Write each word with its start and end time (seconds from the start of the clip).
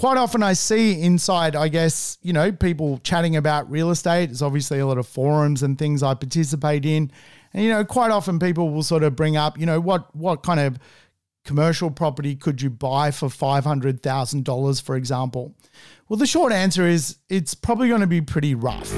quite 0.00 0.16
often 0.16 0.42
I 0.42 0.54
see 0.54 0.98
inside, 1.02 1.54
I 1.54 1.68
guess, 1.68 2.16
you 2.22 2.32
know, 2.32 2.50
people 2.50 2.98
chatting 3.04 3.36
about 3.36 3.70
real 3.70 3.90
estate. 3.90 4.28
There's 4.28 4.40
obviously 4.40 4.78
a 4.78 4.86
lot 4.86 4.96
of 4.96 5.06
forums 5.06 5.62
and 5.62 5.78
things 5.78 6.02
I 6.02 6.14
participate 6.14 6.86
in. 6.86 7.12
And, 7.52 7.62
you 7.62 7.68
know, 7.68 7.84
quite 7.84 8.10
often 8.10 8.38
people 8.38 8.70
will 8.70 8.82
sort 8.82 9.02
of 9.02 9.14
bring 9.14 9.36
up, 9.36 9.58
you 9.58 9.66
know, 9.66 9.78
what 9.78 10.16
what 10.16 10.42
kind 10.42 10.58
of 10.58 10.78
commercial 11.44 11.90
property 11.90 12.34
could 12.34 12.62
you 12.62 12.70
buy 12.70 13.10
for 13.10 13.28
$500,000, 13.28 14.82
for 14.82 14.96
example? 14.96 15.54
Well, 16.08 16.16
the 16.16 16.26
short 16.26 16.52
answer 16.52 16.86
is 16.86 17.18
it's 17.28 17.54
probably 17.54 17.88
going 17.88 18.00
to 18.00 18.06
be 18.06 18.22
pretty 18.22 18.54
rough. 18.54 18.90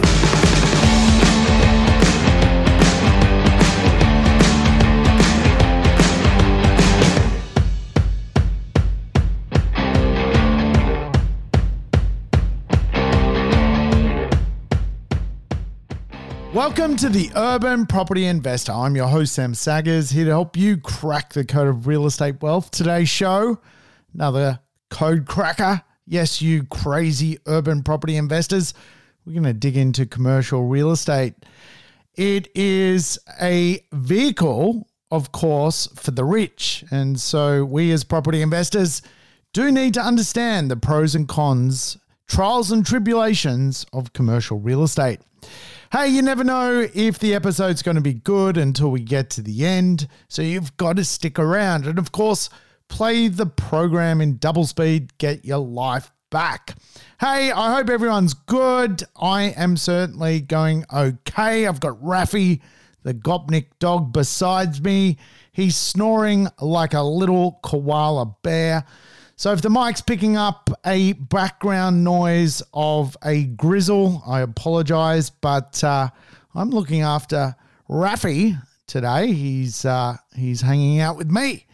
Welcome 16.52 16.96
to 16.96 17.08
the 17.08 17.30
Urban 17.34 17.86
Property 17.86 18.26
Investor. 18.26 18.72
I'm 18.72 18.94
your 18.94 19.06
host, 19.06 19.32
Sam 19.32 19.54
Saggers, 19.54 20.10
here 20.10 20.26
to 20.26 20.30
help 20.32 20.54
you 20.54 20.76
crack 20.76 21.32
the 21.32 21.46
code 21.46 21.66
of 21.66 21.86
real 21.86 22.04
estate 22.04 22.42
wealth. 22.42 22.70
Today's 22.70 23.08
show, 23.08 23.58
another 24.12 24.60
code 24.90 25.24
cracker. 25.26 25.80
Yes, 26.06 26.42
you 26.42 26.64
crazy 26.64 27.38
urban 27.46 27.82
property 27.82 28.16
investors. 28.16 28.74
We're 29.24 29.32
going 29.32 29.44
to 29.44 29.54
dig 29.54 29.78
into 29.78 30.04
commercial 30.04 30.66
real 30.66 30.90
estate. 30.90 31.32
It 32.16 32.54
is 32.54 33.18
a 33.40 33.82
vehicle, 33.90 34.86
of 35.10 35.32
course, 35.32 35.86
for 35.96 36.10
the 36.10 36.26
rich. 36.26 36.84
And 36.90 37.18
so 37.18 37.64
we 37.64 37.92
as 37.92 38.04
property 38.04 38.42
investors 38.42 39.00
do 39.54 39.72
need 39.72 39.94
to 39.94 40.02
understand 40.02 40.70
the 40.70 40.76
pros 40.76 41.14
and 41.14 41.26
cons, 41.26 41.96
trials 42.26 42.70
and 42.70 42.84
tribulations 42.84 43.86
of 43.94 44.12
commercial 44.12 44.58
real 44.58 44.82
estate. 44.82 45.20
Hey, 45.92 46.08
you 46.08 46.22
never 46.22 46.42
know 46.42 46.88
if 46.94 47.18
the 47.18 47.34
episode's 47.34 47.82
going 47.82 47.96
to 47.96 48.00
be 48.00 48.14
good 48.14 48.56
until 48.56 48.90
we 48.90 49.00
get 49.00 49.28
to 49.28 49.42
the 49.42 49.66
end, 49.66 50.08
so 50.26 50.40
you've 50.40 50.74
got 50.78 50.96
to 50.96 51.04
stick 51.04 51.38
around. 51.38 51.86
And 51.86 51.98
of 51.98 52.12
course, 52.12 52.48
play 52.88 53.28
the 53.28 53.44
program 53.44 54.22
in 54.22 54.38
double 54.38 54.64
speed, 54.64 55.18
get 55.18 55.44
your 55.44 55.58
life 55.58 56.10
back. 56.30 56.76
Hey, 57.20 57.52
I 57.52 57.74
hope 57.74 57.90
everyone's 57.90 58.32
good. 58.32 59.02
I 59.20 59.50
am 59.54 59.76
certainly 59.76 60.40
going 60.40 60.86
okay. 60.90 61.66
I've 61.66 61.80
got 61.80 62.02
Raffy, 62.02 62.62
the 63.02 63.12
Gopnik 63.12 63.66
dog, 63.78 64.14
besides 64.14 64.80
me. 64.80 65.18
He's 65.52 65.76
snoring 65.76 66.48
like 66.58 66.94
a 66.94 67.02
little 67.02 67.60
koala 67.62 68.34
bear. 68.42 68.86
So 69.36 69.52
if 69.52 69.62
the 69.62 69.70
mic's 69.70 70.00
picking 70.00 70.36
up 70.36 70.70
a 70.84 71.14
background 71.14 72.04
noise 72.04 72.62
of 72.72 73.16
a 73.24 73.44
grizzle, 73.44 74.22
I 74.26 74.40
apologize, 74.40 75.30
but 75.30 75.82
uh, 75.82 76.10
I'm 76.54 76.70
looking 76.70 77.02
after 77.02 77.56
Raffy 77.88 78.60
today. 78.86 79.32
He's 79.32 79.84
uh, 79.84 80.16
he's 80.36 80.60
hanging 80.60 81.00
out 81.00 81.16
with 81.16 81.30
me. 81.30 81.66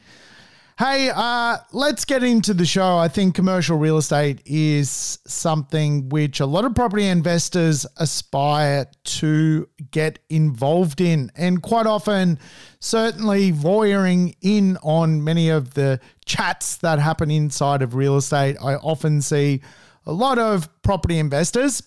Hey, 0.78 1.10
uh, 1.12 1.56
let's 1.72 2.04
get 2.04 2.22
into 2.22 2.54
the 2.54 2.64
show. 2.64 2.98
I 2.98 3.08
think 3.08 3.34
commercial 3.34 3.78
real 3.78 3.98
estate 3.98 4.40
is 4.46 5.18
something 5.26 6.08
which 6.08 6.38
a 6.38 6.46
lot 6.46 6.64
of 6.64 6.76
property 6.76 7.08
investors 7.08 7.84
aspire 7.96 8.86
to 9.02 9.68
get 9.90 10.20
involved 10.30 11.00
in. 11.00 11.32
And 11.34 11.60
quite 11.60 11.86
often, 11.86 12.38
certainly 12.78 13.50
voyeuring 13.50 14.36
in 14.40 14.76
on 14.84 15.24
many 15.24 15.48
of 15.48 15.74
the 15.74 15.98
chats 16.28 16.76
that 16.76 17.00
happen 17.00 17.30
inside 17.30 17.82
of 17.82 17.94
real 17.94 18.16
estate, 18.16 18.56
I 18.62 18.76
often 18.76 19.20
see 19.20 19.62
a 20.06 20.12
lot 20.12 20.38
of 20.38 20.68
property 20.82 21.18
investors 21.18 21.82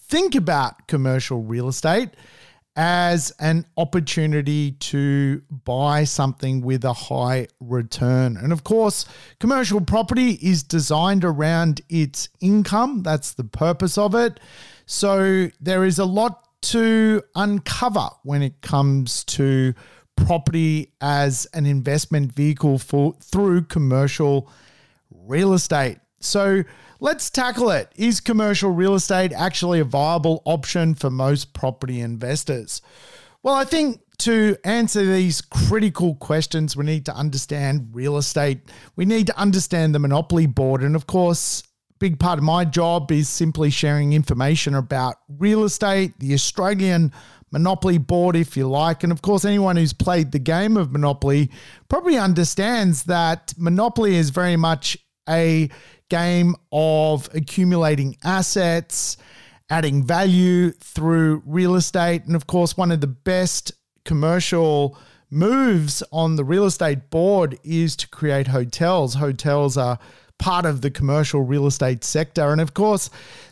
think 0.00 0.34
about 0.34 0.88
commercial 0.88 1.42
real 1.42 1.68
estate 1.68 2.10
as 2.76 3.32
an 3.38 3.64
opportunity 3.76 4.72
to 4.72 5.40
buy 5.64 6.02
something 6.02 6.60
with 6.60 6.84
a 6.84 6.92
high 6.92 7.46
return. 7.60 8.36
And 8.36 8.52
of 8.52 8.64
course, 8.64 9.06
commercial 9.38 9.80
property 9.80 10.32
is 10.42 10.64
designed 10.64 11.24
around 11.24 11.82
its 11.88 12.28
income. 12.40 13.02
That's 13.04 13.34
the 13.34 13.44
purpose 13.44 13.96
of 13.96 14.14
it. 14.14 14.40
So 14.86 15.50
there 15.60 15.84
is 15.84 15.98
a 16.00 16.04
lot 16.04 16.48
to 16.62 17.22
uncover 17.36 18.08
when 18.24 18.42
it 18.42 18.60
comes 18.60 19.22
to 19.24 19.74
property 20.16 20.92
as 21.00 21.46
an 21.54 21.66
investment 21.66 22.32
vehicle 22.32 22.78
for 22.78 23.14
through 23.20 23.62
commercial 23.62 24.50
real 25.10 25.54
estate. 25.54 25.98
So 26.20 26.64
let's 27.00 27.30
tackle 27.30 27.70
it. 27.70 27.92
Is 27.96 28.20
commercial 28.20 28.70
real 28.70 28.94
estate 28.94 29.32
actually 29.32 29.80
a 29.80 29.84
viable 29.84 30.42
option 30.44 30.94
for 30.94 31.10
most 31.10 31.52
property 31.52 32.00
investors? 32.00 32.80
Well, 33.42 33.54
I 33.54 33.64
think 33.64 34.00
to 34.18 34.56
answer 34.64 35.04
these 35.04 35.40
critical 35.40 36.14
questions, 36.14 36.76
we 36.76 36.84
need 36.84 37.04
to 37.06 37.14
understand 37.14 37.90
real 37.92 38.16
estate. 38.16 38.60
We 38.96 39.04
need 39.04 39.26
to 39.26 39.38
understand 39.38 39.94
the 39.94 39.98
monopoly 39.98 40.46
board. 40.46 40.82
And 40.82 40.96
of 40.96 41.06
course, 41.06 41.62
big 41.98 42.18
part 42.18 42.38
of 42.38 42.44
my 42.44 42.64
job 42.64 43.10
is 43.12 43.28
simply 43.28 43.70
sharing 43.70 44.12
information 44.12 44.74
about 44.74 45.16
real 45.28 45.64
estate, 45.64 46.18
the 46.20 46.32
Australian 46.32 47.12
Monopoly 47.54 47.98
board, 47.98 48.34
if 48.34 48.56
you 48.56 48.68
like. 48.68 49.04
And 49.04 49.12
of 49.12 49.22
course, 49.22 49.44
anyone 49.44 49.76
who's 49.76 49.92
played 49.92 50.32
the 50.32 50.40
game 50.40 50.76
of 50.76 50.90
Monopoly 50.90 51.52
probably 51.88 52.18
understands 52.18 53.04
that 53.04 53.54
Monopoly 53.56 54.16
is 54.16 54.30
very 54.30 54.56
much 54.56 54.98
a 55.28 55.70
game 56.10 56.56
of 56.72 57.28
accumulating 57.32 58.16
assets, 58.24 59.16
adding 59.70 60.02
value 60.02 60.72
through 60.72 61.44
real 61.46 61.76
estate. 61.76 62.24
And 62.24 62.34
of 62.34 62.48
course, 62.48 62.76
one 62.76 62.90
of 62.90 63.00
the 63.00 63.06
best 63.06 63.70
commercial 64.04 64.98
moves 65.30 66.02
on 66.10 66.34
the 66.34 66.44
real 66.44 66.66
estate 66.66 67.08
board 67.08 67.56
is 67.62 67.94
to 67.96 68.08
create 68.08 68.48
hotels. 68.48 69.14
Hotels 69.14 69.76
are 69.76 70.00
part 70.40 70.66
of 70.66 70.80
the 70.80 70.90
commercial 70.90 71.42
real 71.42 71.68
estate 71.68 72.02
sector. 72.02 72.50
And 72.50 72.60
of 72.60 72.74
course, 72.74 73.10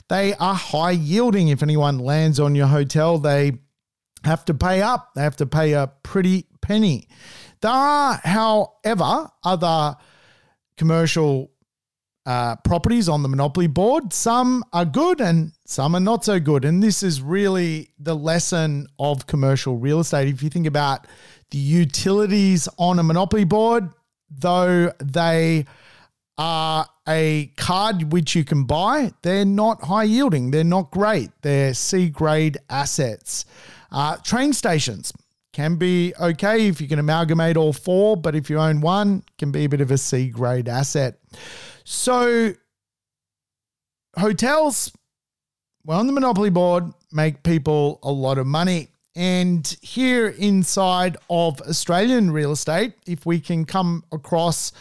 they 0.08 0.34
are 0.34 0.54
high 0.54 0.90
yielding. 0.90 1.48
If 1.48 1.62
anyone 1.62 2.00
lands 2.00 2.40
on 2.40 2.56
your 2.56 2.66
hotel, 2.66 3.18
they 3.18 3.52
have 4.24 4.44
to 4.46 4.54
pay 4.54 4.82
up, 4.82 5.10
they 5.14 5.22
have 5.22 5.36
to 5.36 5.46
pay 5.46 5.72
a 5.72 5.90
pretty 6.02 6.46
penny. 6.60 7.08
There 7.60 7.70
are, 7.70 8.20
however, 8.24 9.28
other 9.44 9.96
commercial 10.76 11.52
uh, 12.24 12.56
properties 12.56 13.08
on 13.08 13.22
the 13.22 13.28
monopoly 13.28 13.66
board. 13.66 14.12
Some 14.12 14.64
are 14.72 14.84
good 14.84 15.20
and 15.20 15.52
some 15.66 15.94
are 15.94 16.00
not 16.00 16.24
so 16.24 16.38
good. 16.38 16.64
And 16.64 16.82
this 16.82 17.02
is 17.02 17.20
really 17.20 17.90
the 17.98 18.14
lesson 18.14 18.86
of 18.98 19.26
commercial 19.26 19.76
real 19.76 20.00
estate. 20.00 20.28
If 20.28 20.42
you 20.42 20.50
think 20.50 20.66
about 20.66 21.06
the 21.50 21.58
utilities 21.58 22.68
on 22.78 22.98
a 22.98 23.02
monopoly 23.02 23.44
board, 23.44 23.90
though 24.30 24.92
they 25.00 25.66
are 26.38 26.86
a 27.08 27.52
card 27.56 28.12
which 28.12 28.34
you 28.34 28.44
can 28.44 28.64
buy, 28.64 29.12
they're 29.22 29.44
not 29.44 29.82
high 29.82 30.04
yielding. 30.04 30.50
They're 30.50 30.64
not 30.64 30.90
great. 30.90 31.30
They're 31.42 31.74
C 31.74 32.08
grade 32.08 32.58
assets. 32.70 33.44
Uh, 33.92 34.16
train 34.16 34.52
stations 34.52 35.12
can 35.52 35.76
be 35.76 36.14
okay 36.18 36.66
if 36.66 36.80
you 36.80 36.88
can 36.88 36.98
amalgamate 36.98 37.56
all 37.56 37.72
four, 37.72 38.16
but 38.16 38.34
if 38.34 38.48
you 38.48 38.58
own 38.58 38.80
one, 38.80 39.22
can 39.38 39.52
be 39.52 39.64
a 39.64 39.68
bit 39.68 39.82
of 39.82 39.90
a 39.90 39.98
C 39.98 40.28
grade 40.28 40.68
asset. 40.68 41.18
So 41.84 42.54
hotels, 44.18 44.92
well, 45.84 45.98
on 45.98 46.06
the 46.06 46.12
monopoly 46.12 46.50
board, 46.50 46.84
make 47.12 47.42
people 47.42 47.98
a 48.02 48.10
lot 48.10 48.38
of 48.38 48.46
money. 48.46 48.88
And 49.14 49.66
here 49.82 50.28
inside 50.28 51.18
of 51.28 51.60
Australian 51.60 52.30
real 52.30 52.52
estate, 52.52 52.94
if 53.06 53.26
we 53.26 53.40
can 53.40 53.66
come 53.66 54.04
across 54.10 54.72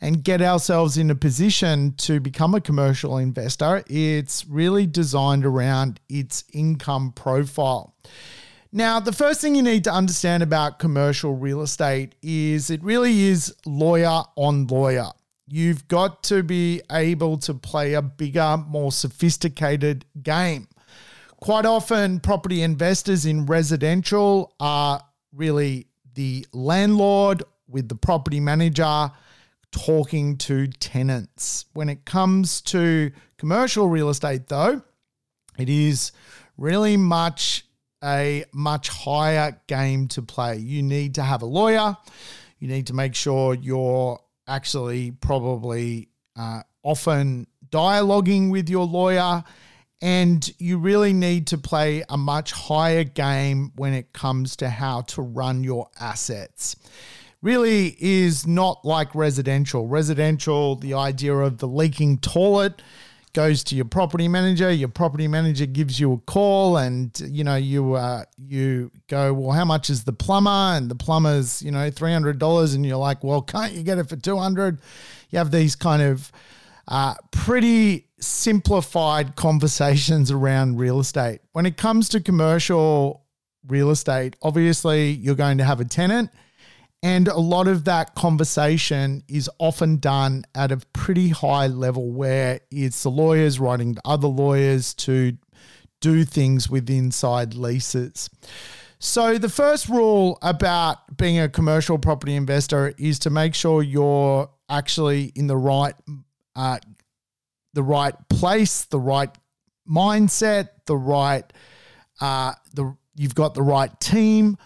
and 0.00 0.24
get 0.24 0.42
ourselves 0.42 0.98
in 0.98 1.10
a 1.10 1.14
position 1.14 1.94
to 1.98 2.18
become 2.18 2.54
a 2.54 2.60
commercial 2.60 3.16
investor, 3.16 3.84
it's 3.86 4.44
really 4.46 4.86
designed 4.86 5.46
around 5.46 6.00
its 6.08 6.44
income 6.52 7.12
profile. 7.12 7.94
Now, 8.76 9.00
the 9.00 9.10
first 9.10 9.40
thing 9.40 9.54
you 9.54 9.62
need 9.62 9.84
to 9.84 9.90
understand 9.90 10.42
about 10.42 10.78
commercial 10.78 11.34
real 11.34 11.62
estate 11.62 12.14
is 12.20 12.68
it 12.68 12.82
really 12.84 13.22
is 13.22 13.54
lawyer 13.64 14.20
on 14.36 14.66
lawyer. 14.66 15.08
You've 15.48 15.88
got 15.88 16.22
to 16.24 16.42
be 16.42 16.82
able 16.92 17.38
to 17.38 17.54
play 17.54 17.94
a 17.94 18.02
bigger, 18.02 18.58
more 18.68 18.92
sophisticated 18.92 20.04
game. 20.22 20.68
Quite 21.40 21.64
often, 21.64 22.20
property 22.20 22.60
investors 22.60 23.24
in 23.24 23.46
residential 23.46 24.52
are 24.60 25.02
really 25.34 25.86
the 26.12 26.46
landlord 26.52 27.44
with 27.66 27.88
the 27.88 27.94
property 27.96 28.40
manager 28.40 29.10
talking 29.70 30.36
to 30.36 30.66
tenants. 30.66 31.64
When 31.72 31.88
it 31.88 32.04
comes 32.04 32.60
to 32.60 33.10
commercial 33.38 33.88
real 33.88 34.10
estate, 34.10 34.48
though, 34.48 34.82
it 35.56 35.70
is 35.70 36.12
really 36.58 36.98
much 36.98 37.65
a 38.02 38.44
much 38.52 38.88
higher 38.88 39.60
game 39.66 40.08
to 40.08 40.22
play. 40.22 40.56
You 40.56 40.82
need 40.82 41.14
to 41.16 41.22
have 41.22 41.42
a 41.42 41.46
lawyer. 41.46 41.96
You 42.58 42.68
need 42.68 42.86
to 42.88 42.94
make 42.94 43.14
sure 43.14 43.54
you're 43.54 44.20
actually 44.46 45.10
probably 45.10 46.08
uh, 46.36 46.62
often 46.82 47.46
dialoguing 47.70 48.50
with 48.50 48.68
your 48.68 48.86
lawyer, 48.86 49.42
and 50.00 50.50
you 50.58 50.78
really 50.78 51.12
need 51.12 51.46
to 51.48 51.58
play 51.58 52.04
a 52.08 52.16
much 52.16 52.52
higher 52.52 53.04
game 53.04 53.72
when 53.76 53.92
it 53.92 54.12
comes 54.12 54.56
to 54.56 54.68
how 54.68 55.00
to 55.02 55.22
run 55.22 55.64
your 55.64 55.88
assets. 55.98 56.76
Really 57.42 57.96
is 57.98 58.46
not 58.46 58.84
like 58.84 59.14
residential. 59.14 59.86
Residential, 59.86 60.76
the 60.76 60.94
idea 60.94 61.34
of 61.34 61.58
the 61.58 61.68
leaking 61.68 62.18
toilet 62.18 62.82
goes 63.36 63.62
to 63.62 63.76
your 63.76 63.84
property 63.84 64.28
manager. 64.28 64.72
Your 64.72 64.88
property 64.88 65.28
manager 65.28 65.66
gives 65.66 66.00
you 66.00 66.14
a 66.14 66.18
call, 66.18 66.78
and 66.78 67.12
you 67.20 67.44
know 67.44 67.56
you 67.56 67.92
uh, 67.92 68.24
you 68.38 68.90
go, 69.08 69.34
well, 69.34 69.52
how 69.52 69.66
much 69.66 69.90
is 69.90 70.04
the 70.04 70.12
plumber? 70.14 70.50
And 70.50 70.90
the 70.90 70.94
plumber's 70.94 71.60
you 71.60 71.70
know 71.70 71.90
three 71.90 72.14
hundred 72.14 72.38
dollars, 72.38 72.72
and 72.72 72.84
you're 72.84 72.96
like, 72.96 73.22
well, 73.22 73.42
can't 73.42 73.74
you 73.74 73.82
get 73.82 73.98
it 73.98 74.08
for 74.08 74.16
two 74.16 74.38
hundred? 74.38 74.80
You 75.28 75.38
have 75.38 75.50
these 75.50 75.76
kind 75.76 76.00
of 76.00 76.32
uh, 76.88 77.14
pretty 77.30 78.06
simplified 78.18 79.36
conversations 79.36 80.30
around 80.30 80.78
real 80.78 80.98
estate. 80.98 81.40
When 81.52 81.66
it 81.66 81.76
comes 81.76 82.08
to 82.10 82.20
commercial 82.20 83.26
real 83.68 83.90
estate, 83.90 84.36
obviously 84.40 85.10
you're 85.10 85.34
going 85.34 85.58
to 85.58 85.64
have 85.64 85.80
a 85.80 85.84
tenant. 85.84 86.30
And 87.02 87.28
a 87.28 87.38
lot 87.38 87.68
of 87.68 87.84
that 87.84 88.14
conversation 88.14 89.22
is 89.28 89.50
often 89.58 89.98
done 89.98 90.44
at 90.54 90.72
a 90.72 90.78
pretty 90.92 91.28
high 91.28 91.66
level 91.66 92.10
where 92.10 92.60
it's 92.70 93.02
the 93.02 93.10
lawyers 93.10 93.60
writing 93.60 93.94
to 93.94 94.00
other 94.04 94.28
lawyers 94.28 94.94
to 94.94 95.36
do 96.00 96.24
things 96.24 96.68
with 96.68 96.90
inside 96.90 97.54
leases. 97.54 98.28
So, 98.98 99.36
the 99.36 99.50
first 99.50 99.88
rule 99.88 100.38
about 100.40 101.16
being 101.16 101.38
a 101.38 101.48
commercial 101.48 101.98
property 101.98 102.34
investor 102.34 102.94
is 102.98 103.18
to 103.20 103.30
make 103.30 103.54
sure 103.54 103.82
you're 103.82 104.50
actually 104.68 105.32
in 105.34 105.46
the 105.46 105.56
right 105.56 105.94
uh, 106.54 106.78
the 107.74 107.82
right 107.82 108.14
place, 108.30 108.86
the 108.86 108.98
right 108.98 109.30
mindset, 109.88 110.70
the 110.86 110.96
right 110.96 111.44
uh, 112.20 112.52
the 112.74 112.96
you've 113.16 113.34
got 113.34 113.54
the 113.54 113.62
right 113.62 113.98
team 114.00 114.56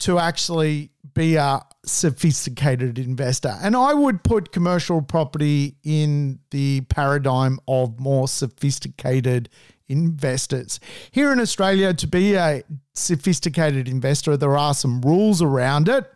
to 0.00 0.18
actually 0.18 0.90
be 1.18 1.34
a 1.34 1.60
sophisticated 1.84 2.96
investor. 2.96 3.56
And 3.60 3.74
I 3.74 3.92
would 3.92 4.22
put 4.22 4.52
commercial 4.52 5.02
property 5.02 5.74
in 5.82 6.38
the 6.52 6.82
paradigm 6.82 7.58
of 7.66 7.98
more 7.98 8.28
sophisticated 8.28 9.48
investors. 9.88 10.78
Here 11.10 11.32
in 11.32 11.40
Australia, 11.40 11.92
to 11.92 12.06
be 12.06 12.36
a 12.36 12.62
sophisticated 12.94 13.88
investor, 13.88 14.36
there 14.36 14.56
are 14.56 14.74
some 14.74 15.00
rules 15.00 15.42
around 15.42 15.88
it. 15.88 16.08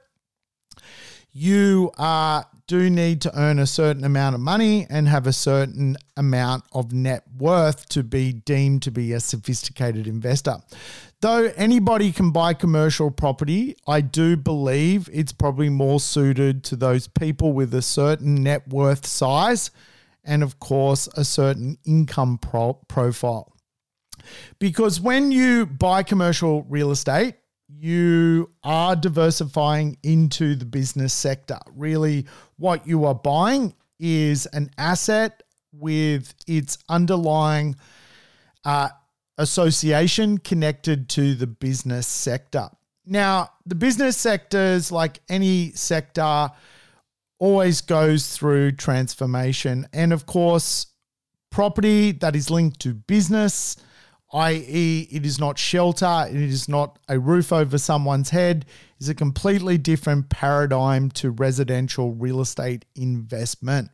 You 1.33 1.91
are 1.99 2.47
do 2.69 2.89
need 2.89 3.21
to 3.21 3.39
earn 3.39 3.59
a 3.59 3.67
certain 3.67 4.05
amount 4.05 4.35
of 4.35 4.41
money 4.41 4.87
and 4.89 5.09
have 5.09 5.27
a 5.27 5.33
certain 5.33 5.97
amount 6.17 6.65
of 6.73 6.93
net 6.93 7.25
worth 7.37 7.89
to 7.89 8.03
be 8.03 8.33
deemed 8.33 8.83
to 8.83 8.91
be 8.91 9.13
a 9.13 9.21
sophisticated 9.21 10.07
investor. 10.07 10.57
Though 11.23 11.53
anybody 11.55 12.11
can 12.11 12.33
buy 12.33 12.53
commercial 12.53 13.13
property, 13.13 13.77
I 13.87 14.01
do 14.01 14.37
believe 14.37 15.09
it's 15.13 15.31
probably 15.31 15.69
more 15.69 16.01
suited 16.01 16.65
to 16.65 16.77
those 16.77 17.07
people 17.07 17.53
with 17.53 17.73
a 17.75 17.81
certain 17.81 18.43
net 18.43 18.67
worth 18.67 19.07
size 19.07 19.71
and, 20.25 20.43
of 20.43 20.59
course, 20.59 21.07
a 21.15 21.25
certain 21.25 21.79
income 21.85 22.39
pro- 22.39 22.75
profile. 22.89 23.53
Because 24.59 25.01
when 25.01 25.31
you 25.31 25.65
buy 25.67 26.03
commercial 26.03 26.65
real 26.65 26.91
estate, 26.91 27.37
you 27.69 28.51
are 28.65 28.97
diversifying 28.97 29.99
into 30.03 30.57
the 30.57 30.65
business 30.65 31.15
sector. 31.15 31.61
Really, 31.77 32.27
what 32.57 32.85
you 32.85 33.05
are 33.05 33.15
buying 33.15 33.75
is 34.01 34.47
an 34.47 34.71
asset 34.77 35.45
with 35.71 36.35
its 36.49 36.79
underlying 36.89 37.77
uh, 38.65 38.89
association 39.43 40.39
connected 40.39 41.09
to 41.11 41.35
the 41.35 41.47
business 41.47 42.07
sector. 42.07 42.69
Now, 43.05 43.51
the 43.67 43.75
business 43.75 44.17
sectors, 44.17 44.91
like 44.91 45.21
any 45.29 45.73
sector, 45.73 46.51
always 47.39 47.81
goes 47.81 48.37
through 48.37 48.73
transformation. 48.73 49.87
And 49.93 50.13
of 50.13 50.27
course, 50.27 50.87
property 51.51 52.13
that 52.13 52.35
is 52.37 52.51
linked 52.51 52.81
to 52.81 52.95
business 52.95 53.77
i.e., 54.33 55.09
it 55.11 55.27
is 55.27 55.39
not 55.39 55.59
shelter, 55.59 56.27
it 56.29 56.35
is 56.35 56.69
not 56.69 56.99
a 57.09 57.19
roof 57.19 57.53
over 57.53 57.77
someone's 57.77 58.31
head, 58.31 58.65
is 58.99 59.09
a 59.09 59.15
completely 59.15 59.77
different 59.77 60.31
paradigm 60.31 61.11
to 61.11 61.31
residential 61.31 62.13
real 62.15 62.41
estate 62.41 62.85
investment. 62.95 63.91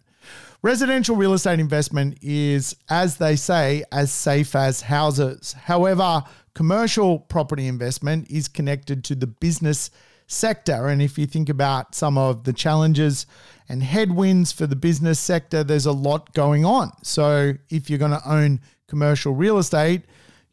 Residential 0.63 1.15
real 1.15 1.35
estate 1.35 1.61
investment 1.61 2.19
is, 2.21 2.75
as 2.91 3.19
they 3.19 3.37
say, 3.37 3.85
as 3.93 4.11
safe 4.11 4.57
as 4.57 4.81
houses. 4.81 5.53
However, 5.53 6.25
commercial 6.55 7.21
property 7.21 7.69
investment 7.69 8.29
is 8.29 8.49
connected 8.49 9.05
to 9.05 9.15
the 9.15 9.29
business 9.29 9.93
sector. 10.27 10.89
And 10.89 11.01
if 11.01 11.17
you 11.17 11.27
think 11.27 11.49
about 11.49 11.95
some 11.95 12.19
of 12.19 12.43
the 12.43 12.53
challenges 12.53 13.25
and 13.69 13.85
headwinds 13.85 14.51
for 14.51 14.67
the 14.67 14.75
business 14.75 15.21
sector, 15.21 15.63
there's 15.63 15.87
a 15.87 15.93
lot 15.93 16.35
going 16.35 16.65
on. 16.65 16.91
So 17.05 17.53
if 17.71 17.89
you're 17.89 18.01
going 18.01 18.11
to 18.11 18.29
own 18.29 18.61
commercial 18.89 19.35
real 19.35 19.59
estate, 19.59 20.03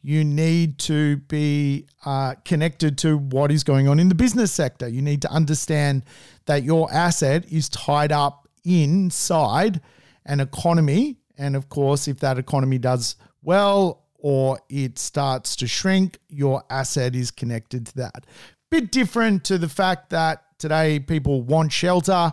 you 0.02 0.24
need 0.24 0.78
to 0.78 1.16
be 1.16 1.88
uh, 2.04 2.36
connected 2.44 2.96
to 2.98 3.18
what 3.18 3.50
is 3.50 3.64
going 3.64 3.88
on 3.88 3.98
in 3.98 4.08
the 4.08 4.14
business 4.14 4.52
sector. 4.52 4.86
You 4.86 5.02
need 5.02 5.20
to 5.22 5.30
understand 5.32 6.04
that 6.44 6.62
your 6.62 6.92
asset 6.92 7.44
is 7.50 7.68
tied 7.68 8.12
up 8.12 8.48
inside 8.64 9.80
an 10.26 10.40
economy. 10.40 11.16
And 11.38 11.56
of 11.56 11.68
course, 11.68 12.08
if 12.08 12.20
that 12.20 12.38
economy 12.38 12.78
does 12.78 13.16
well 13.42 14.04
or 14.14 14.58
it 14.68 14.98
starts 14.98 15.56
to 15.56 15.66
shrink, 15.66 16.18
your 16.28 16.62
asset 16.68 17.14
is 17.14 17.30
connected 17.30 17.86
to 17.86 17.96
that. 17.96 18.26
Bit 18.70 18.90
different 18.90 19.44
to 19.44 19.58
the 19.58 19.68
fact 19.68 20.10
that 20.10 20.44
today 20.58 20.98
people 20.98 21.42
want 21.42 21.72
shelter. 21.72 22.32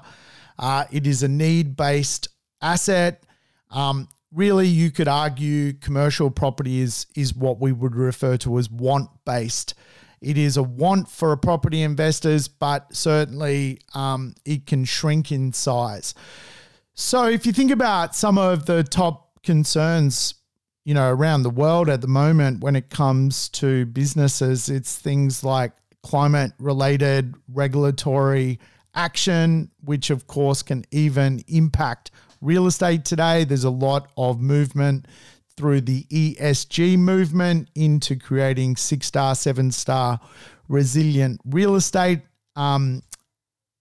Uh, 0.57 0.85
it 0.91 1.07
is 1.07 1.23
a 1.23 1.27
need 1.27 1.75
based 1.75 2.27
asset. 2.61 3.23
Um, 3.69 4.07
really 4.33 4.67
you 4.67 4.91
could 4.91 5.07
argue 5.07 5.73
commercial 5.73 6.29
property 6.31 6.81
is 6.81 7.05
is 7.15 7.35
what 7.35 7.59
we 7.59 7.71
would 7.71 7.95
refer 7.95 8.37
to 8.37 8.57
as 8.57 8.69
want 8.69 9.09
based. 9.25 9.75
It 10.21 10.37
is 10.37 10.55
a 10.55 10.63
want 10.63 11.09
for 11.09 11.33
a 11.33 11.37
property 11.37 11.81
investors, 11.81 12.47
but 12.47 12.95
certainly 12.95 13.79
um, 13.93 14.35
it 14.45 14.65
can 14.65 14.85
shrink 14.85 15.33
in 15.33 15.51
size. 15.51 16.13
So 16.95 17.25
if 17.25 17.45
you 17.45 17.53
think 17.53 17.71
about 17.71 18.15
some 18.15 18.37
of 18.37 18.65
the 18.65 18.83
top 18.83 19.41
concerns, 19.41 20.35
you 20.85 20.93
know, 20.93 21.09
around 21.09 21.43
the 21.43 21.49
world 21.49 21.89
at 21.89 22.01
the 22.01 22.07
moment 22.07 22.61
when 22.61 22.75
it 22.75 22.89
comes 22.89 23.49
to 23.49 23.85
businesses, 23.87 24.69
it's 24.69 24.97
things 24.97 25.43
like 25.43 25.71
climate 26.03 26.51
related 26.59 27.33
regulatory 27.47 28.59
action, 28.93 29.71
which 29.83 30.11
of 30.11 30.27
course 30.27 30.61
can 30.61 30.85
even 30.91 31.43
impact 31.47 32.11
real 32.41 32.67
estate 32.67 33.05
today. 33.05 33.43
There's 33.43 33.63
a 33.63 33.71
lot 33.71 34.11
of 34.15 34.39
movement 34.39 35.07
through 35.57 35.81
the 35.81 36.03
ESG 36.03 36.97
movement 36.97 37.69
into 37.73 38.15
creating 38.15 38.75
six 38.75 39.07
star, 39.07 39.33
seven 39.33 39.71
star 39.71 40.19
resilient 40.67 41.41
real 41.45 41.75
estate 41.75 42.21
um, 42.55 43.01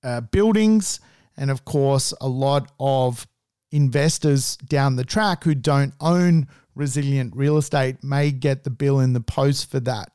uh, 0.03 0.23
buildings. 0.23 1.01
And 1.37 1.51
of 1.51 1.65
course, 1.65 2.13
a 2.21 2.29
lot 2.29 2.71
of 2.79 3.27
investors 3.71 4.57
down 4.57 4.97
the 4.97 5.05
track 5.05 5.45
who 5.45 5.55
don't 5.55 5.95
own 6.01 6.47
resilient 6.75 7.35
real 7.37 7.57
estate 7.57 8.03
may 8.03 8.31
get 8.31 8.65
the 8.65 8.71
bill 8.71 9.01
in 9.01 9.13
the 9.13 9.21
post 9.21 9.71
for 9.71 9.81
that. 9.81 10.11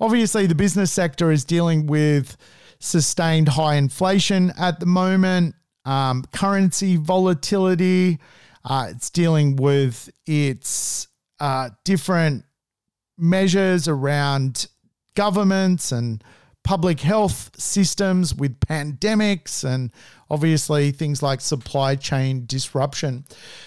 Obviously, 0.00 0.46
the 0.46 0.54
business 0.54 0.92
sector 0.92 1.30
is 1.30 1.44
dealing 1.44 1.86
with 1.86 2.36
sustained 2.78 3.48
high 3.48 3.74
inflation 3.74 4.52
at 4.58 4.78
the 4.78 4.86
moment 4.86 5.54
um, 5.84 6.22
currency 6.32 6.96
volatility. 6.96 8.18
Uh, 8.64 8.88
it's 8.90 9.10
dealing 9.10 9.56
with 9.56 10.10
its 10.26 11.08
uh, 11.40 11.70
different 11.84 12.44
measures 13.16 13.88
around 13.88 14.68
governments 15.14 15.90
and 15.90 16.22
public 16.68 17.00
health 17.00 17.50
systems 17.58 18.34
with 18.34 18.60
pandemics 18.60 19.64
and 19.64 19.90
obviously 20.28 20.90
things 20.90 21.22
like 21.22 21.40
supply 21.40 21.94
chain 21.94 22.44
disruption. 22.44 23.24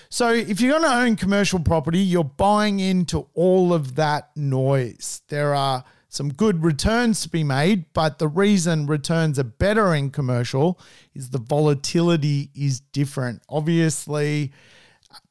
So, 0.09 0.31
if 0.31 0.61
you're 0.61 0.79
going 0.79 0.83
to 0.83 0.97
own 0.97 1.15
commercial 1.15 1.57
property, 1.57 1.97
you're 1.97 2.23
buying 2.23 2.79
into 2.79 3.27
all 3.33 3.73
of 3.73 3.95
that 3.95 4.29
noise. 4.35 5.23
There 5.29 5.55
are 5.55 5.83
some 6.09 6.31
good 6.31 6.63
returns 6.63 7.23
to 7.23 7.29
be 7.29 7.43
made, 7.43 7.91
but 7.93 8.19
the 8.19 8.27
reason 8.27 8.85
returns 8.85 9.39
are 9.39 9.45
better 9.45 9.95
in 9.95 10.11
commercial 10.11 10.79
is 11.15 11.31
the 11.31 11.39
volatility 11.39 12.51
is 12.53 12.81
different. 12.81 13.41
Obviously, 13.49 14.51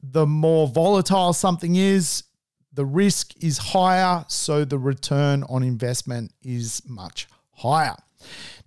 the 0.03 0.27
more 0.27 0.67
volatile 0.67 1.31
something 1.31 1.77
is, 1.77 2.25
the 2.73 2.85
risk 2.85 3.31
is 3.41 3.57
higher, 3.57 4.25
so 4.27 4.65
the 4.65 4.77
return 4.77 5.45
on 5.47 5.63
investment 5.63 6.33
is 6.43 6.81
much 6.85 7.29
higher. 7.61 7.95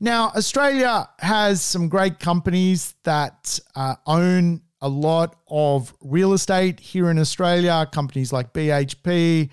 Now, 0.00 0.32
Australia 0.36 1.08
has 1.18 1.62
some 1.62 1.88
great 1.88 2.18
companies 2.18 2.94
that 3.04 3.58
uh, 3.74 3.96
own 4.06 4.62
a 4.80 4.88
lot 4.88 5.36
of 5.48 5.94
real 6.02 6.34
estate 6.34 6.78
here 6.78 7.10
in 7.10 7.18
Australia, 7.18 7.88
companies 7.90 8.32
like 8.32 8.52
BHP, 8.52 9.48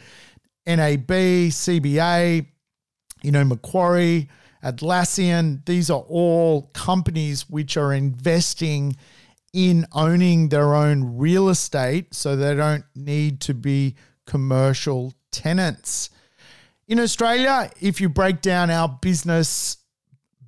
NAB, 0.66 1.08
CBA, 1.08 2.48
you 3.22 3.32
know, 3.32 3.44
Macquarie, 3.46 4.30
Atlassian. 4.64 5.66
These 5.66 5.90
are 5.90 6.02
all 6.02 6.64
companies 6.74 7.50
which 7.50 7.78
are 7.78 7.94
investing 7.94 8.96
in 9.54 9.86
owning 9.94 10.50
their 10.50 10.74
own 10.74 11.18
real 11.18 11.50
estate 11.50 12.14
so 12.14 12.36
they 12.36 12.56
don't 12.56 12.86
need 12.96 13.42
to 13.42 13.54
be 13.54 13.96
commercial 14.26 15.14
tenants. 15.32 16.10
In 16.92 17.00
Australia, 17.00 17.72
if 17.80 18.02
you 18.02 18.10
break 18.10 18.42
down 18.42 18.70
our 18.70 18.90
business 18.90 19.78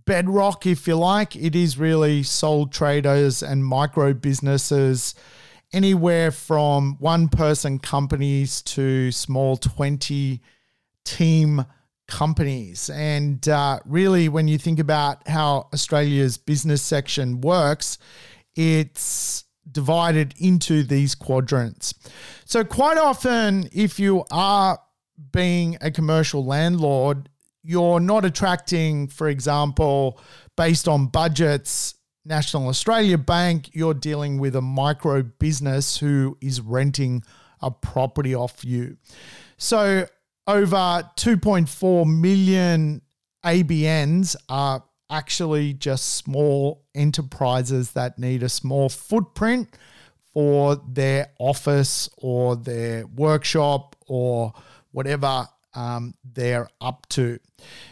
bedrock, 0.05 0.65
if 0.65 0.85
you 0.89 0.97
like, 0.97 1.37
it 1.37 1.55
is 1.55 1.77
really 1.77 2.21
sole 2.21 2.67
traders 2.67 3.41
and 3.41 3.63
micro 3.63 4.11
businesses, 4.13 5.15
anywhere 5.71 6.31
from 6.31 6.97
one 6.99 7.29
person 7.29 7.79
companies 7.79 8.61
to 8.63 9.09
small 9.13 9.55
20 9.55 10.41
team 11.05 11.65
companies. 12.09 12.89
And 12.89 13.47
uh, 13.47 13.79
really, 13.85 14.27
when 14.27 14.49
you 14.49 14.57
think 14.57 14.79
about 14.79 15.25
how 15.25 15.69
Australia's 15.73 16.37
business 16.37 16.81
section 16.81 17.39
works, 17.39 17.97
it's 18.53 19.45
divided 19.71 20.33
into 20.37 20.83
these 20.83 21.15
quadrants. 21.15 21.93
So, 22.43 22.65
quite 22.65 22.97
often, 22.97 23.69
if 23.71 23.97
you 23.97 24.25
are 24.29 24.77
being 25.31 25.77
a 25.81 25.91
commercial 25.91 26.45
landlord, 26.45 27.29
you're 27.63 27.99
not 27.99 28.25
attracting, 28.25 29.07
for 29.07 29.29
example, 29.29 30.19
based 30.57 30.87
on 30.87 31.07
budgets, 31.07 31.95
National 32.25 32.67
Australia 32.69 33.17
Bank, 33.17 33.69
you're 33.73 33.93
dealing 33.93 34.37
with 34.37 34.55
a 34.55 34.61
micro 34.61 35.23
business 35.23 35.97
who 35.97 36.37
is 36.41 36.61
renting 36.61 37.23
a 37.61 37.71
property 37.71 38.35
off 38.35 38.63
you. 38.63 38.97
So, 39.57 40.07
over 40.47 41.09
2.4 41.17 42.05
million 42.05 43.01
ABNs 43.45 44.35
are 44.49 44.83
actually 45.09 45.73
just 45.73 46.15
small 46.15 46.85
enterprises 46.95 47.91
that 47.91 48.17
need 48.17 48.43
a 48.43 48.49
small 48.49 48.89
footprint 48.89 49.69
for 50.33 50.81
their 50.87 51.27
office 51.39 52.09
or 52.17 52.55
their 52.55 53.05
workshop 53.05 53.95
or 54.07 54.53
whatever 54.93 55.47
um, 55.75 56.13
they're 56.23 56.69
up 56.79 57.07
to. 57.09 57.39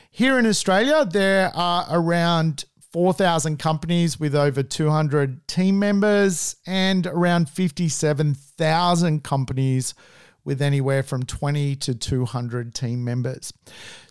Here 0.10 0.39
in 0.39 0.46
Australia, 0.46 1.05
there 1.05 1.51
are 1.55 1.86
around 1.89 2.65
4,000 2.93 3.58
companies 3.58 4.20
with 4.20 4.36
over 4.36 4.63
200 4.63 5.48
team 5.48 5.79
members 5.79 6.55
and 6.65 7.08
around 7.08 7.50
57,000 7.50 9.24
companies 9.24 9.93
with 10.43 10.62
anywhere 10.62 11.03
from 11.03 11.24
20 11.24 11.75
to 11.77 11.96
200 11.96 12.74
team 12.74 13.03
members. 13.03 13.53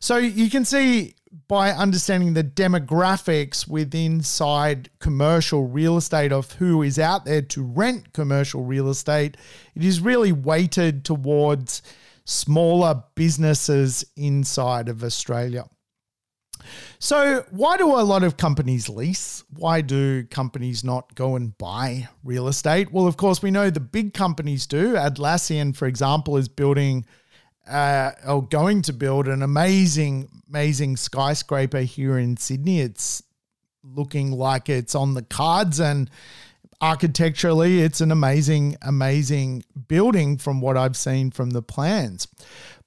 So 0.01 0.17
you 0.17 0.49
can 0.49 0.65
see 0.65 1.15
by 1.47 1.71
understanding 1.71 2.35
the 2.35 2.45
demographics 2.45 3.69
within 3.69 4.15
inside 4.15 4.91
commercial 4.99 5.67
real 5.67 5.97
estate 5.97 6.33
of 6.33 6.53
who 6.53 6.83
is 6.83 6.99
out 6.99 7.25
there 7.25 7.43
to 7.43 7.63
rent 7.63 8.13
commercial 8.13 8.65
real 8.65 8.89
estate, 8.89 9.37
it 9.75 9.85
is 9.85 10.01
really 10.01 10.33
weighted 10.33 11.05
towards 11.05 11.83
smaller 12.31 13.03
businesses 13.17 14.05
inside 14.17 14.89
of 14.89 15.03
Australia. 15.03 15.65
So, 16.99 17.45
why 17.51 17.77
do 17.77 17.89
a 17.89 18.03
lot 18.03 18.23
of 18.23 18.37
companies 18.37 18.89
lease? 18.89 19.43
Why 19.57 19.81
do 19.81 20.25
companies 20.25 20.85
not 20.85 21.15
go 21.15 21.37
and 21.37 21.57
buy 21.57 22.09
real 22.23 22.49
estate? 22.49 22.93
Well, 22.93 23.07
of 23.07 23.17
course, 23.17 23.43
we 23.43 23.51
know 23.51 23.71
the 23.71 23.81
big 23.81 24.15
companies 24.15 24.67
do. 24.67 24.93
Atlassian, 24.93 25.75
for 25.75 25.89
example, 25.89 26.37
is 26.37 26.49
building 26.49 27.07
uh, 27.69 28.13
or 28.27 28.47
going 28.47 28.83
to 28.83 28.93
build 28.93 29.27
an 29.27 29.43
amazing, 29.43 30.29
amazing 30.49 30.99
skyscraper 30.99 31.81
here 31.81 32.19
in 32.19 32.37
Sydney. 32.37 32.81
It's 32.81 33.23
looking 33.83 34.33
like 34.33 34.69
it's 34.69 34.95
on 34.95 35.15
the 35.15 35.23
cards 35.23 35.81
and 35.81 36.11
architecturally, 36.81 37.81
it's 37.81 38.01
an 38.01 38.11
amazing, 38.11 38.77
amazing 38.83 39.65
building 39.91 40.39
from 40.39 40.61
what 40.61 40.77
I've 40.77 40.97
seen 40.97 41.33
from 41.33 41.51
the 41.51 41.63
plans. 41.63 42.29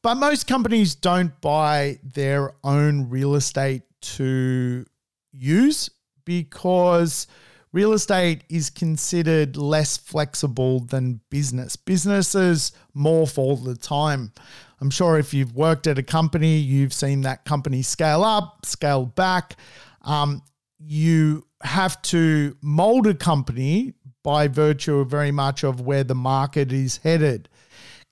But 0.01 0.15
most 0.15 0.47
companies 0.47 0.95
don't 0.95 1.39
buy 1.41 1.99
their 2.01 2.53
own 2.63 3.09
real 3.09 3.35
estate 3.35 3.81
to 4.15 4.85
use 5.33 5.89
because 6.23 7.27
real 7.73 7.91
estate 7.91 8.45
is 8.49 8.69
considered 8.69 9.57
less 9.57 9.97
flexible 9.97 10.79
than 10.79 11.19
business. 11.29 11.75
Businesses 11.75 12.71
morph 12.95 13.37
all 13.37 13.57
the 13.57 13.75
time. 13.75 14.31
I'm 14.79 14.89
sure 14.89 15.19
if 15.19 15.33
you've 15.33 15.53
worked 15.53 15.87
at 15.87 15.99
a 15.99 16.03
company, 16.03 16.55
you've 16.55 16.93
seen 16.93 17.21
that 17.21 17.43
company 17.43 17.81
scale 17.81 18.23
up, 18.23 18.65
scale 18.65 19.05
back. 19.05 19.57
Um, 20.03 20.41
you 20.79 21.45
have 21.63 22.01
to 22.03 22.55
mold 22.61 23.07
a 23.07 23.13
company 23.13 23.93
by 24.23 24.47
virtue 24.47 24.99
of 24.99 25.09
very 25.09 25.31
much 25.31 25.63
of 25.63 25.81
where 25.81 26.03
the 26.03 26.15
market 26.15 26.71
is 26.71 26.97
headed. 26.97 27.49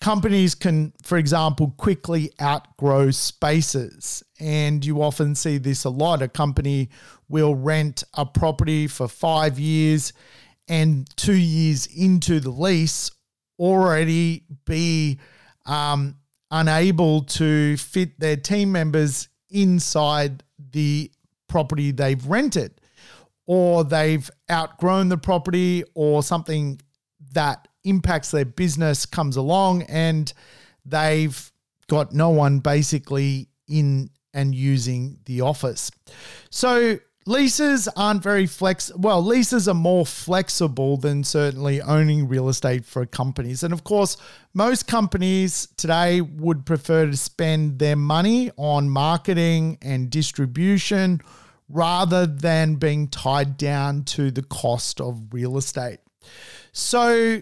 Companies 0.01 0.55
can, 0.55 0.93
for 1.03 1.17
example, 1.17 1.73
quickly 1.77 2.31
outgrow 2.41 3.11
spaces. 3.11 4.23
And 4.39 4.83
you 4.83 5.01
often 5.01 5.35
see 5.35 5.57
this 5.57 5.83
a 5.85 5.89
lot. 5.89 6.21
A 6.21 6.27
company 6.27 6.89
will 7.29 7.55
rent 7.55 8.03
a 8.15 8.25
property 8.25 8.87
for 8.87 9.07
five 9.07 9.59
years 9.59 10.11
and 10.67 11.07
two 11.17 11.35
years 11.35 11.85
into 11.87 12.39
the 12.39 12.49
lease 12.49 13.11
already 13.59 14.43
be 14.65 15.19
um, 15.67 16.15
unable 16.49 17.21
to 17.21 17.77
fit 17.77 18.19
their 18.19 18.35
team 18.35 18.71
members 18.71 19.29
inside 19.49 20.43
the 20.71 21.11
property 21.47 21.91
they've 21.91 22.25
rented 22.25 22.80
or 23.51 23.83
they've 23.83 24.31
outgrown 24.49 25.09
the 25.09 25.17
property 25.17 25.83
or 25.93 26.23
something 26.23 26.79
that 27.33 27.67
impacts 27.83 28.31
their 28.31 28.45
business 28.45 29.05
comes 29.05 29.35
along 29.35 29.81
and 29.89 30.31
they've 30.85 31.51
got 31.89 32.13
no 32.13 32.29
one 32.29 32.59
basically 32.59 33.49
in 33.67 34.09
and 34.33 34.55
using 34.55 35.19
the 35.25 35.41
office. 35.41 35.91
So 36.49 36.97
leases 37.25 37.89
aren't 37.97 38.23
very 38.23 38.47
flex 38.47 38.89
well 38.95 39.21
leases 39.21 39.67
are 39.67 39.75
more 39.75 40.05
flexible 40.05 40.95
than 40.95 41.21
certainly 41.21 41.81
owning 41.81 42.27
real 42.27 42.49
estate 42.49 42.83
for 42.83 43.05
companies 43.05 43.61
and 43.61 43.71
of 43.71 43.83
course 43.83 44.17
most 44.55 44.87
companies 44.87 45.67
today 45.77 46.19
would 46.19 46.65
prefer 46.65 47.05
to 47.05 47.15
spend 47.15 47.77
their 47.77 47.95
money 47.95 48.49
on 48.57 48.89
marketing 48.89 49.77
and 49.83 50.09
distribution 50.09 51.21
rather 51.71 52.25
than 52.25 52.75
being 52.75 53.07
tied 53.07 53.57
down 53.57 54.03
to 54.03 54.31
the 54.31 54.43
cost 54.43 54.99
of 55.01 55.33
real 55.33 55.57
estate. 55.57 55.99
So, 56.71 57.41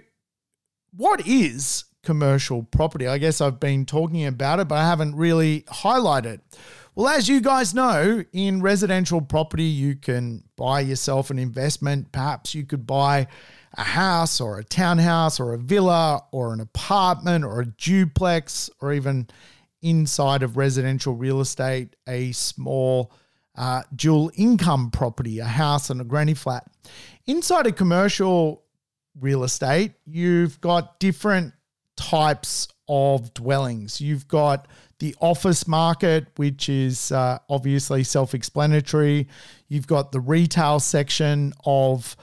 what 0.95 1.25
is 1.27 1.85
commercial 2.03 2.63
property? 2.63 3.07
I 3.07 3.17
guess 3.17 3.41
I've 3.41 3.59
been 3.59 3.85
talking 3.85 4.25
about 4.25 4.59
it, 4.59 4.67
but 4.67 4.75
I 4.75 4.87
haven't 4.87 5.15
really 5.15 5.61
highlighted. 5.61 6.41
Well, 6.95 7.07
as 7.07 7.29
you 7.29 7.39
guys 7.39 7.73
know, 7.73 8.23
in 8.33 8.61
residential 8.61 9.21
property, 9.21 9.63
you 9.63 9.95
can 9.95 10.43
buy 10.57 10.81
yourself 10.81 11.29
an 11.29 11.39
investment. 11.39 12.11
Perhaps 12.11 12.53
you 12.55 12.65
could 12.65 12.85
buy 12.85 13.27
a 13.77 13.83
house 13.83 14.41
or 14.41 14.59
a 14.59 14.63
townhouse 14.63 15.39
or 15.39 15.53
a 15.53 15.57
villa 15.57 16.23
or 16.31 16.53
an 16.53 16.59
apartment 16.59 17.45
or 17.45 17.61
a 17.61 17.65
duplex 17.65 18.69
or 18.81 18.91
even 18.91 19.27
inside 19.81 20.43
of 20.43 20.57
residential 20.57 21.13
real 21.13 21.39
estate, 21.39 21.95
a 22.07 22.31
small 22.31 23.13
uh, 23.59 23.83
dual 23.93 24.31
income 24.35 24.89
property, 24.89 25.39
a 25.39 25.45
house 25.45 25.89
and 25.89 25.99
a 25.99 26.03
granny 26.05 26.33
flat. 26.33 26.65
Inside 27.27 27.67
a 27.67 27.71
commercial 27.73 28.63
real 29.19 29.43
estate, 29.43 29.91
you've 30.05 30.59
got 30.61 30.99
different 30.99 31.53
types 31.97 32.69
of 32.87 33.33
dwellings. 33.33 33.99
You've 33.99 34.29
got 34.29 34.67
the 34.99 35.13
office 35.19 35.67
market, 35.67 36.27
which 36.37 36.69
is 36.69 37.11
uh, 37.11 37.39
obviously 37.49 38.03
self 38.03 38.33
explanatory. 38.33 39.27
You've 39.67 39.87
got 39.87 40.13
the 40.13 40.21
retail 40.21 40.79
section 40.79 41.53
of 41.65 42.15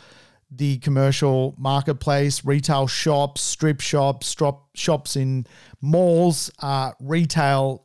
the 0.51 0.79
commercial 0.79 1.55
marketplace, 1.59 2.47
retail 2.47 2.87
shops, 2.87 3.43
strip 3.43 3.83
shops, 3.83 4.35
shops 4.75 5.17
in 5.17 5.47
malls, 5.83 6.51
uh, 6.61 6.93
retail 6.99 7.85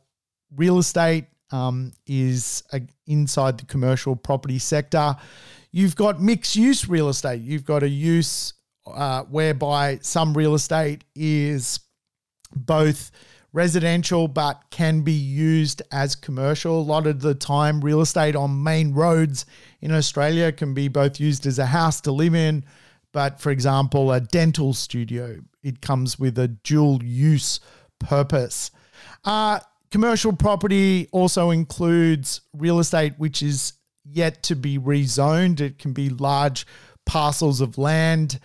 real 0.56 0.78
estate, 0.78 1.26
um, 1.52 1.92
is 2.06 2.62
uh, 2.72 2.80
inside 3.06 3.58
the 3.58 3.66
commercial 3.66 4.16
property 4.16 4.58
sector. 4.58 5.14
You've 5.70 5.96
got 5.96 6.20
mixed 6.20 6.56
use 6.56 6.88
real 6.88 7.08
estate. 7.08 7.42
You've 7.42 7.64
got 7.64 7.82
a 7.82 7.88
use 7.88 8.54
uh, 8.86 9.22
whereby 9.24 9.98
some 10.02 10.34
real 10.34 10.54
estate 10.54 11.04
is 11.14 11.80
both 12.54 13.10
residential 13.52 14.28
but 14.28 14.62
can 14.70 15.02
be 15.02 15.12
used 15.12 15.82
as 15.92 16.16
commercial. 16.16 16.80
A 16.80 16.82
lot 16.82 17.06
of 17.06 17.20
the 17.20 17.34
time, 17.34 17.80
real 17.80 18.00
estate 18.00 18.34
on 18.34 18.62
main 18.62 18.92
roads 18.92 19.46
in 19.80 19.92
Australia 19.92 20.52
can 20.52 20.74
be 20.74 20.88
both 20.88 21.20
used 21.20 21.46
as 21.46 21.58
a 21.58 21.66
house 21.66 22.00
to 22.02 22.12
live 22.12 22.34
in, 22.34 22.64
but 23.12 23.40
for 23.40 23.50
example, 23.50 24.12
a 24.12 24.20
dental 24.20 24.72
studio, 24.72 25.38
it 25.62 25.80
comes 25.82 26.18
with 26.18 26.38
a 26.38 26.48
dual 26.48 27.02
use 27.04 27.60
purpose. 27.98 28.70
Uh, 29.24 29.60
commercial 29.92 30.32
property 30.32 31.06
also 31.12 31.50
includes 31.50 32.40
real 32.54 32.80
estate, 32.80 33.12
which 33.18 33.42
is 33.42 33.74
yet 34.04 34.42
to 34.42 34.56
be 34.56 34.78
rezoned. 34.78 35.60
It 35.60 35.78
can 35.78 35.92
be 35.92 36.08
large 36.08 36.66
parcels 37.04 37.60
of 37.60 37.78
land 37.78 38.40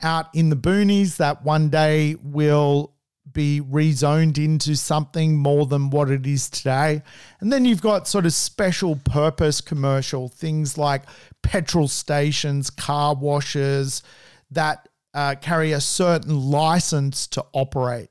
out 0.00 0.26
in 0.34 0.48
the 0.48 0.56
boonies 0.56 1.16
that 1.16 1.44
one 1.44 1.68
day 1.68 2.14
will 2.22 2.94
be 3.32 3.60
rezoned 3.60 4.38
into 4.38 4.76
something 4.76 5.36
more 5.36 5.66
than 5.66 5.90
what 5.90 6.10
it 6.10 6.26
is 6.26 6.48
today. 6.48 7.02
And 7.40 7.52
then 7.52 7.64
you've 7.64 7.82
got 7.82 8.06
sort 8.06 8.26
of 8.26 8.32
special 8.32 8.96
purpose 8.96 9.60
commercial 9.60 10.28
things 10.28 10.78
like 10.78 11.04
petrol 11.42 11.88
stations, 11.88 12.70
car 12.70 13.14
washes 13.14 14.02
that 14.50 14.88
uh, 15.14 15.34
carry 15.40 15.72
a 15.72 15.80
certain 15.80 16.38
license 16.38 17.26
to 17.28 17.44
operate. 17.52 18.10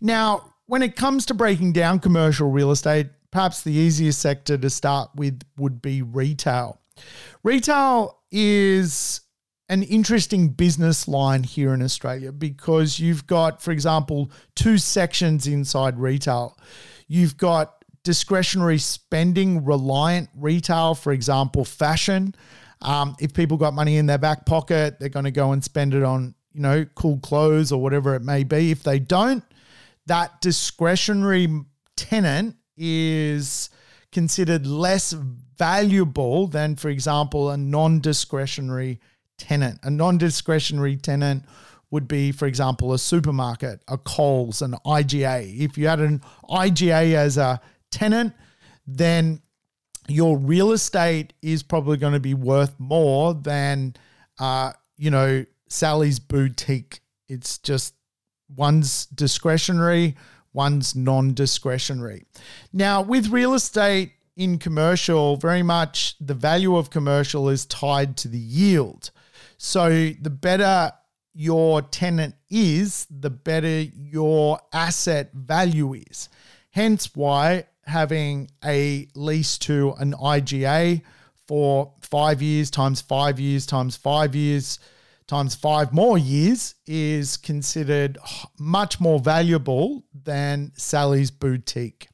Now, 0.00 0.49
when 0.70 0.82
it 0.82 0.94
comes 0.94 1.26
to 1.26 1.34
breaking 1.34 1.72
down 1.72 1.98
commercial 1.98 2.48
real 2.48 2.70
estate, 2.70 3.08
perhaps 3.32 3.62
the 3.62 3.72
easiest 3.72 4.20
sector 4.20 4.56
to 4.56 4.70
start 4.70 5.10
with 5.16 5.42
would 5.58 5.82
be 5.82 6.00
retail. 6.00 6.80
Retail 7.42 8.20
is 8.30 9.20
an 9.68 9.82
interesting 9.82 10.50
business 10.50 11.08
line 11.08 11.42
here 11.42 11.74
in 11.74 11.82
Australia 11.82 12.30
because 12.30 13.00
you've 13.00 13.26
got, 13.26 13.60
for 13.60 13.72
example, 13.72 14.30
two 14.54 14.78
sections 14.78 15.48
inside 15.48 15.98
retail. 15.98 16.56
You've 17.08 17.36
got 17.36 17.84
discretionary 18.04 18.78
spending 18.78 19.64
reliant 19.64 20.28
retail, 20.36 20.94
for 20.94 21.12
example, 21.12 21.64
fashion. 21.64 22.32
Um, 22.80 23.16
if 23.18 23.34
people 23.34 23.56
got 23.56 23.74
money 23.74 23.96
in 23.96 24.06
their 24.06 24.18
back 24.18 24.46
pocket, 24.46 25.00
they're 25.00 25.08
going 25.08 25.24
to 25.24 25.32
go 25.32 25.50
and 25.50 25.64
spend 25.64 25.94
it 25.94 26.04
on, 26.04 26.36
you 26.52 26.60
know, 26.60 26.84
cool 26.94 27.18
clothes 27.18 27.72
or 27.72 27.82
whatever 27.82 28.14
it 28.14 28.22
may 28.22 28.44
be. 28.44 28.70
If 28.70 28.84
they 28.84 29.00
don't, 29.00 29.42
that 30.06 30.40
discretionary 30.40 31.48
tenant 31.96 32.56
is 32.76 33.70
considered 34.12 34.66
less 34.66 35.12
valuable 35.12 36.46
than, 36.46 36.76
for 36.76 36.88
example, 36.88 37.50
a 37.50 37.56
non 37.56 38.00
discretionary 38.00 38.98
tenant. 39.38 39.78
A 39.82 39.90
non 39.90 40.18
discretionary 40.18 40.96
tenant 40.96 41.44
would 41.90 42.06
be, 42.06 42.32
for 42.32 42.46
example, 42.46 42.92
a 42.92 42.98
supermarket, 42.98 43.82
a 43.88 43.98
Coles, 43.98 44.62
an 44.62 44.74
IGA. 44.86 45.58
If 45.58 45.76
you 45.76 45.88
had 45.88 46.00
an 46.00 46.22
IGA 46.48 47.14
as 47.14 47.36
a 47.36 47.60
tenant, 47.90 48.32
then 48.86 49.42
your 50.08 50.36
real 50.38 50.72
estate 50.72 51.32
is 51.42 51.62
probably 51.62 51.96
going 51.96 52.12
to 52.12 52.20
be 52.20 52.34
worth 52.34 52.74
more 52.78 53.34
than, 53.34 53.94
uh, 54.38 54.72
you 54.96 55.10
know, 55.10 55.44
Sally's 55.68 56.18
boutique. 56.18 57.00
It's 57.28 57.58
just 57.58 57.94
one's 58.56 59.06
discretionary, 59.06 60.16
one's 60.52 60.94
non 60.94 61.34
discretionary. 61.34 62.24
Now, 62.72 63.02
with 63.02 63.28
real 63.28 63.54
estate 63.54 64.12
in 64.36 64.58
commercial, 64.58 65.36
very 65.36 65.62
much 65.62 66.16
the 66.20 66.34
value 66.34 66.76
of 66.76 66.90
commercial 66.90 67.48
is 67.48 67.66
tied 67.66 68.16
to 68.18 68.28
the 68.28 68.38
yield. 68.38 69.10
So 69.58 70.10
the 70.20 70.30
better 70.30 70.92
your 71.34 71.82
tenant 71.82 72.34
is, 72.48 73.06
the 73.10 73.30
better 73.30 73.80
your 73.80 74.58
asset 74.72 75.30
value 75.32 75.94
is. 75.94 76.28
Hence 76.70 77.14
why 77.14 77.64
having 77.86 78.50
a 78.64 79.08
lease 79.14 79.58
to 79.58 79.92
an 79.98 80.12
IGA 80.14 81.02
for 81.46 81.92
five 82.00 82.40
years 82.40 82.70
times 82.70 83.00
five 83.00 83.40
years 83.40 83.66
times 83.66 83.96
five 83.96 84.34
years 84.34 84.78
times 85.30 85.54
five 85.54 85.92
more 85.92 86.18
years 86.18 86.74
is 86.86 87.36
considered 87.36 88.18
much 88.58 89.00
more 89.00 89.20
valuable 89.20 90.02
than 90.12 90.72
Sally's 90.74 91.30
boutique. 91.30 92.08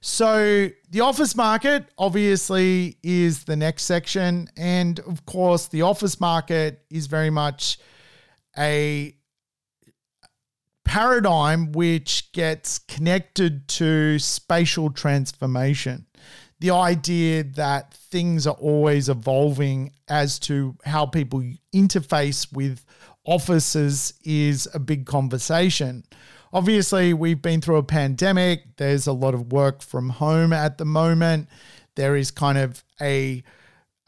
So, 0.00 0.70
the 0.88 1.00
office 1.00 1.36
market 1.36 1.90
obviously 1.98 2.96
is 3.02 3.44
the 3.44 3.56
next 3.56 3.82
section. 3.82 4.48
And 4.56 4.98
of 5.00 5.26
course, 5.26 5.66
the 5.66 5.82
office 5.82 6.20
market 6.20 6.84
is 6.88 7.06
very 7.06 7.30
much 7.30 7.78
a 8.56 9.14
paradigm 10.84 11.72
which 11.72 12.32
gets 12.32 12.78
connected 12.78 13.68
to 13.68 14.18
spatial 14.18 14.90
transformation. 14.90 16.06
The 16.60 16.70
idea 16.70 17.44
that 17.44 17.97
things 18.10 18.46
are 18.46 18.54
always 18.54 19.08
evolving 19.08 19.92
as 20.08 20.38
to 20.40 20.76
how 20.84 21.06
people 21.06 21.42
interface 21.74 22.52
with 22.52 22.84
offices 23.24 24.14
is 24.24 24.68
a 24.72 24.78
big 24.78 25.06
conversation. 25.06 26.04
Obviously, 26.52 27.12
we've 27.12 27.42
been 27.42 27.60
through 27.60 27.76
a 27.76 27.82
pandemic. 27.82 28.76
There's 28.76 29.06
a 29.06 29.12
lot 29.12 29.34
of 29.34 29.52
work 29.52 29.82
from 29.82 30.08
home 30.08 30.52
at 30.52 30.78
the 30.78 30.86
moment. 30.86 31.48
There 31.94 32.16
is 32.16 32.30
kind 32.30 32.56
of 32.56 32.82
a 33.00 33.42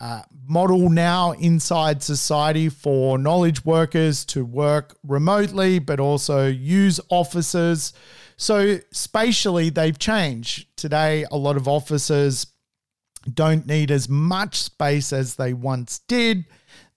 uh, 0.01 0.23
model 0.49 0.89
now 0.89 1.33
inside 1.33 2.03
society 2.03 2.71
for 2.71 3.19
knowledge 3.19 3.63
workers 3.67 4.25
to 4.25 4.47
work 4.47 4.97
remotely, 5.07 5.79
but 5.79 6.01
also 6.01 6.47
use 6.47 6.99
offices. 7.11 7.93
So, 8.39 8.79
spatially, 8.91 9.69
they've 9.69 9.99
changed. 9.99 10.75
Today, 10.77 11.27
a 11.31 11.37
lot 11.37 11.59
of 11.59 11.69
offices 11.69 12.47
don't 13.33 13.67
need 13.67 13.91
as 13.91 14.09
much 14.09 14.57
space 14.57 15.13
as 15.13 15.37
they 15.37 15.53
once 15.53 16.01
did. 16.09 16.47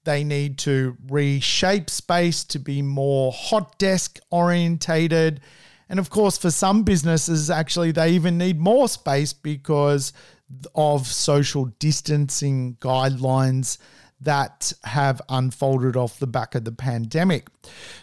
They 0.06 0.24
need 0.24 0.58
to 0.60 0.98
reshape 1.08 1.90
space 1.90 2.44
to 2.46 2.60
be 2.60 2.82
more 2.82 3.32
hot 3.32 3.78
desk 3.78 4.20
orientated. 4.32 5.42
And 5.90 6.00
of 6.00 6.10
course, 6.10 6.38
for 6.38 6.52
some 6.52 6.84
businesses, 6.84 7.50
actually, 7.50 7.92
they 7.92 8.12
even 8.12 8.38
need 8.38 8.60
more 8.60 8.88
space 8.88 9.34
because 9.34 10.14
of 10.76 11.08
social 11.08 11.66
distancing 11.80 12.78
guidelines 12.80 13.78
that 14.22 14.72
have 14.84 15.22
unfolded 15.30 15.98
off 15.98 16.20
the 16.20 16.28
back 16.28 16.56
of 16.56 16.64
the 16.64 16.72
pandemic. 16.72 17.48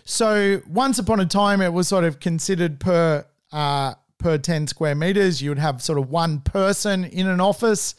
So, 0.05 0.61
once 0.69 0.99
upon 0.99 1.21
a 1.21 1.27
time, 1.27 1.61
it 1.61 1.73
was 1.73 1.89
sort 1.89 2.05
of 2.05 2.21
considered 2.21 2.81
per 2.81 3.25
uh, 3.53 3.95
per 4.21 4.39
10 4.39 4.69
square 4.69 4.95
meters, 4.95 5.43
you 5.43 5.51
would 5.51 5.59
have 5.59 5.83
sort 5.83 5.99
of 5.99 6.11
one 6.11 6.41
person 6.41 7.05
in 7.05 7.27
an 7.27 7.41
office. 7.41 7.95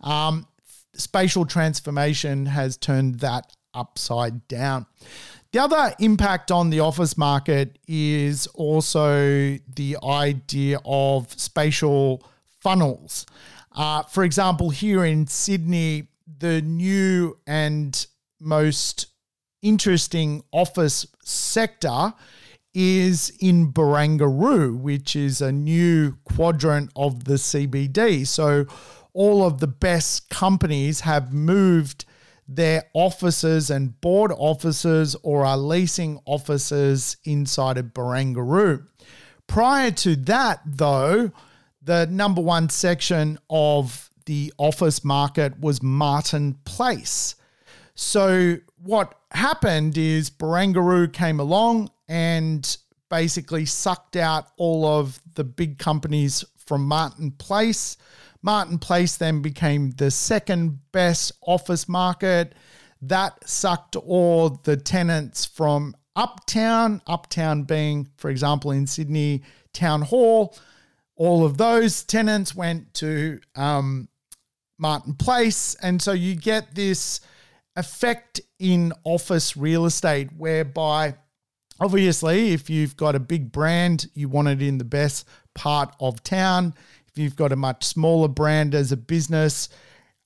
Um, 0.00 0.46
spatial 0.94 1.44
transformation 1.44 2.46
has 2.46 2.76
turned 2.76 3.20
that 3.20 3.52
upside 3.74 4.48
down. 4.48 4.86
The 5.52 5.60
other 5.60 5.94
impact 6.00 6.50
on 6.50 6.70
the 6.70 6.80
office 6.80 7.16
market 7.16 7.78
is 7.86 8.46
also 8.48 9.58
the 9.74 9.96
idea 10.02 10.80
of 10.84 11.32
spatial 11.38 12.26
funnels. 12.60 13.26
Uh, 13.72 14.02
for 14.02 14.24
example, 14.24 14.70
here 14.70 15.04
in 15.04 15.26
Sydney, 15.26 16.08
the 16.38 16.62
new 16.62 17.38
and 17.46 18.06
most 18.40 19.06
interesting 19.62 20.42
office 20.52 21.06
sector 21.22 22.12
is 22.78 23.32
in 23.40 23.72
Barangaroo, 23.72 24.78
which 24.78 25.16
is 25.16 25.40
a 25.40 25.50
new 25.50 26.18
quadrant 26.24 26.90
of 26.94 27.24
the 27.24 27.34
CBD. 27.34 28.26
So 28.26 28.66
all 29.14 29.42
of 29.42 29.60
the 29.60 29.66
best 29.66 30.28
companies 30.28 31.00
have 31.00 31.32
moved 31.32 32.04
their 32.46 32.84
offices 32.92 33.70
and 33.70 33.98
board 34.02 34.30
offices 34.36 35.16
or 35.22 35.46
are 35.46 35.56
leasing 35.56 36.20
offices 36.26 37.16
inside 37.24 37.78
of 37.78 37.86
Barangaroo. 37.86 38.86
Prior 39.46 39.90
to 39.92 40.14
that, 40.16 40.60
though, 40.66 41.30
the 41.80 42.06
number 42.10 42.42
one 42.42 42.68
section 42.68 43.38
of 43.48 44.10
the 44.26 44.52
office 44.58 45.02
market 45.02 45.58
was 45.58 45.82
Martin 45.82 46.58
Place. 46.66 47.36
So, 47.94 48.58
what 48.76 49.15
happened 49.30 49.98
is 49.98 50.30
Barangaroo 50.30 51.12
came 51.12 51.40
along 51.40 51.90
and 52.08 52.76
basically 53.08 53.64
sucked 53.66 54.16
out 54.16 54.48
all 54.56 54.84
of 54.84 55.20
the 55.34 55.44
big 55.44 55.78
companies 55.78 56.44
from 56.58 56.84
Martin 56.86 57.30
Place 57.32 57.96
Martin 58.46 58.78
Place 58.78 59.16
then 59.16 59.42
became 59.42 59.90
the 59.90 60.08
second 60.08 60.78
best 60.92 61.32
office 61.42 61.88
market. 61.88 62.54
That 63.02 63.36
sucked 63.48 63.96
all 63.96 64.50
the 64.62 64.76
tenants 64.76 65.44
from 65.44 65.96
Uptown, 66.14 67.02
Uptown 67.08 67.64
being, 67.64 68.08
for 68.16 68.30
example, 68.30 68.70
in 68.70 68.86
Sydney, 68.86 69.42
Town 69.72 70.00
Hall. 70.00 70.56
All 71.16 71.44
of 71.44 71.58
those 71.58 72.04
tenants 72.04 72.54
went 72.54 72.94
to 72.94 73.40
um, 73.56 74.08
Martin 74.78 75.14
Place. 75.14 75.74
And 75.82 76.00
so 76.00 76.12
you 76.12 76.36
get 76.36 76.72
this 76.72 77.20
effect 77.76 78.40
in 78.58 78.92
office 79.04 79.56
real 79.56 79.84
estate 79.84 80.30
whereby 80.36 81.14
obviously 81.80 82.52
if 82.52 82.70
you've 82.70 82.96
got 82.96 83.14
a 83.14 83.20
big 83.20 83.52
brand 83.52 84.06
you 84.14 84.28
want 84.28 84.48
it 84.48 84.62
in 84.62 84.78
the 84.78 84.84
best 84.84 85.26
part 85.54 85.94
of 86.00 86.22
town 86.22 86.74
If 87.16 87.22
you've 87.22 87.36
got 87.36 87.50
a 87.50 87.56
much 87.56 87.82
smaller 87.82 88.28
brand 88.28 88.74
as 88.74 88.92
a 88.92 88.96
business, 88.96 89.70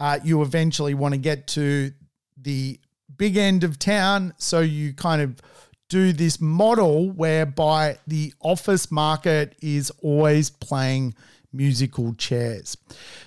uh, 0.01 0.19
you 0.25 0.43
eventually 0.43 0.95
want 0.95 1.15
to 1.15 1.19
get 1.19 1.47
to 1.49 1.93
the 2.37 2.81
big 3.17 3.37
end 3.37 3.63
of 3.63 3.79
town. 3.79 4.35
So 4.39 4.59
you 4.59 4.93
kind 4.93 5.23
of 5.23 5.41
do 5.89 6.13
this 6.13 6.41
model 6.41 7.11
whereby 7.11 7.99
the 8.09 8.35
office 8.41 8.91
market 8.91 9.55
is 9.63 9.93
always 10.03 10.51
playing 10.51 11.15
musical 11.53 12.13
chairs. 12.15 12.77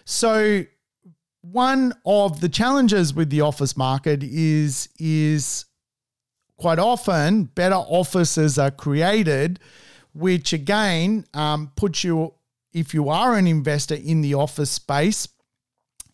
So 0.04 0.66
one 1.44 1.94
of 2.06 2.40
the 2.40 2.48
challenges 2.48 3.14
with 3.14 3.30
the 3.30 3.42
office 3.42 3.76
market 3.76 4.24
is 4.24 4.88
is 4.98 5.66
quite 6.58 6.80
often 6.80 7.44
better 7.44 7.76
offices 7.76 8.58
are 8.58 8.72
created, 8.72 9.60
which 10.14 10.54
again 10.54 11.26
um, 11.34 11.72
puts 11.76 12.04
you 12.04 12.34
if 12.72 12.94
you 12.94 13.10
are 13.10 13.36
an 13.36 13.46
investor 13.46 13.96
in 13.96 14.22
the 14.22 14.34
office 14.34 14.72
space 14.72 15.28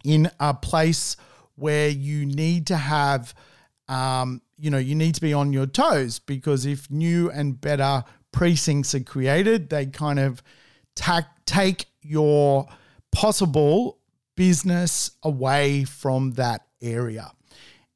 in 0.04 0.30
a 0.40 0.54
place 0.54 1.16
where 1.56 1.90
you 1.90 2.26
need 2.26 2.66
to 2.68 2.76
have 2.76 3.36
um, 3.88 4.42
you 4.58 4.72
know 4.72 4.80
you 4.80 4.96
need 4.96 5.14
to 5.14 5.22
be 5.22 5.34
on 5.34 5.54
your 5.54 5.68
toes 5.68 6.18
because 6.18 6.66
if 6.66 6.90
new 6.90 7.30
and 7.30 7.62
better 7.62 8.04
precincts 8.32 8.96
are 8.96 9.00
created 9.02 9.70
they 9.70 9.86
kind 9.86 10.18
of 10.18 10.42
ta- 10.96 11.28
take 11.46 11.86
your 12.02 12.68
possible 13.12 13.99
business 14.40 15.12
away 15.22 15.84
from 15.84 16.32
that 16.32 16.62
area. 16.82 17.30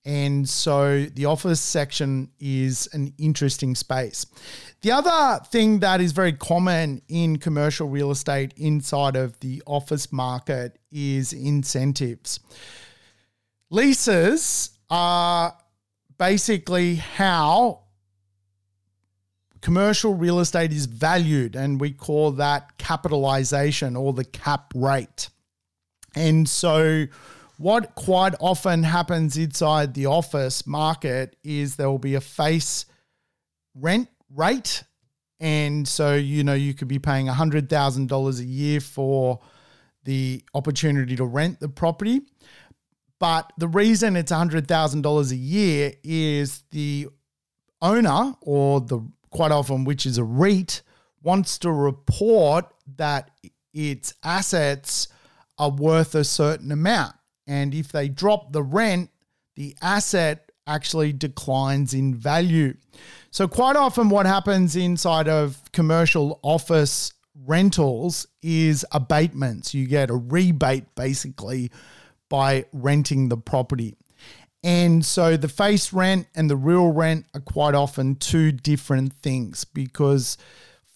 And 0.03 0.49
so 0.49 1.06
the 1.06 1.23
office 1.23 1.62
section 1.62 2.32
is 2.38 2.89
an 2.91 3.13
interesting 3.17 3.75
space. 3.75 4.25
The 4.82 4.91
other 4.91 5.41
thing 5.45 5.79
that 5.79 6.01
is 6.01 6.12
very 6.12 6.34
common 6.34 7.01
in 7.08 7.38
commercial 7.38 7.88
real 7.88 8.12
estate 8.12 8.53
inside 8.58 9.15
of 9.15 9.39
the 9.39 9.63
office 9.65 10.12
market 10.12 10.77
is 10.91 11.32
incentives. 11.32 12.41
Leases 13.69 14.71
are 14.89 15.58
basically 16.17 16.95
how 16.95 17.84
commercial 19.62 20.13
real 20.13 20.41
estate 20.41 20.73
is 20.73 20.88
valued, 20.88 21.56
and 21.56 21.79
we 21.79 21.91
call 21.91 22.32
that 22.32 22.77
capitalization 22.77 23.95
or 23.95 24.12
the 24.12 24.25
cap 24.25 24.73
rate. 24.75 25.29
And 26.15 26.47
so, 26.47 27.06
what 27.58 27.95
quite 27.95 28.34
often 28.39 28.84
happens 28.84 29.38
inside 29.38 29.93
the 29.93 30.08
office 30.08 30.65
market 30.65 31.36
is 31.43 31.76
there 31.76 31.89
will 31.89 31.99
be 31.99 32.15
a 32.15 32.21
face 32.21 32.86
rent 33.76 34.10
rate. 34.30 34.84
And 35.39 35.88
so, 35.88 36.15
you 36.15 36.43
know, 36.43 36.54
you 36.54 36.73
could 36.73 36.88
be 36.88 36.99
paying 36.99 37.28
$100,000 37.28 38.39
a 38.39 38.43
year 38.43 38.80
for 38.80 39.39
the 40.04 40.43
opportunity 40.54 41.15
to 41.15 41.26
rent 41.26 41.60
the 41.60 41.69
property. 41.69 42.21
But 43.19 43.52
the 43.58 43.67
reason 43.67 44.15
it's 44.15 44.32
$100,000 44.32 45.32
a 45.32 45.36
year 45.36 45.93
is 46.04 46.63
the 46.71 47.08
owner 47.82 48.36
or 48.41 48.82
the 48.82 48.99
quite 49.30 49.52
often, 49.52 49.84
which 49.84 50.06
is 50.06 50.17
a 50.17 50.23
REIT, 50.23 50.82
wants 51.21 51.58
to 51.60 51.71
report 51.71 52.65
that 52.97 53.32
its 53.73 54.13
assets 54.23 55.08
are 55.57 55.71
worth 55.71 56.15
a 56.15 56.23
certain 56.23 56.71
amount. 56.71 57.15
And 57.47 57.73
if 57.73 57.91
they 57.91 58.07
drop 58.07 58.53
the 58.53 58.63
rent, 58.63 59.09
the 59.55 59.75
asset 59.81 60.51
actually 60.65 61.13
declines 61.13 61.93
in 61.93 62.15
value. 62.15 62.75
So, 63.31 63.47
quite 63.47 63.75
often, 63.75 64.09
what 64.09 64.25
happens 64.25 64.75
inside 64.75 65.27
of 65.27 65.61
commercial 65.73 66.39
office 66.41 67.13
rentals 67.45 68.27
is 68.41 68.85
abatements. 68.91 69.73
You 69.73 69.87
get 69.87 70.09
a 70.09 70.15
rebate 70.15 70.95
basically 70.95 71.71
by 72.29 72.65
renting 72.71 73.29
the 73.29 73.37
property. 73.37 73.95
And 74.63 75.05
so 75.05 75.35
the 75.35 75.49
face 75.49 75.91
rent 75.91 76.27
and 76.35 76.49
the 76.49 76.55
real 76.55 76.91
rent 76.91 77.25
are 77.33 77.41
quite 77.41 77.75
often 77.75 78.15
two 78.15 78.53
different 78.53 79.13
things 79.13 79.65
because 79.65 80.37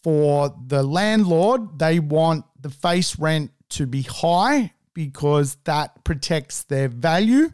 for 0.03 0.55
the 0.65 0.83
landlord, 0.83 1.77
they 1.77 1.99
want 1.99 2.45
the 2.61 2.69
face 2.69 3.19
rent 3.19 3.51
to 3.69 3.85
be 3.85 4.01
high 4.03 4.73
because 4.93 5.57
that 5.65 6.03
protects 6.03 6.63
their 6.63 6.87
value. 6.87 7.51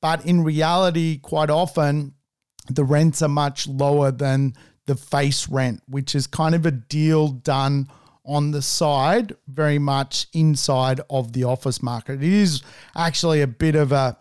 But 0.00 0.26
in 0.26 0.42
reality, 0.42 1.18
quite 1.18 1.50
often, 1.50 2.14
the 2.68 2.84
rents 2.84 3.22
are 3.22 3.28
much 3.28 3.66
lower 3.66 4.10
than 4.10 4.54
the 4.86 4.96
face 4.96 5.48
rent, 5.48 5.82
which 5.86 6.14
is 6.14 6.26
kind 6.26 6.54
of 6.54 6.66
a 6.66 6.70
deal 6.70 7.28
done 7.28 7.88
on 8.24 8.50
the 8.50 8.62
side, 8.62 9.36
very 9.48 9.78
much 9.78 10.26
inside 10.32 11.00
of 11.10 11.32
the 11.32 11.44
office 11.44 11.82
market. 11.82 12.22
It 12.22 12.32
is 12.32 12.62
actually 12.96 13.40
a 13.40 13.46
bit 13.46 13.74
of 13.74 13.92
a 13.92 14.16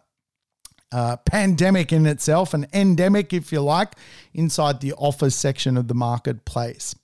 uh, 0.92 1.18
pandemic 1.18 1.94
in 1.94 2.06
itself, 2.06 2.54
an 2.54 2.66
endemic, 2.74 3.34
if 3.34 3.52
you 3.52 3.62
like, 3.62 3.94
inside 4.34 4.82
the 4.82 4.94
office 4.94 5.36
section 5.36 5.78
of 5.78 5.88
the 5.88 5.94
marketplace. 5.94 6.96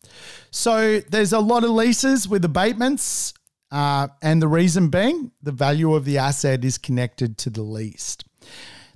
So 0.51 0.99
there's 1.01 1.33
a 1.33 1.39
lot 1.39 1.63
of 1.63 1.69
leases 1.71 2.27
with 2.27 2.43
abatements. 2.45 3.33
Uh, 3.71 4.07
and 4.21 4.41
the 4.41 4.47
reason 4.47 4.89
being, 4.89 5.31
the 5.41 5.51
value 5.51 5.93
of 5.95 6.05
the 6.05 6.17
asset 6.17 6.63
is 6.63 6.77
connected 6.77 7.37
to 7.39 7.49
the 7.49 7.63
lease. 7.63 8.17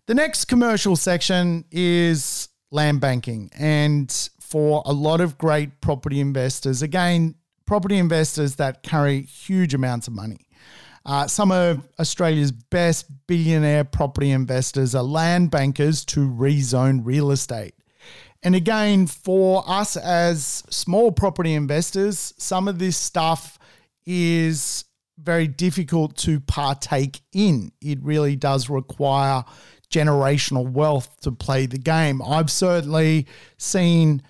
The 0.06 0.14
next 0.14 0.46
commercial 0.46 0.96
section 0.96 1.66
is 1.72 2.50
land 2.72 3.02
banking. 3.02 3.52
And 3.58 4.12
for 4.40 4.82
a 4.86 4.94
lot 4.94 5.22
of 5.22 5.38
great 5.38 5.82
property 5.82 6.20
investors, 6.20 6.82
again, 6.82 7.36
property 7.66 7.98
investors 7.98 8.56
that 8.56 8.82
carry 8.82 9.22
huge 9.22 9.74
amounts 9.74 10.08
of 10.08 10.14
money. 10.14 10.48
Uh, 11.06 11.28
some 11.28 11.52
of 11.52 11.88
Australia's 12.00 12.52
best 12.52 13.06
billionaire 13.28 13.84
property 13.84 14.32
investors 14.32 14.96
are 14.96 15.04
land 15.04 15.52
bankers 15.52 16.04
to 16.06 16.28
rezone 16.28 17.02
real 17.04 17.32
estate. 17.32 17.74
And 18.42 18.56
again, 18.56 19.06
for 19.06 19.64
us 19.68 19.98
as 19.98 20.64
small 20.70 21.12
property 21.12 21.54
investors, 21.54 22.34
some 22.38 22.68
of 22.68 22.80
this 22.80 22.98
stuff 22.98 23.59
is 24.12 24.86
very 25.20 25.48
difficult 25.48 26.18
to 26.18 26.40
partake 26.40 27.22
in. 27.32 27.72
It 27.80 28.00
really 28.02 28.36
does 28.36 28.68
require 28.70 29.46
generational 29.92 30.68
wealth 30.68 31.16
to 31.22 31.32
play 31.32 31.68
the 31.68 31.78
game. 31.78 32.20
I've 32.24 32.50
certainly 32.50 33.28
seen 33.58 34.24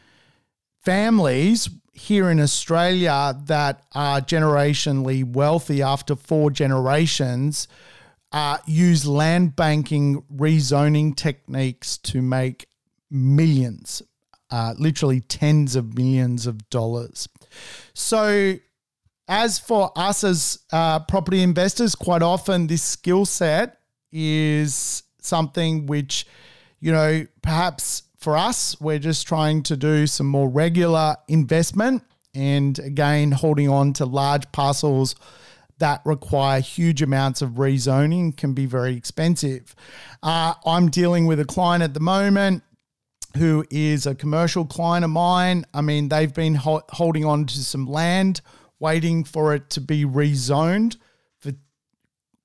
families 0.83 1.69
here 1.93 2.29
in 2.29 2.41
Australia 2.41 3.39
that 3.45 3.83
are 3.93 4.19
generationally 4.19 5.23
wealthy 5.23 5.81
after 5.81 6.15
four 6.15 6.51
generations 6.51 7.69
uh, 8.33 8.57
use 8.65 9.05
land 9.05 9.55
banking 9.55 10.23
rezoning 10.35 11.15
techniques 11.15 11.97
to 11.97 12.21
make 12.21 12.67
millions, 13.09 14.01
uh, 14.51 14.73
literally 14.77 15.21
tens 15.21 15.75
of 15.75 15.95
millions 15.97 16.45
of 16.45 16.69
dollars. 16.69 17.27
So 17.93 18.55
as 19.29 19.59
for 19.59 19.91
us 19.95 20.23
as 20.23 20.59
uh, 20.73 20.99
property 21.01 21.41
investors, 21.41 21.95
quite 21.95 22.23
often 22.23 22.67
this 22.67 22.81
skill 22.81 23.25
set 23.25 23.77
is 24.11 25.03
something 25.21 25.85
which, 25.85 26.25
you 26.79 26.91
know, 26.91 27.25
perhaps 27.43 28.03
for 28.17 28.35
us, 28.35 28.75
we're 28.81 28.99
just 28.99 29.27
trying 29.27 29.63
to 29.63 29.77
do 29.77 30.07
some 30.07 30.25
more 30.25 30.49
regular 30.49 31.15
investment 31.27 32.03
and 32.33 32.77
again, 32.79 33.31
holding 33.31 33.69
on 33.69 33.93
to 33.93 34.05
large 34.05 34.51
parcels 34.51 35.15
that 35.77 36.01
require 36.05 36.59
huge 36.59 37.01
amounts 37.01 37.41
of 37.41 37.51
rezoning 37.51 38.35
can 38.35 38.53
be 38.53 38.65
very 38.65 38.95
expensive. 38.95 39.75
Uh, 40.21 40.53
I'm 40.65 40.89
dealing 40.89 41.25
with 41.25 41.39
a 41.39 41.45
client 41.45 41.83
at 41.83 41.93
the 41.93 41.99
moment 41.99 42.63
who 43.37 43.63
is 43.69 44.05
a 44.05 44.15
commercial 44.15 44.65
client 44.65 45.05
of 45.05 45.11
mine. 45.11 45.65
I 45.73 45.81
mean, 45.81 46.09
they've 46.09 46.33
been 46.33 46.55
ho- 46.55 46.81
holding 46.89 47.25
on 47.25 47.45
to 47.45 47.63
some 47.63 47.85
land 47.85 48.41
waiting 48.79 49.23
for 49.23 49.53
it 49.53 49.69
to 49.71 49.81
be 49.81 50.05
rezoned 50.05 50.97
for 51.39 51.51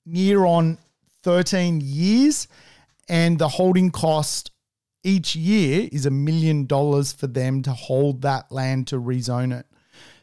near 0.05 0.45
on 0.45 0.77
13 1.23 1.81
years. 1.83 2.47
And 3.07 3.37
the 3.37 3.47
holding 3.47 3.91
cost 3.91 4.51
each 5.03 5.35
year 5.35 5.87
is 5.91 6.05
a 6.05 6.11
million 6.11 6.65
dollars 6.65 7.13
for 7.13 7.27
them 7.27 7.61
to 7.63 7.71
hold 7.71 8.23
that 8.23 8.51
land 8.51 8.87
to 8.87 8.99
rezone 8.99 9.57
it. 9.57 9.67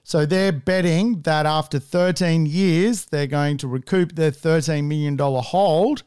So 0.05 0.27
they're 0.27 0.53
betting 0.53 1.23
that 1.23 1.47
after 1.47 1.79
13 1.79 2.47
years, 2.47 3.07
they're 3.07 3.29
going 3.29 3.57
to 3.59 3.69
recoup 3.69 4.17
their 4.17 4.33
$13 4.33 4.85
million 4.85 5.17
hold, 5.17 6.03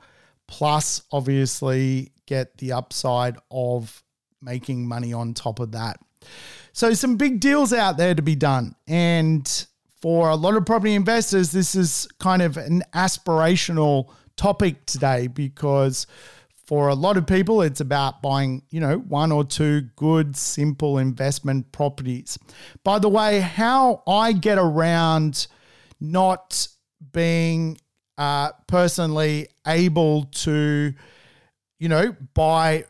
plus 0.47 1.01
obviously 1.11 2.11
get 2.25 2.57
the 2.57 2.73
upside 2.73 3.37
of 3.49 4.03
making 4.41 4.85
money 4.85 5.13
on 5.13 5.33
top 5.33 5.59
of 5.59 5.71
that. 5.71 5.97
So, 6.73 6.93
some 6.93 7.15
big 7.15 7.39
deals 7.39 7.71
out 7.71 7.97
there 7.97 8.13
to 8.13 8.21
be 8.21 8.35
done. 8.35 8.75
And 8.87 9.67
for 10.05 10.29
a 10.29 10.35
lot 10.35 10.55
of 10.55 10.63
property 10.67 10.93
investors, 10.93 11.51
this 11.51 11.73
is 11.73 12.07
kind 12.19 12.43
of 12.43 12.57
an 12.57 12.83
aspirational 12.93 14.11
topic 14.37 14.85
today 14.85 15.25
because 15.25 16.05
for 16.67 16.89
a 16.89 16.93
lot 16.93 17.17
of 17.17 17.25
people, 17.25 17.63
it's 17.63 17.79
about 17.79 18.21
buying, 18.21 18.61
you 18.69 18.79
know, 18.79 18.99
one 18.99 19.31
or 19.31 19.43
two 19.43 19.81
good, 19.95 20.35
simple 20.35 20.99
investment 20.99 21.71
properties. 21.71 22.37
By 22.83 22.99
the 22.99 23.09
way, 23.09 23.39
how 23.39 24.03
I 24.07 24.33
get 24.33 24.59
around 24.59 25.47
not 25.99 26.67
being 27.11 27.79
uh, 28.19 28.51
personally 28.67 29.47
able 29.65 30.25
to, 30.25 30.93
you 31.79 31.89
know, 31.89 32.15
buy 32.35 32.85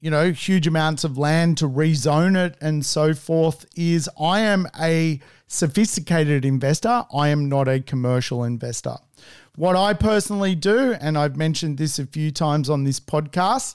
you 0.00 0.10
know, 0.10 0.30
huge 0.30 0.66
amounts 0.66 1.02
of 1.02 1.18
land 1.18 1.58
to 1.58 1.68
rezone 1.68 2.36
it 2.36 2.56
and 2.60 2.86
so 2.86 3.12
forth 3.14 3.66
is 3.74 4.08
I 4.18 4.40
am 4.40 4.68
a 4.80 5.20
sophisticated 5.48 6.44
investor. 6.44 7.04
I 7.12 7.28
am 7.28 7.48
not 7.48 7.66
a 7.66 7.80
commercial 7.80 8.44
investor. 8.44 8.96
What 9.56 9.74
I 9.74 9.94
personally 9.94 10.54
do, 10.54 10.92
and 11.00 11.18
I've 11.18 11.36
mentioned 11.36 11.78
this 11.78 11.98
a 11.98 12.06
few 12.06 12.30
times 12.30 12.70
on 12.70 12.84
this 12.84 13.00
podcast, 13.00 13.74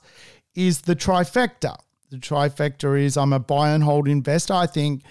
is 0.55 0.81
the 0.81 0.95
trifecta. 0.95 1.75
The 2.09 2.17
trifecta 2.17 3.01
is 3.03 3.17
I'm 3.17 3.33
a 3.33 3.39
buy 3.39 3.71
and 3.71 3.83
hold 3.83 4.07
investor. 4.07 4.53
I 4.53 4.67
think 4.67 5.01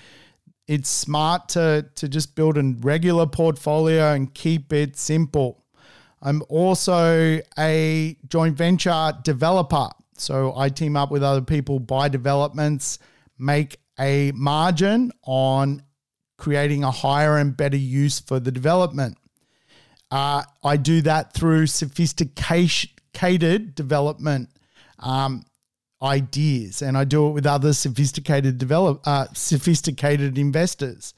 it's 0.67 0.89
smart 0.89 1.51
to, 1.51 1.85
to 1.97 2.09
just 2.09 2.35
build 2.37 2.57
a 2.57 2.75
regular 2.81 3.27
portfolio 3.27 4.13
and 4.13 4.33
keep 4.33 4.73
it 4.73 4.97
simple. 4.97 5.65
I'm 6.23 6.43
also 6.49 7.41
a 7.59 8.17
joint 8.29 8.57
venture 8.57 9.13
developer. 9.25 9.89
So 10.17 10.57
I 10.57 10.69
team 10.69 10.97
up 10.97 11.11
with 11.11 11.25
other 11.25 11.43
people, 11.43 11.81
buy 11.81 12.09
developments, 12.09 13.01
make 13.39 13.79
a 13.99 14.31
margin 14.33 15.11
on 15.25 15.83
creating 16.43 16.83
a 16.83 16.91
higher 16.91 17.39
and 17.39 17.57
better 17.57 17.77
use 17.77 18.19
for 18.19 18.41
the 18.41 18.51
development. 18.51 19.17
Uh, 20.11 20.43
I 20.65 20.77
do 20.77 21.01
that 21.03 21.33
through 21.33 21.69
sophisticated 21.69 23.77
development 23.77 24.49
um, 24.99 25.45
ideas, 26.03 26.83
and 26.83 26.99
I 26.99 27.05
do 27.05 27.29
it 27.29 27.31
with 27.31 27.47
other 27.47 27.73
sophisticated 27.73 28.59
develop 28.59 29.07
uh, 29.07 29.27
sophisticated 29.33 30.37
investors. 30.37 31.15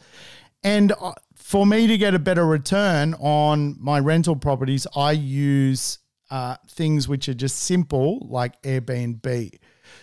And 0.63 0.93
uh, 1.01 1.15
for 1.37 1.65
me 1.65 1.87
to 1.87 1.97
get 1.97 2.15
a 2.15 2.19
better 2.19 2.45
return 2.45 3.15
on 3.15 3.79
my 3.81 4.01
rental 4.01 4.37
properties, 4.37 4.87
I 4.95 5.13
use 5.13 6.01
uh, 6.31 6.57
things 6.69 7.09
which 7.09 7.31
are 7.31 7.35
just 7.35 7.61
simple, 7.61 8.27
like 8.29 8.61
Airbnb. 8.61 9.59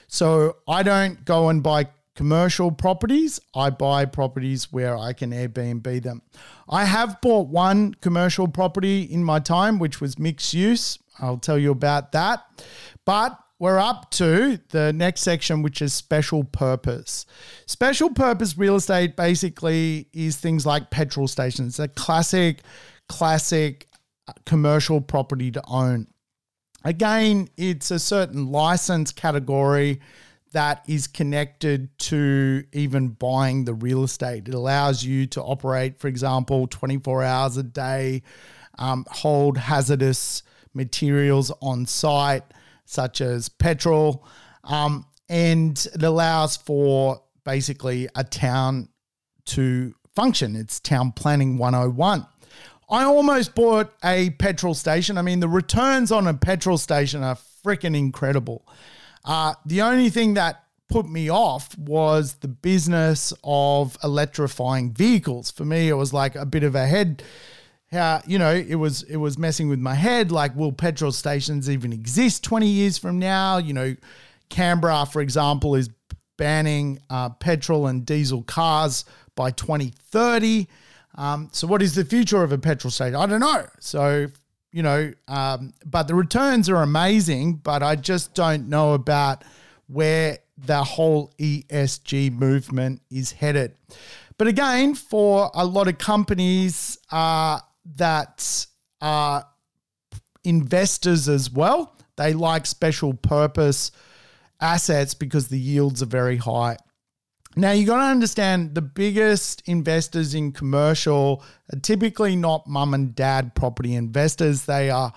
So 0.08 0.58
I 0.68 0.82
don't 0.82 1.24
go 1.26 1.50
and 1.50 1.62
buy 1.62 1.90
commercial 2.16 2.72
properties. 2.72 3.40
I 3.56 3.70
buy 3.70 4.06
properties 4.06 4.72
where 4.72 4.98
I 4.98 5.14
can 5.14 5.32
Airbnb 5.32 6.04
them. 6.04 6.22
I 6.70 6.86
have 6.86 7.20
bought 7.22 7.48
one 7.48 7.94
commercial 7.96 8.48
property 8.48 9.04
in 9.04 9.24
my 9.24 9.40
time, 9.40 9.80
which 9.80 10.02
was 10.02 10.20
mixed 10.20 10.54
use. 10.54 11.00
I'll 11.20 11.38
tell 11.38 11.58
you 11.58 11.72
about 11.72 12.12
that. 12.12 12.42
But 13.06 13.38
we're 13.60 13.80
up 13.80 14.10
to 14.12 14.60
the 14.70 14.92
next 14.92 15.22
section, 15.22 15.62
which 15.62 15.84
is 15.84 15.94
special 15.94 16.44
purpose. 16.44 17.28
Special 17.68 18.10
purpose 18.10 18.58
real 18.58 18.78
estate 18.78 19.16
basically 19.16 20.08
is 20.14 20.38
things 20.38 20.66
like 20.66 20.90
petrol 20.90 21.28
stations, 21.28 21.80
a 21.80 21.88
classic, 21.88 22.62
classic 23.08 23.88
uh, 24.28 24.34
commercial 24.48 25.00
property 25.00 25.52
to 25.52 25.62
own. 25.68 26.08
Again, 26.84 27.50
it's 27.56 27.92
a 27.92 28.00
certain 28.00 28.52
license 28.52 29.12
category 29.12 30.00
that 30.52 30.84
is 30.88 31.08
connected 31.08 31.98
to 31.98 32.64
even 32.74 33.10
buying 33.10 33.66
the 33.66 33.74
real 33.74 34.04
estate. 34.04 34.48
It 34.48 34.54
allows 34.54 35.04
you 35.04 35.26
to 35.28 35.42
operate, 35.42 36.00
for 36.00 36.08
example, 36.08 36.68
24 36.68 37.24
hours 37.24 37.58
a 37.58 37.64
day, 37.64 38.24
um, 38.78 39.06
hold 39.10 39.58
hazardous 39.58 40.44
materials 40.74 41.52
on 41.62 41.86
site 41.86 42.44
such 42.86 43.22
as 43.22 43.48
petrol. 43.50 44.26
Um, 44.64 45.06
and 45.30 45.78
it 45.94 46.04
allows 46.04 46.58
for 46.58 47.22
basically 47.46 48.10
a 48.16 48.24
town 48.24 48.90
to 49.46 49.96
function. 50.14 50.56
It's 50.56 50.80
town 50.80 51.14
planning 51.14 51.58
101. 51.58 52.26
I 52.90 53.06
almost 53.06 53.56
bought 53.56 53.94
a 54.04 54.32
petrol 54.32 54.74
station. 54.74 55.18
I 55.18 55.22
mean, 55.22 55.40
the 55.40 55.48
returns 55.48 56.12
on 56.12 56.28
a 56.28 56.34
petrol 56.34 56.78
station 56.78 57.24
are 57.24 57.38
freaking 57.66 57.98
incredible. 57.98 58.68
Uh, 59.24 59.54
the 59.66 59.82
only 59.82 60.10
thing 60.10 60.34
that 60.36 60.64
put 60.90 61.08
me 61.08 61.30
off 61.30 61.78
was 61.78 62.36
the 62.36 62.48
business 62.48 63.34
of 63.44 63.98
electrifying 64.04 64.92
vehicles. 64.92 65.52
For 65.52 65.64
me, 65.64 65.90
it 65.90 65.94
was 65.94 66.14
like 66.14 66.36
a 66.36 66.46
bit 66.46 66.64
of 66.64 66.76
a 66.76 66.86
head 66.86 67.24
how 67.92 68.22
you 68.26 68.40
know 68.40 68.54
it 68.54 68.76
was 68.76 69.04
it 69.04 69.18
was 69.18 69.38
messing 69.38 69.68
with 69.68 69.80
my 69.80 69.94
head 69.94 70.32
like 70.32 70.56
will 70.56 70.72
petrol 70.72 71.12
stations 71.12 71.70
even 71.70 71.92
exist 71.92 72.42
20 72.44 72.66
years 72.66 72.98
from 72.98 73.20
now? 73.20 73.58
You 73.58 73.74
know 73.74 73.96
canberra 74.50 75.06
for 75.06 75.22
example 75.22 75.76
is 75.76 75.90
banning 76.38 77.00
uh, 77.10 77.30
petrol 77.30 77.88
and 77.88 78.06
diesel 78.06 78.44
cars 78.44 79.04
by 79.36 79.52
2030 79.52 80.68
um, 81.16 81.50
so 81.52 81.68
what 81.68 81.82
is 81.82 81.96
the 81.96 82.06
future 82.06 82.44
of 82.44 82.52
a 82.52 82.58
petrol 82.58 82.92
station? 82.92 83.16
I 83.16 83.26
don't 83.26 83.42
know. 83.42 83.66
So 83.80 84.28
you 84.72 84.84
know 84.84 85.12
um, 85.28 85.74
but 85.86 86.08
the 86.08 86.16
returns 86.16 86.70
are 86.70 86.82
amazing 86.82 87.54
but 87.54 87.84
i 87.84 87.96
just 87.96 88.34
don't 88.34 88.68
know 88.68 88.94
about 88.94 89.44
where 89.88 90.38
the 90.58 90.84
whole 90.84 91.34
esg 91.40 92.32
movement 92.34 93.02
is 93.10 93.32
headed 93.32 93.76
but 94.38 94.48
again 94.48 94.96
for 94.96 95.52
a 95.54 95.66
lot 95.66 95.88
of 95.88 95.98
companies 95.98 96.98
uh, 97.12 97.60
that 97.96 98.66
are 99.02 99.46
investors 100.44 101.30
as 101.30 101.52
well. 101.52 101.96
They 102.18 102.34
like 102.34 102.66
special 102.66 103.14
purpose 103.14 103.92
assets 104.60 105.14
because 105.14 105.48
the 105.48 105.60
yields 105.60 106.02
are 106.04 106.08
very 106.08 106.38
high. 106.38 106.78
Now, 107.56 107.72
you 107.72 107.86
got 107.86 107.98
to 107.98 108.12
understand 108.12 108.76
the 108.76 108.82
biggest 108.82 109.62
investors 109.66 110.34
in 110.34 110.54
commercial 110.54 111.44
are 111.74 111.80
typically 111.80 112.36
not 112.36 112.66
mum 112.66 112.94
and 112.94 113.14
dad 113.14 113.56
property 113.56 113.94
investors. 113.96 114.66
They 114.66 114.90
are 114.90 115.12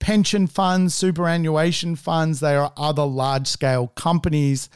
pension 0.00 0.46
funds, 0.46 0.94
superannuation 0.94 1.96
funds, 1.96 2.40
they 2.40 2.56
are 2.56 2.72
other 2.76 3.04
large 3.04 3.46
scale 3.46 3.88
companies 3.88 4.68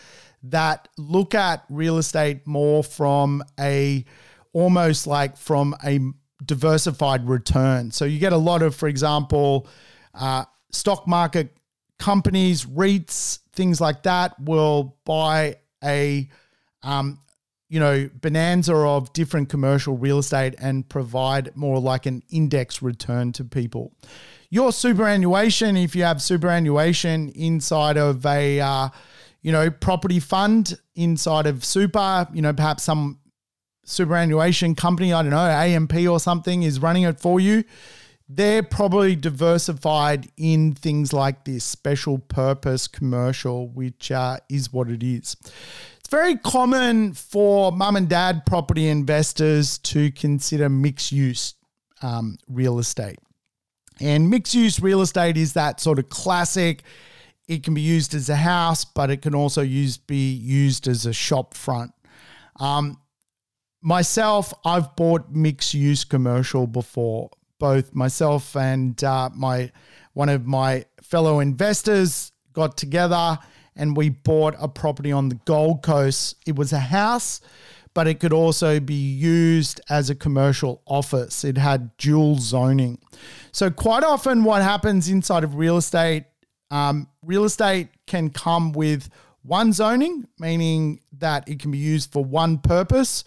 that 0.44 0.88
look 0.96 1.35
at 1.35 1.64
real 1.68 1.99
estate 1.99 2.46
more 2.46 2.83
from 2.83 3.42
a 3.59 4.05
almost 4.53 5.07
like 5.07 5.37
from 5.37 5.77
a 5.85 6.01
diversified 6.44 7.29
return. 7.29 7.90
So 7.90 8.05
you 8.05 8.18
get 8.18 8.33
a 8.33 8.38
lot 8.38 8.62
of, 8.62 8.75
for 8.75 8.88
example, 8.88 9.68
uh, 10.14 10.44
stock 10.70 11.07
market 11.07 11.57
companies, 11.99 12.64
REITs, 12.64 13.40
things 13.53 13.81
like 13.81 14.03
that 14.05 14.40
will 14.40 14.96
buy 15.05 15.57
a, 15.85 16.29
um, 16.83 17.21
you 17.69 17.79
know, 17.79 18.11
bonanza 18.21 18.75
of 18.75 19.12
different 19.12 19.49
commercial 19.49 19.97
real 19.97 20.19
estate 20.19 20.55
and 20.59 20.88
provide 20.88 21.57
more 21.57 21.79
like 21.79 22.05
an 22.05 22.23
index 22.29 22.83
return 22.83 23.33
to 23.33 23.45
people. 23.45 23.93
Your 24.51 24.73
superannuation, 24.73 25.77
if 25.77 25.95
you 25.95 26.03
have 26.03 26.21
superannuation 26.21 27.29
inside 27.31 27.97
of 27.97 28.27
a, 28.27 28.61
uh, 28.61 28.88
you 29.43 29.53
know, 29.53 29.71
property 29.71 30.19
fund 30.19 30.77
inside 30.97 31.47
of 31.47 31.64
super, 31.64 32.27
you 32.33 32.43
know, 32.43 32.53
perhaps 32.53 32.83
some 32.83 33.21
superannuation 33.85 34.75
company, 34.75 35.12
I 35.12 35.23
don't 35.23 35.31
know, 35.31 35.38
AMP 35.38 35.95
or 36.09 36.19
something, 36.19 36.64
is 36.64 36.81
running 36.81 37.05
it 37.05 37.21
for 37.21 37.38
you, 37.38 37.62
they're 38.29 38.62
probably 38.62 39.16
diversified 39.16 40.29
in 40.37 40.73
things 40.73 41.12
like 41.12 41.45
this 41.45 41.64
special 41.64 42.19
purpose 42.19 42.87
commercial, 42.87 43.69
which 43.69 44.11
uh, 44.12 44.38
is 44.49 44.73
what 44.73 44.88
it 44.88 45.03
is. 45.03 45.37
Very 46.11 46.37
common 46.37 47.14
for 47.14 47.70
mum 47.70 47.94
and 47.94 48.09
dad 48.09 48.44
property 48.44 48.88
investors 48.88 49.79
to 49.79 50.11
consider 50.11 50.68
mixed 50.68 51.12
use 51.12 51.55
um, 52.03 52.37
real 52.49 52.81
estate. 52.81 53.18
And 54.01 54.29
mixed 54.29 54.55
use 54.55 54.81
real 54.81 55.03
estate 55.03 55.37
is 55.37 55.53
that 55.53 55.79
sort 55.79 56.01
of 56.01 56.09
classic. 56.09 56.83
It 57.46 57.62
can 57.62 57.75
be 57.75 57.81
used 57.81 58.14
as 58.16 58.29
a 58.29 58.35
house, 58.35 58.85
but 58.85 59.11
it 59.11 59.23
can 59.23 59.37
also 59.37 59.62
use, 59.62 59.99
be 59.99 60.33
used 60.33 60.88
as 60.88 61.07
a 61.07 61.12
shop 61.12 61.55
front. 61.55 61.92
Um, 62.59 63.01
myself, 63.81 64.53
I've 64.64 64.96
bought 64.96 65.31
mixed 65.31 65.75
use 65.75 66.03
commercial 66.03 66.66
before. 66.66 67.31
Both 67.61 67.94
myself 67.94 68.57
and 68.57 69.03
uh, 69.05 69.31
my 69.35 69.70
one 70.14 70.29
of 70.29 70.44
my 70.44 70.87
fellow 71.03 71.38
investors 71.38 72.33
got 72.53 72.77
together 72.77 73.38
and 73.76 73.96
we 73.96 74.09
bought 74.09 74.54
a 74.59 74.68
property 74.68 75.12
on 75.12 75.28
the 75.28 75.37
Gold 75.44 75.83
Coast. 75.83 76.37
It 76.46 76.56
was 76.56 76.72
a 76.72 76.78
house, 76.78 77.40
but 77.94 78.06
it 78.06 78.20
could 78.20 78.33
also 78.33 78.80
be 78.80 78.94
used 78.94 79.80
as 79.88 80.11
a 80.11 80.14
commercial 80.14 80.83
office. 80.87 81.44
It 81.44 81.59
had 81.59 81.96
dual 81.96 82.37
zoning. 82.37 82.98
So, 83.52 83.70
quite 83.70 84.04
often, 84.04 84.44
what 84.44 84.62
happens 84.62 85.09
inside 85.09 85.44
of 85.44 85.54
real 85.54 85.76
estate, 85.76 86.24
um, 86.70 87.09
real 87.22 87.44
estate 87.44 87.88
can 88.06 88.30
come 88.30 88.72
with 88.72 89.09
one 89.42 89.72
zoning, 89.72 90.28
meaning 90.38 91.00
that 91.18 91.48
it 91.48 91.59
can 91.59 91.70
be 91.70 91.78
used 91.78 92.12
for 92.12 92.24
one 92.24 92.59
purpose 92.59 93.24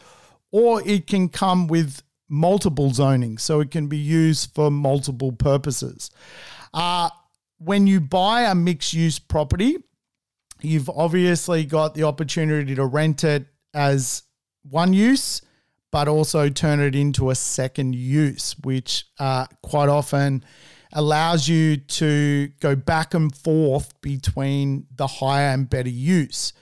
or 0.52 0.88
it 0.88 1.08
can 1.08 1.28
come 1.28 1.68
with 1.68 2.04
multiple 2.30 2.92
zoning, 2.92 3.38
so 3.38 3.60
it 3.60 3.72
can 3.72 3.88
be 3.88 3.98
used 3.98 4.54
for 4.54 4.72
multiple 4.72 5.32
purposes. 5.32 6.12
Uh, 6.74 7.10
when 7.58 7.88
you 7.88 8.00
buy 8.00 8.44
a 8.44 8.56
mixed 8.56 8.94
use 8.94 9.20
property, 9.20 9.78
you've 10.64 10.90
obviously 10.90 11.66
got 11.66 11.94
the 11.94 12.04
opportunity 12.04 12.76
to 12.76 12.86
rent 12.86 13.24
it 13.24 13.46
as 13.74 14.24
one 14.70 14.94
use, 14.94 15.42
but 15.92 16.08
also 16.08 16.50
turn 16.50 16.80
it 16.80 16.96
into 16.96 17.30
a 17.30 17.36
second 17.36 17.96
use, 17.96 18.56
which 18.64 19.06
uh, 19.20 19.46
quite 19.62 19.90
often 19.90 20.44
allows 20.94 21.48
you 21.48 21.78
to 21.78 22.50
go 22.60 22.76
back 22.76 23.14
and 23.14 23.36
forth 23.36 24.00
between 24.02 24.86
the 24.96 25.08
higher 25.08 25.50
and 25.50 25.70
better 25.70 25.90
use. 25.90 26.54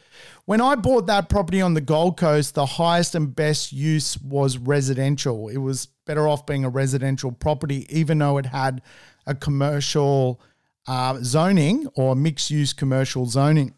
When 0.45 0.61
I 0.61 0.75
bought 0.75 1.07
that 1.07 1.29
property 1.29 1.61
on 1.61 1.73
the 1.73 1.81
Gold 1.81 2.17
Coast, 2.17 2.55
the 2.55 2.65
highest 2.65 3.15
and 3.15 3.35
best 3.35 3.71
use 3.71 4.17
was 4.21 4.57
residential. 4.57 5.47
It 5.49 5.57
was 5.57 5.87
better 6.05 6.27
off 6.27 6.45
being 6.45 6.65
a 6.65 6.69
residential 6.69 7.31
property, 7.31 7.85
even 7.89 8.17
though 8.17 8.37
it 8.37 8.47
had 8.47 8.81
a 9.25 9.35
commercial 9.35 10.41
uh, 10.87 11.19
zoning 11.21 11.87
or 11.95 12.15
mixed 12.15 12.49
use 12.49 12.73
commercial 12.73 13.25
zoning. 13.25 13.73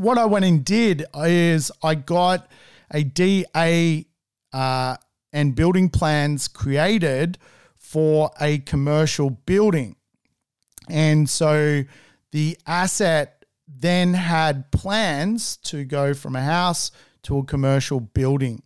What 0.00 0.16
I 0.16 0.24
went 0.24 0.46
and 0.46 0.64
did 0.64 1.04
is 1.14 1.70
I 1.82 1.94
got 1.94 2.48
a 2.90 3.02
DA 3.02 4.06
uh, 4.50 4.96
and 5.30 5.54
building 5.54 5.90
plans 5.90 6.48
created 6.48 7.36
for 7.76 8.30
a 8.40 8.60
commercial 8.60 9.28
building. 9.28 9.96
And 10.88 11.28
so 11.28 11.84
the 12.32 12.56
asset 12.66 13.44
then 13.68 14.14
had 14.14 14.72
plans 14.72 15.58
to 15.64 15.84
go 15.84 16.14
from 16.14 16.34
a 16.34 16.40
house 16.40 16.92
to 17.24 17.36
a 17.36 17.44
commercial 17.44 18.00
building. 18.00 18.62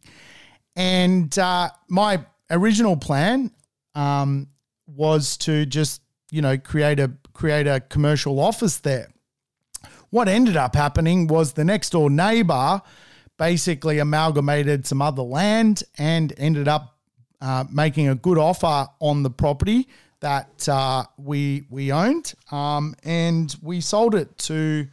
And 0.77 1.37
uh, 1.37 1.70
my 1.88 2.25
original 2.49 2.97
plan 2.97 3.51
um, 3.97 4.51
was 4.87 5.37
to 5.38 5.66
just, 5.66 6.01
you 6.31 6.42
know, 6.42 6.57
create 6.57 7.01
a 7.01 7.11
create 7.33 7.66
a 7.66 7.81
commercial 7.81 8.38
office 8.38 8.79
there. 8.79 9.09
What 10.14 10.29
ended 10.29 10.57
up 10.57 10.77
happening 10.77 11.27
was 11.27 11.55
the 11.55 11.64
next 11.64 11.90
door 11.90 12.09
neighbor 12.09 12.81
basically 13.37 13.98
amalgamated 13.98 14.87
some 14.87 15.03
other 15.03 15.22
land 15.22 15.83
and 15.98 16.33
ended 16.37 16.68
up 16.68 16.96
uh, 17.40 17.64
making 17.68 18.07
a 18.07 18.14
good 18.14 18.38
offer 18.38 18.87
on 19.00 19.24
the 19.24 19.31
property 19.31 19.88
that 20.20 20.68
uh, 20.68 21.03
we 21.16 21.66
we 21.68 21.90
owned, 21.90 22.33
um, 22.53 22.94
and 23.03 23.57
we 23.61 23.81
sold 23.81 24.14
it 24.14 24.38
to 24.38 24.87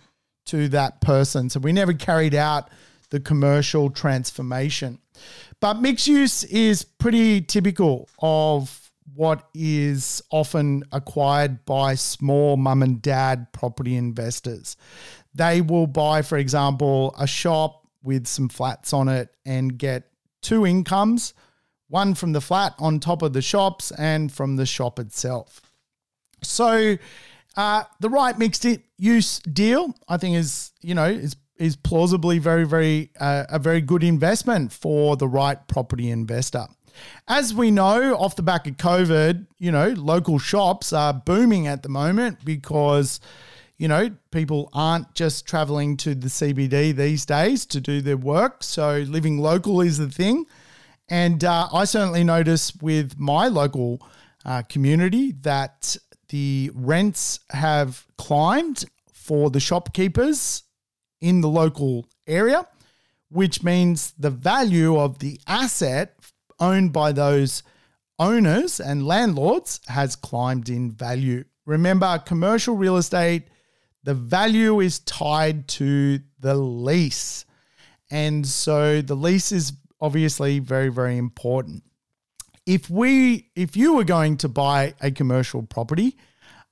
to 0.46 0.68
that 0.70 1.02
person. 1.02 1.52
So 1.52 1.60
we 1.60 1.72
never 1.72 1.94
carried 1.94 2.34
out 2.34 2.72
the 3.12 3.20
commercial 3.20 3.92
transformation. 3.92 4.98
But 5.60 5.76
mixed 5.76 6.08
use 6.08 6.44
is 6.46 6.84
pretty 6.84 7.42
typical 7.42 8.10
of 8.24 8.81
what 9.22 9.48
is 9.54 10.20
often 10.32 10.84
acquired 10.92 11.64
by 11.64 11.94
small 11.94 12.58
mum 12.58 12.82
and 12.82 13.04
dad 13.04 13.46
property 13.54 13.96
investors. 13.96 14.76
They 15.36 15.62
will 15.62 15.86
buy, 15.86 16.24
for 16.24 16.40
example, 16.40 17.14
a 17.20 17.28
shop 17.28 17.88
with 18.02 18.26
some 18.26 18.50
flats 18.50 18.94
on 18.94 19.08
it 19.10 19.30
and 19.46 19.78
get 19.78 20.10
two 20.42 20.66
incomes 20.66 21.36
one 21.88 22.16
from 22.16 22.32
the 22.32 22.42
flat 22.42 22.74
on 22.80 23.00
top 23.00 23.22
of 23.22 23.34
the 23.34 23.44
shops 23.44 23.92
and 23.92 24.32
from 24.32 24.56
the 24.56 24.66
shop 24.66 24.98
itself. 24.98 25.62
So, 26.42 26.98
uh, 27.56 27.84
the 28.00 28.10
right 28.10 28.40
mixed 28.40 28.66
use 28.98 29.38
deal, 29.42 29.94
I 30.10 30.18
think, 30.18 30.36
is 30.36 30.72
you 30.82 30.96
know 30.96 31.06
is 31.06 31.36
is 31.62 31.76
plausibly 31.76 32.40
very 32.40 32.66
very 32.66 33.12
uh, 33.20 33.46
a 33.50 33.60
very 33.60 33.82
good 33.82 34.04
investment 34.04 34.74
for 34.74 35.16
the 35.16 35.28
right 35.28 35.68
property 35.68 36.10
investor. 36.10 36.66
As 37.28 37.54
we 37.54 37.72
know, 37.72 38.16
off 38.16 38.36
the 38.36 38.44
back 38.44 38.68
of 38.68 38.76
COVID, 38.76 39.48
you 39.60 39.72
know, 39.72 39.90
local 39.90 40.40
shops 40.40 40.92
are 40.92 41.14
booming 41.14 41.68
at 41.68 41.84
the 41.84 41.90
moment 41.90 42.44
because 42.44 43.22
you 43.82 43.88
know, 43.88 44.12
people 44.30 44.70
aren't 44.74 45.16
just 45.16 45.48
traveling 45.48 45.98
to 45.98 46.14
the 46.14 46.28
CBD 46.28 46.96
these 46.96 47.26
days 47.26 47.66
to 47.66 47.82
do 47.82 48.00
their 48.00 48.16
work. 48.16 48.62
So 48.62 49.04
living 49.08 49.40
local 49.40 49.82
is 49.82 49.98
the 49.98 50.08
thing. 50.08 50.46
And 51.10 51.44
uh, 51.44 51.68
I 51.74 51.86
certainly 51.86 52.24
notice 52.24 52.76
with 52.76 53.18
my 53.18 53.48
local 53.48 54.08
uh, 54.46 54.62
community 54.70 55.32
that 55.42 55.98
the 56.30 56.70
rents 56.76 57.40
have 57.50 58.06
climbed 58.20 58.86
for 59.12 59.50
the 59.50 59.60
shopkeepers 59.60 60.62
in 61.22 61.42
the 61.42 61.50
local 61.50 62.08
area, 62.28 62.68
which 63.30 63.64
means 63.64 64.14
the 64.18 64.30
value 64.30 64.98
of 64.98 65.20
the 65.20 65.40
asset 65.48 66.16
owned 66.60 66.92
by 66.92 67.12
those 67.12 67.64
owners 68.20 68.80
and 68.80 69.08
landlords 69.08 69.80
has 69.88 70.16
climbed 70.16 70.70
in 70.70 70.92
value. 70.92 71.44
Remember, 71.66 72.20
commercial 72.20 72.76
real 72.76 72.98
estate 72.98 73.48
the 74.04 74.14
value 74.14 74.80
is 74.80 75.00
tied 75.00 75.68
to 75.68 76.20
the 76.40 76.56
lease. 76.56 77.46
And 78.10 78.46
so 78.46 79.02
the 79.02 79.16
lease 79.16 79.52
is 79.52 79.74
obviously 80.00 80.60
very, 80.60 80.90
very 80.90 81.18
important. 81.18 81.84
If 82.66 82.90
we, 82.90 83.50
if 83.56 83.76
you 83.76 83.96
were 83.96 84.04
going 84.04 84.38
to 84.38 84.50
buy 84.50 84.96
a 85.02 85.12
commercial 85.12 85.64
property, 85.64 86.18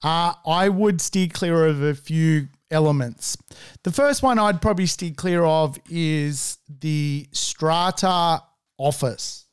uh, 0.04 0.34
I 0.46 0.70
would 0.70 1.02
steer 1.02 1.28
clear 1.28 1.66
of 1.68 1.82
a 1.82 1.94
few 1.94 2.48
elements. 2.72 3.38
The 3.84 3.92
first 3.92 4.24
one 4.24 4.40
I'd 4.40 4.62
probably 4.62 4.86
steer 4.86 5.14
clear 5.16 5.44
of 5.44 5.78
is 5.90 6.58
the 6.68 7.28
strata 7.32 8.44
office. 8.78 9.46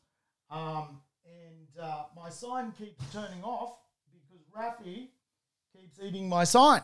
Um, 0.51 1.01
and 1.25 1.83
uh, 1.83 2.05
my 2.15 2.29
sign 2.31 2.73
keeps 2.73 3.05
turning 3.13 3.43
off 3.43 3.79
because 4.13 4.45
Rafi 4.57 5.09
keeps 5.75 5.99
eating 6.03 6.29
my 6.29 6.45
sign. 6.45 6.83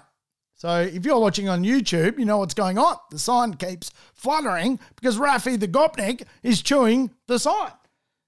So 0.54 0.80
if 0.80 1.04
you're 1.04 1.18
watching 1.18 1.48
on 1.48 1.64
YouTube, 1.64 2.18
you 2.18 2.24
know 2.24 2.38
what's 2.38 2.54
going 2.54 2.78
on. 2.78 2.96
The 3.10 3.18
sign 3.18 3.54
keeps 3.54 3.90
fluttering 4.14 4.78
because 4.94 5.18
Rafi 5.18 5.58
the 5.58 5.66
Gopnik 5.66 6.22
is 6.42 6.62
chewing 6.62 7.10
the 7.26 7.38
sign. 7.38 7.72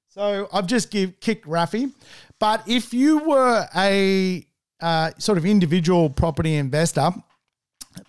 So 0.09 0.49
I've 0.53 0.67
just 0.67 0.90
give, 0.90 1.19
kicked 1.21 1.47
Rafi. 1.47 1.93
But 2.40 2.62
if 2.69 2.93
you 2.93 3.19
were 3.19 3.67
a 3.77 4.47
uh, 4.81 5.11
sort 5.19 5.38
of 5.38 5.47
individual 5.47 6.11
property 6.11 6.55
investor, 6.55 7.11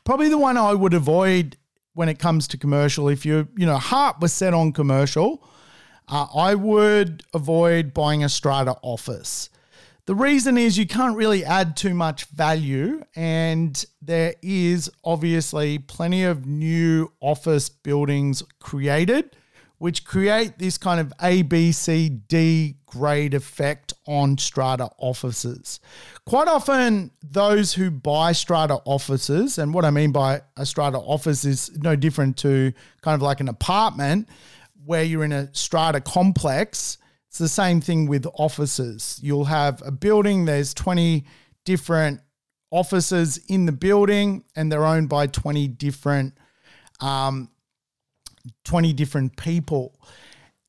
probably 0.03 0.29
the 0.29 0.37
one 0.37 0.57
I 0.57 0.73
would 0.73 0.93
avoid 0.93 1.57
when 1.93 2.09
it 2.09 2.19
comes 2.19 2.47
to 2.49 2.57
commercial, 2.57 3.07
if 3.07 3.25
your 3.25 3.47
you 3.57 3.65
know 3.65 3.77
heart 3.77 4.17
was 4.19 4.33
set 4.33 4.53
on 4.53 4.73
commercial, 4.73 5.43
uh, 6.07 6.27
I 6.35 6.55
would 6.55 7.23
avoid 7.33 7.93
buying 7.93 8.23
a 8.23 8.29
strata 8.29 8.75
office. 8.81 9.49
The 10.05 10.13
reason 10.13 10.55
is 10.55 10.77
you 10.77 10.85
can't 10.85 11.17
really 11.17 11.43
add 11.43 11.75
too 11.75 11.95
much 11.95 12.25
value, 12.25 13.03
and 13.15 13.83
there 14.03 14.35
is 14.43 14.91
obviously 15.03 15.79
plenty 15.79 16.23
of 16.23 16.45
new 16.45 17.11
office 17.21 17.69
buildings 17.69 18.43
created, 18.59 19.35
which 19.77 20.05
create 20.05 20.57
this 20.57 20.77
kind 20.77 20.99
of 20.99 21.13
A, 21.21 21.41
B, 21.41 21.71
C, 21.71 22.09
D 22.09 22.75
grade 22.85 23.33
effect 23.33 23.93
on 24.07 24.37
strata 24.37 24.89
offices. 24.97 25.79
Quite 26.25 26.47
often, 26.47 27.11
those 27.21 27.73
who 27.73 27.91
buy 27.91 28.31
strata 28.31 28.79
offices, 28.85 29.57
and 29.57 29.73
what 29.73 29.85
I 29.85 29.91
mean 29.91 30.11
by 30.11 30.41
a 30.57 30.65
strata 30.65 30.97
office 30.97 31.45
is 31.45 31.71
no 31.77 31.95
different 31.95 32.37
to 32.37 32.73
kind 33.01 33.15
of 33.15 33.21
like 33.21 33.39
an 33.39 33.49
apartment 33.49 34.29
where 34.85 35.03
you're 35.03 35.23
in 35.23 35.31
a 35.31 35.53
strata 35.53 35.99
complex 35.99 36.97
it's 37.35 37.39
the 37.41 37.49
same 37.49 37.81
thing 37.81 38.07
with 38.07 38.25
offices. 38.35 39.19
You'll 39.21 39.43
have 39.43 39.83
a 39.85 39.91
building, 39.91 40.45
there's 40.45 40.73
20 40.73 41.25
different 41.65 42.21
offices 42.71 43.39
in 43.49 43.65
the 43.65 43.73
building, 43.73 44.45
and 44.55 44.71
they're 44.71 44.85
owned 44.85 45.09
by 45.09 45.27
20 45.27 45.67
different 45.67 46.37
um, 47.01 47.49
20 48.63 48.93
different 48.93 49.37
people. 49.37 49.99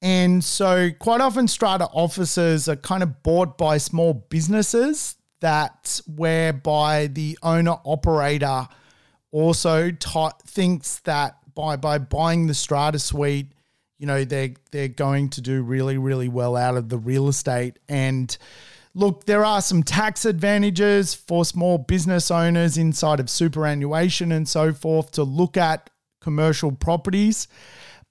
And 0.02 0.44
so, 0.44 0.90
quite 0.98 1.20
often, 1.20 1.48
strata 1.48 1.86
offices 1.86 2.68
are 2.68 2.76
kind 2.76 3.02
of 3.02 3.22
bought 3.22 3.56
by 3.56 3.78
small 3.78 4.14
businesses 4.14 5.16
that 5.40 6.00
whereby 6.06 7.08
the 7.08 7.38
owner 7.42 7.76
operator 7.84 8.68
also 9.32 9.90
thinks 10.46 11.00
that 11.00 11.38
by, 11.54 11.76
by 11.76 11.98
buying 11.98 12.46
the 12.46 12.54
strata 12.54 12.98
suite, 12.98 13.52
you 13.98 14.06
know 14.06 14.24
they're 14.24 14.54
they're 14.70 14.88
going 14.88 15.28
to 15.30 15.40
do 15.40 15.62
really 15.62 15.98
really 15.98 16.28
well 16.28 16.56
out 16.56 16.76
of 16.76 16.88
the 16.88 16.98
real 16.98 17.28
estate 17.28 17.78
and 17.88 18.36
look 18.94 19.24
there 19.24 19.44
are 19.44 19.60
some 19.60 19.82
tax 19.82 20.24
advantages 20.24 21.14
for 21.14 21.44
small 21.44 21.78
business 21.78 22.30
owners 22.30 22.76
inside 22.76 23.20
of 23.20 23.30
superannuation 23.30 24.32
and 24.32 24.48
so 24.48 24.72
forth 24.72 25.10
to 25.12 25.22
look 25.22 25.56
at 25.56 25.90
commercial 26.26 26.72
properties 26.72 27.46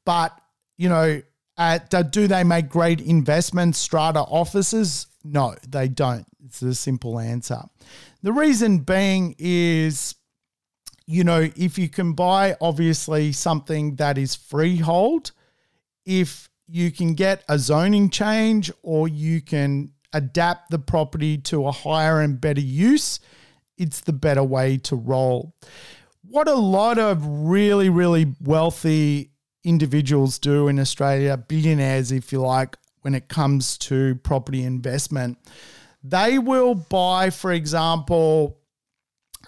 but 0.05 0.31
you 0.77 0.87
know 0.87 1.21
uh, 1.57 1.79
at, 1.91 2.11
do 2.11 2.27
they 2.27 2.43
make 2.43 2.67
great 2.69 2.99
investments? 2.99 3.77
Strata 3.77 4.19
offices? 4.19 5.07
No 5.23 5.55
they 5.67 5.87
don't. 5.87 6.25
It's 6.45 6.61
a 6.61 6.75
simple 6.75 7.19
answer. 7.19 7.61
The 8.23 8.31
reason 8.31 8.79
being 8.79 9.35
is 9.37 10.15
you 11.05 11.23
know 11.23 11.49
if 11.55 11.77
you 11.77 11.89
can 11.89 12.13
buy 12.13 12.55
obviously 12.61 13.31
something 13.31 13.95
that 13.95 14.17
is 14.17 14.35
freehold 14.35 15.31
if 16.05 16.49
you 16.67 16.91
can 16.91 17.13
get 17.13 17.43
a 17.49 17.59
zoning 17.59 18.09
change 18.09 18.71
or 18.81 19.07
you 19.07 19.41
can 19.41 19.91
adapt 20.13 20.71
the 20.71 20.79
property 20.79 21.37
to 21.37 21.67
a 21.67 21.71
higher 21.71 22.21
and 22.21 22.39
better 22.39 22.61
use, 22.61 23.19
it's 23.77 23.99
the 24.01 24.13
better 24.13 24.43
way 24.43 24.77
to 24.77 24.95
roll. 24.95 25.53
What 26.27 26.47
a 26.47 26.55
lot 26.55 26.97
of 26.97 27.25
really, 27.25 27.89
really 27.89 28.33
wealthy 28.41 29.31
individuals 29.63 30.39
do 30.39 30.67
in 30.67 30.79
Australia, 30.79 31.37
billionaires, 31.37 32.11
if 32.11 32.31
you 32.31 32.41
like, 32.41 32.77
when 33.01 33.13
it 33.13 33.27
comes 33.27 33.77
to 33.77 34.15
property 34.15 34.63
investment, 34.63 35.37
they 36.03 36.39
will 36.39 36.73
buy, 36.73 37.29
for 37.29 37.51
example, 37.51 38.59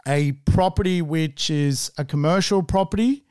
a 0.07 0.34
property 0.45 1.01
which 1.01 1.49
is 1.49 1.91
a 1.97 2.05
commercial 2.05 2.61
property, 2.61 3.25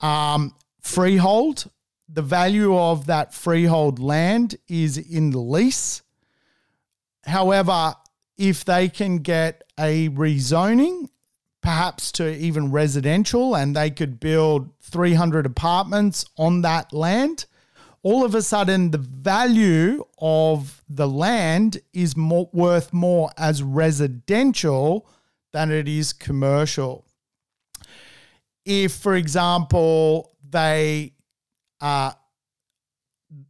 um, 0.00 0.54
freehold. 0.80 1.68
The 2.08 2.22
value 2.22 2.76
of 2.76 3.06
that 3.06 3.34
freehold 3.34 3.98
land 3.98 4.56
is 4.68 4.96
in 4.96 5.30
the 5.30 5.40
lease. 5.40 6.02
However, 7.24 7.94
if 8.38 8.64
they 8.64 8.88
can 8.88 9.18
get 9.18 9.64
a 9.78 10.08
rezoning, 10.10 11.08
perhaps 11.66 12.12
to 12.12 12.32
even 12.36 12.70
residential, 12.70 13.56
and 13.56 13.74
they 13.74 13.90
could 13.90 14.20
build 14.20 14.70
300 14.82 15.44
apartments 15.44 16.24
on 16.38 16.62
that 16.62 16.92
land, 16.92 17.44
all 18.04 18.24
of 18.24 18.36
a 18.36 18.42
sudden 18.42 18.92
the 18.92 18.98
value 18.98 20.04
of 20.20 20.84
the 20.88 21.08
land 21.08 21.78
is 21.92 22.16
more, 22.16 22.48
worth 22.52 22.92
more 22.92 23.32
as 23.36 23.64
residential 23.64 25.08
than 25.52 25.72
it 25.72 25.88
is 25.88 26.12
commercial. 26.12 27.04
If, 28.64 28.92
for 28.92 29.16
example, 29.16 30.36
they 30.48 31.14
uh, 31.80 32.12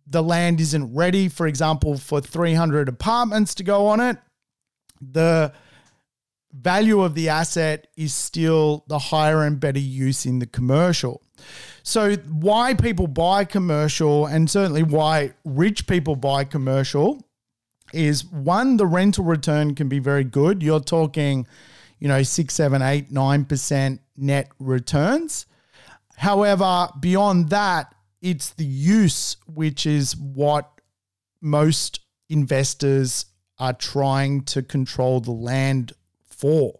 the 0.07 0.23
land 0.23 0.59
isn't 0.63 0.95
ready, 0.95 1.29
for 1.29 1.47
example, 1.47 1.99
for 1.99 2.23
300 2.23 2.89
apartments 2.89 3.55
to 3.57 3.63
go 3.63 3.89
on 3.89 4.01
it, 4.01 4.17
the 5.03 5.53
value 6.61 7.03
of 7.03 7.15
the 7.15 7.29
asset 7.29 7.89
is 7.97 8.15
still 8.15 8.85
the 8.89 8.99
higher 8.99 9.43
and 9.43 9.61
better 9.61 9.79
use 9.79 10.27
in 10.27 10.39
the 10.39 10.47
commercial. 10.47 11.23
So, 11.83 12.17
why 12.17 12.75
people 12.75 13.07
buy 13.07 13.45
commercial, 13.45 14.27
and 14.27 14.51
certainly 14.51 14.83
why 14.83 15.35
rich 15.45 15.87
people 15.87 16.17
buy 16.17 16.45
commercial, 16.45 17.23
is 17.93 18.25
one, 18.25 18.77
the 18.77 18.87
rental 18.87 19.25
return 19.25 19.75
can 19.75 19.89
be 19.89 19.99
very 19.99 20.25
good. 20.25 20.63
You're 20.63 20.81
talking, 20.81 21.47
you 22.01 22.09
know, 22.09 22.23
six, 22.23 22.55
seven, 22.55 22.83
eight, 22.83 23.11
nine 23.13 23.45
percent 23.45 24.01
net 24.17 24.51
returns. 24.59 25.47
However, 26.17 26.89
beyond 26.99 27.51
that, 27.51 27.95
it's 28.23 28.51
the 28.51 28.65
use 28.65 29.37
which 29.47 29.87
is 29.87 30.17
what 30.17 30.81
most 31.41 32.01
investors 32.29 33.27
are 33.59 33.75
trying 33.75 34.43
to 34.43 34.63
control 34.63 35.21
the 35.21 35.31
land 35.31 35.93
for. 36.37 36.79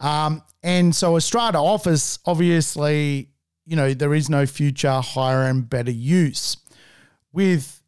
Um, 0.00 0.42
and 0.62 0.94
so, 0.94 1.16
a 1.16 1.20
strata 1.20 1.58
office, 1.58 2.18
obviously, 2.26 3.30
you 3.66 3.76
know, 3.76 3.94
there 3.94 4.14
is 4.14 4.28
no 4.28 4.46
future 4.46 5.00
higher 5.00 5.42
and 5.42 5.68
better 5.68 5.90
use. 5.90 6.56
With 7.32 7.82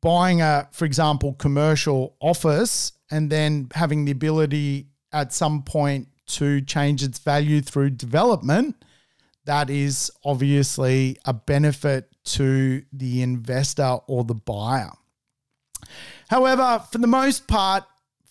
buying 0.00 0.40
a, 0.42 0.68
for 0.72 0.84
example, 0.84 1.34
commercial 1.34 2.16
office 2.20 2.92
and 3.10 3.30
then 3.30 3.68
having 3.74 4.04
the 4.04 4.12
ability 4.12 4.88
at 5.12 5.32
some 5.32 5.62
point 5.62 6.08
to 6.26 6.60
change 6.60 7.02
its 7.02 7.18
value 7.18 7.60
through 7.60 7.90
development, 7.90 8.76
that 9.44 9.70
is 9.70 10.10
obviously 10.24 11.16
a 11.24 11.32
benefit 11.32 12.08
to 12.24 12.82
the 12.92 13.22
investor 13.22 13.98
or 14.08 14.24
the 14.24 14.34
buyer. 14.34 14.90
However, 16.28 16.82
for 16.90 16.98
the 16.98 17.06
most 17.06 17.46
part, 17.46 17.84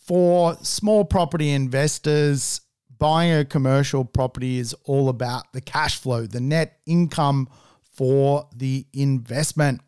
for 0.05 0.55
small 0.61 1.03
property 1.03 1.49
investors, 1.49 2.61
buying 2.99 3.33
a 3.33 3.43
commercial 3.43 4.05
property 4.05 4.59
is 4.59 4.75
all 4.85 5.09
about 5.09 5.51
the 5.53 5.61
cash 5.61 5.99
flow, 5.99 6.25
the 6.25 6.39
net 6.39 6.79
income 6.85 7.49
for 7.81 8.47
the 8.55 8.85
investment. 8.93 9.81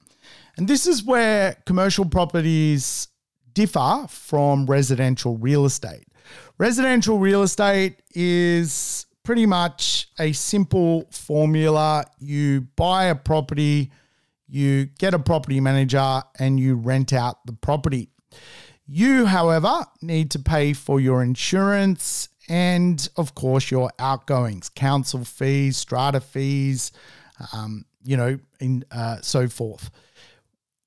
And 0.57 0.67
this 0.67 0.87
is 0.87 1.03
where 1.03 1.55
commercial 1.65 2.05
properties 2.05 3.09
differ 3.53 4.07
from 4.09 4.65
residential 4.65 5.37
real 5.37 5.65
estate. 5.65 6.05
Residential 6.57 7.19
real 7.19 7.43
estate 7.43 8.01
is 8.15 9.05
pretty 9.23 9.45
much 9.45 10.09
a 10.19 10.31
simple 10.31 11.07
formula. 11.11 12.05
You 12.19 12.61
buy 12.75 13.05
a 13.05 13.15
property, 13.15 13.91
you 14.47 14.85
get 14.85 15.13
a 15.13 15.19
property 15.19 15.59
manager, 15.59 16.23
and 16.39 16.59
you 16.59 16.75
rent 16.75 17.13
out 17.13 17.45
the 17.45 17.53
property. 17.53 18.09
You, 18.87 19.25
however, 19.25 19.85
need 20.01 20.31
to 20.31 20.39
pay 20.39 20.71
for 20.71 21.01
your 21.01 21.21
insurance 21.21 22.29
and, 22.47 23.07
of 23.17 23.35
course, 23.35 23.69
your 23.69 23.91
outgoings, 23.99 24.69
council 24.69 25.25
fees, 25.25 25.75
strata 25.75 26.21
fees, 26.21 26.93
um, 27.51 27.83
you 28.03 28.15
know, 28.15 28.39
in 28.61 28.85
uh, 28.89 29.17
so 29.21 29.49
forth. 29.49 29.91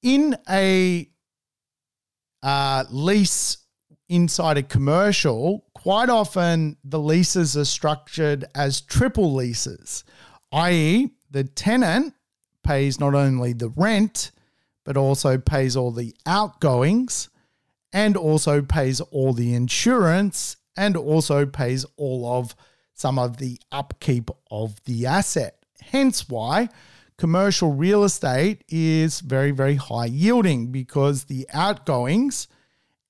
In 0.03 0.35
a 0.49 1.11
uh, 2.43 2.85
lease 2.91 3.59
inside 4.09 4.57
a 4.57 4.63
commercial, 4.63 5.67
quite 5.75 6.09
often 6.09 6.79
the 6.83 6.99
leases 6.99 7.55
are 7.55 7.67
structured 7.67 8.47
as 8.55 8.81
triple 8.81 9.35
leases, 9.35 10.05
i.e., 10.53 11.11
the 11.31 11.45
tenant 11.45 12.15
pays 12.65 12.99
not 12.99 13.15
only 13.15 13.53
the 13.53 13.69
rent, 13.69 14.31
but 14.87 14.97
also 14.97 15.37
pays 15.37 15.77
all 15.77 15.93
the 15.93 16.17
outgoings 16.27 17.29
and 17.93 18.17
also 18.17 18.63
pays 18.63 19.01
all 19.01 19.33
the 19.33 19.55
insurance 19.55 20.57
and 20.77 20.97
also 20.97 21.47
pays 21.47 21.85
all 21.97 22.39
of 22.39 22.55
some 22.95 23.19
of 23.19 23.39
the 23.39 23.59
upkeep 23.73 24.31
of 24.51 24.83
the 24.85 25.07
asset. 25.07 25.57
Hence 25.81 26.29
why 26.29 26.69
commercial 27.17 27.73
real 27.73 28.05
estate 28.05 28.65
is 28.69 29.21
very, 29.21 29.51
very 29.51 29.77
high 29.77 30.07
yielding 30.07 30.73
because 30.73 31.25
the 31.25 31.47
outgoings 31.53 32.49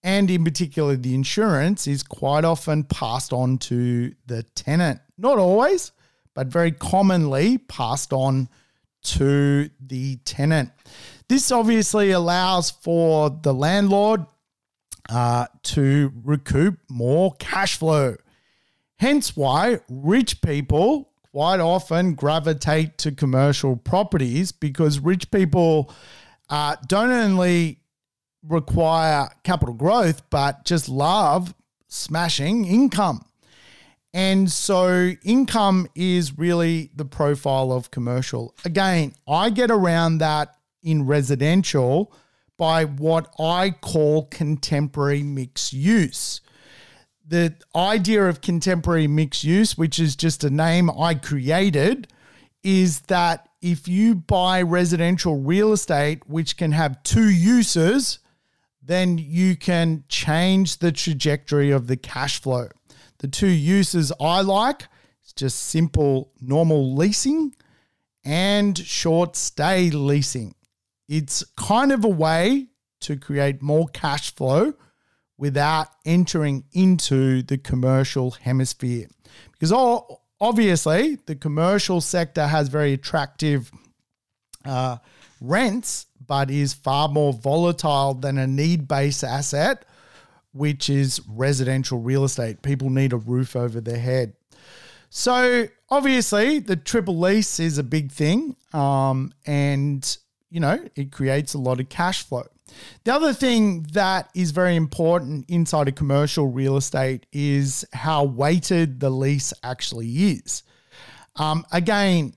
and 0.02 0.30
in 0.30 0.44
particular 0.44 0.96
the 0.96 1.14
insurance 1.14 1.86
is 1.86 2.02
quite 2.02 2.44
often 2.44 2.84
passed 2.84 3.32
on 3.32 3.58
to 3.58 4.12
the 4.26 4.42
tenant. 4.54 5.00
Not 5.18 5.38
always, 5.38 5.92
but 6.34 6.46
very 6.46 6.72
commonly 6.72 7.58
passed 7.58 8.12
on 8.12 8.48
to 9.02 9.70
the 9.80 10.16
tenant. 10.24 10.70
This 11.28 11.52
obviously 11.52 12.10
allows 12.10 12.70
for 12.70 13.30
the 13.30 13.54
landlord 13.54 14.24
uh, 15.10 15.46
to 15.62 16.12
recoup 16.24 16.78
more 16.88 17.34
cash 17.38 17.76
flow. 17.76 18.16
Hence, 18.98 19.36
why 19.36 19.80
rich 19.88 20.40
people 20.42 21.10
quite 21.32 21.60
often 21.60 22.14
gravitate 22.14 22.98
to 22.98 23.12
commercial 23.12 23.76
properties 23.76 24.52
because 24.52 24.98
rich 24.98 25.30
people 25.30 25.92
uh, 26.48 26.76
don't 26.86 27.12
only 27.12 27.80
require 28.46 29.28
capital 29.44 29.74
growth, 29.74 30.28
but 30.30 30.64
just 30.64 30.88
love 30.88 31.54
smashing 31.88 32.64
income. 32.64 33.24
And 34.12 34.50
so, 34.50 35.12
income 35.22 35.86
is 35.94 36.36
really 36.36 36.90
the 36.96 37.04
profile 37.04 37.70
of 37.70 37.92
commercial. 37.92 38.56
Again, 38.64 39.14
I 39.28 39.50
get 39.50 39.70
around 39.70 40.18
that 40.18 40.56
in 40.82 41.06
residential 41.06 42.12
by 42.60 42.84
what 42.84 43.32
I 43.38 43.70
call 43.70 44.26
contemporary 44.26 45.22
mixed 45.22 45.72
use. 45.72 46.42
The 47.26 47.54
idea 47.74 48.28
of 48.28 48.42
contemporary 48.42 49.06
mixed 49.06 49.44
use, 49.44 49.78
which 49.78 49.98
is 49.98 50.14
just 50.14 50.44
a 50.44 50.50
name 50.50 50.90
I 50.90 51.14
created, 51.14 52.08
is 52.62 53.00
that 53.08 53.48
if 53.62 53.88
you 53.88 54.14
buy 54.14 54.60
residential 54.60 55.40
real 55.40 55.72
estate, 55.72 56.28
which 56.28 56.58
can 56.58 56.72
have 56.72 57.02
two 57.02 57.30
uses, 57.30 58.18
then 58.82 59.16
you 59.16 59.56
can 59.56 60.04
change 60.10 60.80
the 60.80 60.92
trajectory 60.92 61.70
of 61.70 61.86
the 61.86 61.96
cash 61.96 62.42
flow. 62.42 62.68
The 63.20 63.28
two 63.28 63.48
uses 63.48 64.12
I 64.20 64.42
like 64.42 64.82
is 65.24 65.32
just 65.32 65.58
simple 65.60 66.30
normal 66.42 66.94
leasing 66.94 67.54
and 68.22 68.76
short 68.76 69.34
stay 69.34 69.88
leasing. 69.88 70.54
It's 71.10 71.42
kind 71.56 71.90
of 71.90 72.04
a 72.04 72.08
way 72.08 72.68
to 73.00 73.16
create 73.16 73.60
more 73.60 73.88
cash 73.88 74.32
flow 74.32 74.74
without 75.36 75.88
entering 76.04 76.62
into 76.72 77.42
the 77.42 77.58
commercial 77.58 78.30
hemisphere. 78.30 79.08
Because 79.50 79.72
obviously, 80.40 81.16
the 81.26 81.34
commercial 81.34 82.00
sector 82.00 82.46
has 82.46 82.68
very 82.68 82.92
attractive 82.92 83.72
uh, 84.64 84.98
rents, 85.40 86.06
but 86.24 86.48
is 86.48 86.74
far 86.74 87.08
more 87.08 87.32
volatile 87.32 88.14
than 88.14 88.38
a 88.38 88.46
need 88.46 88.86
based 88.86 89.24
asset, 89.24 89.84
which 90.52 90.88
is 90.88 91.20
residential 91.28 91.98
real 91.98 92.22
estate. 92.22 92.62
People 92.62 92.88
need 92.88 93.12
a 93.12 93.16
roof 93.16 93.56
over 93.56 93.80
their 93.80 93.98
head. 93.98 94.34
So, 95.08 95.66
obviously, 95.88 96.60
the 96.60 96.76
triple 96.76 97.18
lease 97.18 97.58
is 97.58 97.78
a 97.78 97.82
big 97.82 98.12
thing. 98.12 98.54
Um, 98.72 99.32
and 99.44 100.16
you 100.50 100.60
know, 100.60 100.78
it 100.96 101.12
creates 101.12 101.54
a 101.54 101.58
lot 101.58 101.80
of 101.80 101.88
cash 101.88 102.22
flow. 102.24 102.44
The 103.04 103.14
other 103.14 103.32
thing 103.32 103.84
that 103.92 104.30
is 104.34 104.50
very 104.50 104.76
important 104.76 105.46
inside 105.48 105.88
of 105.88 105.94
commercial 105.94 106.48
real 106.48 106.76
estate 106.76 107.26
is 107.32 107.84
how 107.92 108.24
weighted 108.24 109.00
the 109.00 109.10
lease 109.10 109.52
actually 109.62 110.08
is. 110.08 110.62
Um, 111.36 111.64
again, 111.72 112.34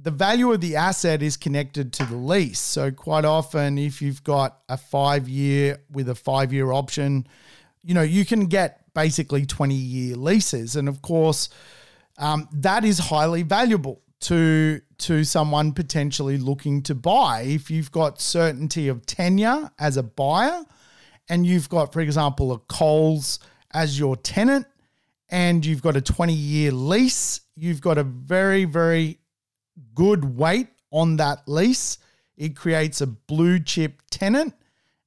the 0.00 0.10
value 0.10 0.52
of 0.52 0.60
the 0.60 0.76
asset 0.76 1.22
is 1.22 1.36
connected 1.36 1.92
to 1.94 2.04
the 2.04 2.16
lease. 2.16 2.58
So, 2.58 2.90
quite 2.90 3.24
often, 3.24 3.78
if 3.78 4.02
you've 4.02 4.22
got 4.22 4.58
a 4.68 4.76
five 4.76 5.28
year 5.28 5.78
with 5.90 6.08
a 6.08 6.14
five 6.14 6.52
year 6.52 6.72
option, 6.72 7.26
you 7.82 7.94
know, 7.94 8.02
you 8.02 8.24
can 8.24 8.46
get 8.46 8.92
basically 8.94 9.46
20 9.46 9.74
year 9.74 10.16
leases. 10.16 10.76
And 10.76 10.88
of 10.88 11.02
course, 11.02 11.48
um, 12.18 12.48
that 12.52 12.84
is 12.84 12.98
highly 12.98 13.42
valuable 13.42 14.00
to 14.26 14.80
to 14.98 15.24
someone 15.24 15.72
potentially 15.72 16.38
looking 16.38 16.82
to 16.82 16.94
buy 16.94 17.42
if 17.42 17.70
you've 17.70 17.92
got 17.92 18.20
certainty 18.20 18.88
of 18.88 19.04
tenure 19.04 19.70
as 19.78 19.96
a 19.96 20.02
buyer 20.02 20.64
and 21.28 21.46
you've 21.46 21.68
got 21.68 21.92
for 21.92 22.00
example 22.00 22.52
a 22.52 22.58
Coles 22.58 23.38
as 23.72 23.98
your 23.98 24.16
tenant 24.16 24.66
and 25.28 25.66
you've 25.66 25.82
got 25.82 25.96
a 25.96 26.00
20 26.00 26.32
year 26.32 26.72
lease 26.72 27.40
you've 27.56 27.80
got 27.80 27.98
a 27.98 28.02
very 28.02 28.64
very 28.64 29.18
good 29.94 30.36
weight 30.36 30.68
on 30.90 31.16
that 31.16 31.46
lease. 31.46 31.98
It 32.36 32.56
creates 32.56 33.00
a 33.00 33.06
blue 33.06 33.60
chip 33.60 34.02
tenant. 34.10 34.54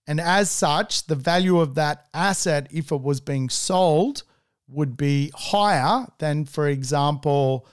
And 0.07 0.19
as 0.19 0.49
such 0.49 1.05
the 1.05 1.15
value 1.15 1.59
of 1.59 1.75
that 1.75 2.07
asset 2.13 2.67
if 2.71 2.91
it 2.91 3.01
was 3.01 3.21
being 3.21 3.49
sold 3.49 4.23
would 4.67 4.97
be 4.97 5.31
higher 5.35 6.07
than 6.17 6.45
for 6.45 6.67
example 6.67 7.67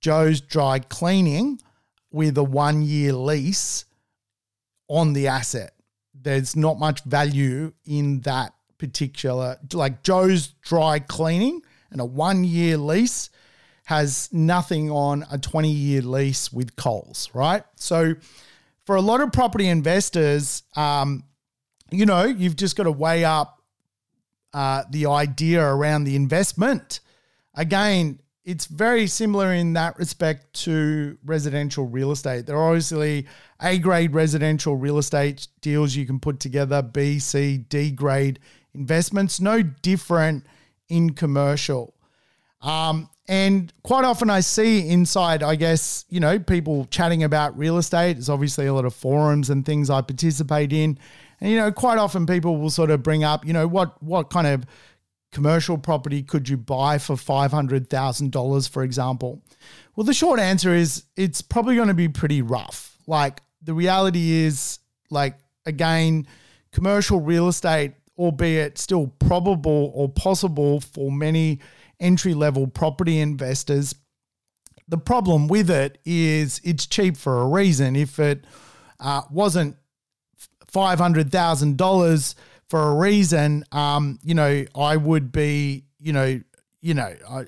Joe's 0.00 0.40
Dry 0.40 0.78
Cleaning 0.78 1.60
with 2.10 2.38
a 2.38 2.44
one 2.44 2.82
year 2.82 3.12
lease 3.12 3.84
on 4.88 5.12
the 5.12 5.28
asset. 5.28 5.72
There's 6.14 6.56
not 6.56 6.78
much 6.78 7.02
value 7.04 7.72
in 7.84 8.20
that 8.20 8.52
particular, 8.78 9.58
like 9.72 10.02
Joe's 10.02 10.48
Dry 10.62 10.98
Cleaning 11.00 11.62
and 11.90 12.00
a 12.00 12.04
one 12.04 12.44
year 12.44 12.76
lease 12.76 13.30
has 13.84 14.28
nothing 14.32 14.90
on 14.90 15.24
a 15.30 15.38
20 15.38 15.70
year 15.70 16.02
lease 16.02 16.52
with 16.52 16.76
Coles, 16.76 17.30
right? 17.32 17.62
So 17.76 18.14
for 18.84 18.96
a 18.96 19.00
lot 19.00 19.20
of 19.20 19.32
property 19.32 19.68
investors, 19.68 20.62
um, 20.76 21.24
you 21.90 22.04
know, 22.04 22.24
you've 22.24 22.56
just 22.56 22.76
got 22.76 22.84
to 22.84 22.92
weigh 22.92 23.24
up 23.24 23.62
uh, 24.52 24.84
the 24.90 25.06
idea 25.06 25.62
around 25.62 26.04
the 26.04 26.16
investment. 26.16 27.00
Again, 27.54 28.20
it's 28.48 28.64
very 28.64 29.06
similar 29.06 29.52
in 29.52 29.74
that 29.74 29.98
respect 29.98 30.54
to 30.54 31.18
residential 31.22 31.84
real 31.84 32.12
estate. 32.12 32.46
There 32.46 32.56
are 32.56 32.68
obviously 32.68 33.26
A 33.60 33.78
grade 33.78 34.14
residential 34.14 34.74
real 34.74 34.96
estate 34.96 35.48
deals 35.60 35.94
you 35.94 36.06
can 36.06 36.18
put 36.18 36.40
together, 36.40 36.80
B, 36.80 37.18
C, 37.18 37.58
D 37.58 37.90
grade 37.90 38.38
investments, 38.72 39.38
no 39.38 39.60
different 39.60 40.46
in 40.88 41.12
commercial. 41.12 41.92
Um, 42.62 43.10
and 43.28 43.70
quite 43.82 44.06
often 44.06 44.30
I 44.30 44.40
see 44.40 44.88
inside, 44.88 45.42
I 45.42 45.54
guess, 45.54 46.06
you 46.08 46.18
know, 46.18 46.38
people 46.38 46.86
chatting 46.86 47.24
about 47.24 47.56
real 47.58 47.76
estate. 47.76 48.14
There's 48.14 48.30
obviously 48.30 48.64
a 48.64 48.72
lot 48.72 48.86
of 48.86 48.94
forums 48.94 49.50
and 49.50 49.66
things 49.66 49.90
I 49.90 50.00
participate 50.00 50.72
in. 50.72 50.98
And, 51.42 51.50
you 51.50 51.58
know, 51.58 51.70
quite 51.70 51.98
often 51.98 52.24
people 52.24 52.56
will 52.56 52.70
sort 52.70 52.90
of 52.90 53.02
bring 53.02 53.24
up, 53.24 53.44
you 53.44 53.52
know, 53.52 53.68
what 53.68 54.02
what 54.02 54.30
kind 54.30 54.46
of 54.46 54.64
commercial 55.32 55.78
property 55.78 56.22
could 56.22 56.48
you 56.48 56.56
buy 56.56 56.98
for 56.98 57.16
$500,000, 57.16 58.68
for 58.68 58.82
example? 58.82 59.42
Well, 59.94 60.04
the 60.04 60.14
short 60.14 60.40
answer 60.40 60.74
is 60.74 61.04
it's 61.16 61.42
probably 61.42 61.76
going 61.76 61.88
to 61.88 61.94
be 61.94 62.08
pretty 62.08 62.42
rough. 62.42 62.96
Like, 63.06 63.42
the 63.62 63.74
reality 63.74 64.32
is, 64.32 64.78
like, 65.10 65.38
again, 65.66 66.26
commercial 66.72 67.20
real 67.20 67.48
estate, 67.48 67.94
albeit 68.18 68.78
still 68.78 69.06
probable 69.06 69.92
or 69.94 70.08
possible 70.08 70.80
for 70.80 71.10
many 71.10 71.60
entry 72.00 72.34
level 72.34 72.66
property 72.66 73.18
investors, 73.20 73.94
the 74.88 74.98
problem 74.98 75.48
with 75.48 75.70
it 75.70 75.98
is 76.04 76.60
it's 76.64 76.86
cheap 76.86 77.16
for 77.16 77.42
a 77.42 77.46
reason. 77.46 77.94
If 77.94 78.18
it 78.18 78.44
uh, 79.00 79.22
wasn't 79.30 79.76
$500,000, 80.72 82.34
for 82.68 82.90
a 82.90 82.94
reason, 82.94 83.64
um, 83.72 84.18
you 84.22 84.34
know, 84.34 84.64
I 84.74 84.96
would 84.96 85.32
be, 85.32 85.84
you 85.98 86.12
know, 86.12 86.40
you 86.80 86.94
know, 86.94 87.14
I, 87.28 87.44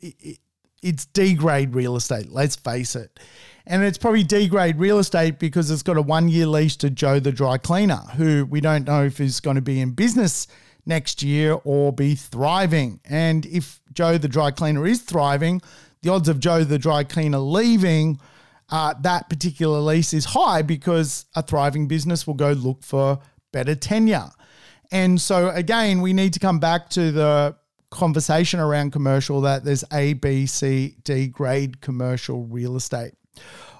it, 0.00 0.38
it's 0.82 1.06
D 1.06 1.34
grade 1.34 1.74
real 1.74 1.96
estate. 1.96 2.30
Let's 2.30 2.56
face 2.56 2.94
it, 2.96 3.18
and 3.66 3.82
it's 3.82 3.98
probably 3.98 4.22
D 4.22 4.48
grade 4.48 4.78
real 4.78 4.98
estate 4.98 5.38
because 5.38 5.70
it's 5.70 5.82
got 5.82 5.96
a 5.96 6.02
one 6.02 6.28
year 6.28 6.46
lease 6.46 6.76
to 6.78 6.90
Joe 6.90 7.20
the 7.20 7.32
dry 7.32 7.58
cleaner, 7.58 8.02
who 8.16 8.46
we 8.46 8.60
don't 8.60 8.86
know 8.86 9.04
if 9.04 9.20
is 9.20 9.40
going 9.40 9.56
to 9.56 9.62
be 9.62 9.80
in 9.80 9.92
business 9.92 10.46
next 10.86 11.22
year 11.22 11.58
or 11.64 11.92
be 11.92 12.14
thriving. 12.14 13.00
And 13.04 13.44
if 13.46 13.80
Joe 13.92 14.18
the 14.18 14.28
dry 14.28 14.50
cleaner 14.50 14.86
is 14.86 15.02
thriving, 15.02 15.60
the 16.02 16.10
odds 16.10 16.28
of 16.28 16.40
Joe 16.40 16.64
the 16.64 16.78
dry 16.78 17.04
cleaner 17.04 17.38
leaving. 17.38 18.20
Uh, 18.72 18.94
that 19.00 19.28
particular 19.28 19.80
lease 19.80 20.14
is 20.14 20.24
high 20.26 20.62
because 20.62 21.26
a 21.34 21.42
thriving 21.42 21.88
business 21.88 22.24
will 22.24 22.34
go 22.34 22.52
look 22.52 22.84
for 22.84 23.18
better 23.52 23.74
tenure. 23.74 24.30
And 24.92 25.20
so, 25.20 25.50
again, 25.50 26.00
we 26.00 26.12
need 26.12 26.32
to 26.34 26.40
come 26.40 26.58
back 26.58 26.90
to 26.90 27.12
the 27.12 27.56
conversation 27.90 28.60
around 28.60 28.92
commercial 28.92 29.40
that 29.42 29.64
there's 29.64 29.84
A, 29.92 30.14
B, 30.14 30.46
C, 30.46 30.96
D 31.04 31.26
grade 31.26 31.80
commercial 31.80 32.44
real 32.44 32.76
estate. 32.76 33.12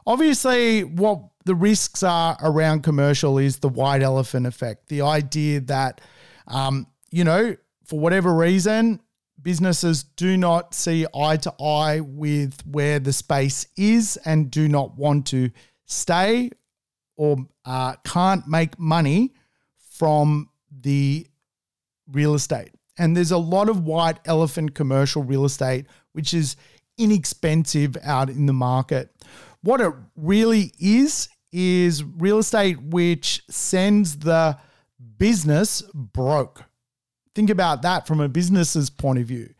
Obviously, 0.06 0.82
what 0.84 1.22
the 1.44 1.54
risks 1.54 2.02
are 2.02 2.36
around 2.42 2.82
commercial 2.82 3.38
is 3.38 3.58
the 3.58 3.68
white 3.68 4.02
elephant 4.02 4.46
effect. 4.46 4.88
The 4.88 5.02
idea 5.02 5.60
that, 5.62 6.00
um, 6.46 6.86
you 7.10 7.24
know, 7.24 7.56
for 7.84 7.98
whatever 7.98 8.34
reason, 8.34 9.00
businesses 9.42 10.02
do 10.02 10.36
not 10.36 10.74
see 10.74 11.06
eye 11.14 11.36
to 11.38 11.52
eye 11.62 12.00
with 12.00 12.60
where 12.66 12.98
the 12.98 13.12
space 13.12 13.66
is 13.76 14.18
and 14.24 14.50
do 14.50 14.68
not 14.68 14.96
want 14.96 15.26
to 15.28 15.50
stay 15.86 16.50
or 17.16 17.36
uh, 17.64 17.94
can't 18.04 18.46
make 18.46 18.78
money 18.78 19.34
from 19.90 20.49
the 20.82 21.26
real 22.10 22.34
estate. 22.34 22.70
And 22.98 23.16
there's 23.16 23.30
a 23.30 23.38
lot 23.38 23.68
of 23.68 23.84
white 23.84 24.18
elephant 24.24 24.74
commercial 24.74 25.22
real 25.22 25.44
estate, 25.44 25.86
which 26.12 26.34
is 26.34 26.56
inexpensive 26.98 27.96
out 28.02 28.28
in 28.28 28.46
the 28.46 28.52
market. 28.52 29.10
What 29.62 29.80
it 29.80 29.92
really 30.16 30.72
is, 30.78 31.28
is 31.52 32.04
real 32.04 32.38
estate 32.38 32.80
which 32.80 33.42
sends 33.48 34.18
the 34.18 34.56
business 35.18 35.82
broke. 35.94 36.64
Think 37.34 37.50
about 37.50 37.82
that 37.82 38.06
from 38.06 38.20
a 38.20 38.28
business's 38.28 38.90
point 38.90 39.18
of 39.18 39.26
view. 39.26 39.52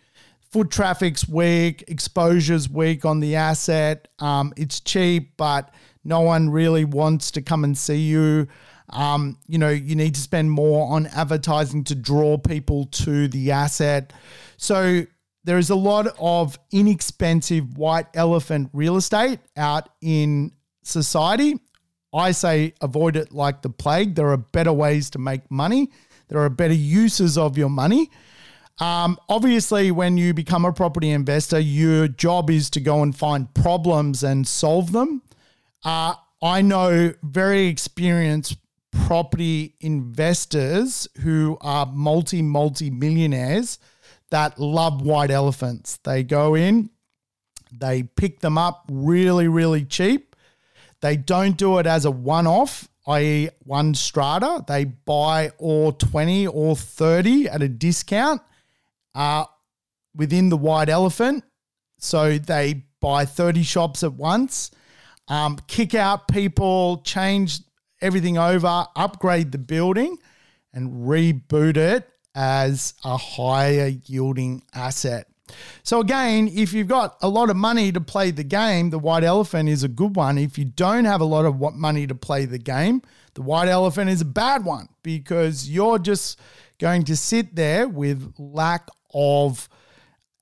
Foot 0.52 0.70
traffic's 0.70 1.28
weak, 1.28 1.84
exposure's 1.88 2.68
weak 2.68 3.04
on 3.04 3.20
the 3.20 3.36
asset. 3.36 4.08
Um, 4.18 4.52
it's 4.56 4.80
cheap, 4.80 5.36
but 5.36 5.72
no 6.04 6.20
one 6.20 6.50
really 6.50 6.84
wants 6.84 7.30
to 7.32 7.42
come 7.42 7.62
and 7.62 7.76
see 7.76 7.98
you. 7.98 8.48
Um, 8.92 9.38
you 9.46 9.58
know, 9.58 9.68
you 9.68 9.94
need 9.94 10.14
to 10.14 10.20
spend 10.20 10.50
more 10.50 10.92
on 10.92 11.06
advertising 11.06 11.84
to 11.84 11.94
draw 11.94 12.38
people 12.38 12.86
to 12.86 13.28
the 13.28 13.52
asset. 13.52 14.12
So 14.56 15.06
there 15.44 15.58
is 15.58 15.70
a 15.70 15.76
lot 15.76 16.08
of 16.18 16.58
inexpensive 16.72 17.78
white 17.78 18.06
elephant 18.14 18.70
real 18.72 18.96
estate 18.96 19.40
out 19.56 19.88
in 20.00 20.52
society. 20.82 21.58
I 22.12 22.32
say 22.32 22.74
avoid 22.80 23.16
it 23.16 23.32
like 23.32 23.62
the 23.62 23.70
plague. 23.70 24.16
There 24.16 24.30
are 24.30 24.36
better 24.36 24.72
ways 24.72 25.10
to 25.10 25.18
make 25.18 25.48
money. 25.50 25.90
There 26.28 26.40
are 26.40 26.50
better 26.50 26.74
uses 26.74 27.38
of 27.38 27.56
your 27.56 27.70
money. 27.70 28.10
Um, 28.80 29.18
obviously, 29.28 29.90
when 29.90 30.16
you 30.16 30.32
become 30.32 30.64
a 30.64 30.72
property 30.72 31.10
investor, 31.10 31.58
your 31.58 32.08
job 32.08 32.50
is 32.50 32.70
to 32.70 32.80
go 32.80 33.02
and 33.02 33.16
find 33.16 33.52
problems 33.54 34.24
and 34.24 34.48
solve 34.48 34.92
them. 34.92 35.22
Uh, 35.84 36.14
I 36.42 36.62
know 36.62 37.12
very 37.22 37.66
experienced 37.66 38.56
property 38.92 39.74
investors 39.80 41.08
who 41.20 41.56
are 41.60 41.86
multi, 41.86 42.42
multi 42.42 42.90
millionaires 42.90 43.78
that 44.30 44.58
love 44.58 45.02
white 45.02 45.30
elephants. 45.30 45.98
They 46.04 46.22
go 46.22 46.54
in, 46.54 46.90
they 47.72 48.02
pick 48.02 48.40
them 48.40 48.58
up 48.58 48.84
really, 48.90 49.48
really 49.48 49.84
cheap. 49.84 50.36
They 51.00 51.16
don't 51.16 51.56
do 51.56 51.78
it 51.78 51.86
as 51.86 52.04
a 52.04 52.10
one 52.10 52.46
off, 52.46 52.88
i.e., 53.06 53.50
one 53.64 53.94
strata. 53.94 54.64
They 54.66 54.84
buy 54.84 55.50
all 55.58 55.92
20 55.92 56.46
or 56.48 56.76
30 56.76 57.48
at 57.48 57.62
a 57.62 57.68
discount 57.68 58.42
uh, 59.14 59.44
within 60.14 60.48
the 60.48 60.56
white 60.56 60.88
elephant. 60.88 61.44
So 61.98 62.38
they 62.38 62.84
buy 63.00 63.24
30 63.24 63.62
shops 63.62 64.02
at 64.02 64.12
once, 64.12 64.70
um, 65.28 65.58
kick 65.66 65.94
out 65.94 66.28
people, 66.28 66.98
change 66.98 67.60
everything 68.00 68.38
over, 68.38 68.86
upgrade 68.96 69.52
the 69.52 69.58
building, 69.58 70.18
and 70.72 71.06
reboot 71.06 71.76
it 71.76 72.08
as 72.34 72.94
a 73.04 73.16
higher 73.16 73.88
yielding 74.06 74.62
asset. 74.74 75.26
So, 75.82 76.00
again, 76.00 76.48
if 76.52 76.72
you've 76.72 76.88
got 76.88 77.16
a 77.22 77.28
lot 77.28 77.50
of 77.50 77.56
money 77.56 77.90
to 77.92 78.00
play 78.00 78.30
the 78.30 78.44
game, 78.44 78.90
the 78.90 78.98
white 78.98 79.24
elephant 79.24 79.68
is 79.68 79.82
a 79.82 79.88
good 79.88 80.14
one. 80.14 80.38
If 80.38 80.58
you 80.58 80.64
don't 80.64 81.04
have 81.04 81.20
a 81.20 81.24
lot 81.24 81.44
of 81.44 81.60
money 81.74 82.06
to 82.06 82.14
play 82.14 82.44
the 82.44 82.58
game, 82.58 83.02
the 83.34 83.42
white 83.42 83.68
elephant 83.68 84.10
is 84.10 84.20
a 84.20 84.26
bad 84.26 84.64
one 84.64 84.88
because 85.02 85.68
you're 85.68 85.98
just 85.98 86.38
going 86.78 87.04
to 87.04 87.16
sit 87.16 87.56
there 87.56 87.88
with 87.88 88.32
lack 88.38 88.88
of 89.12 89.68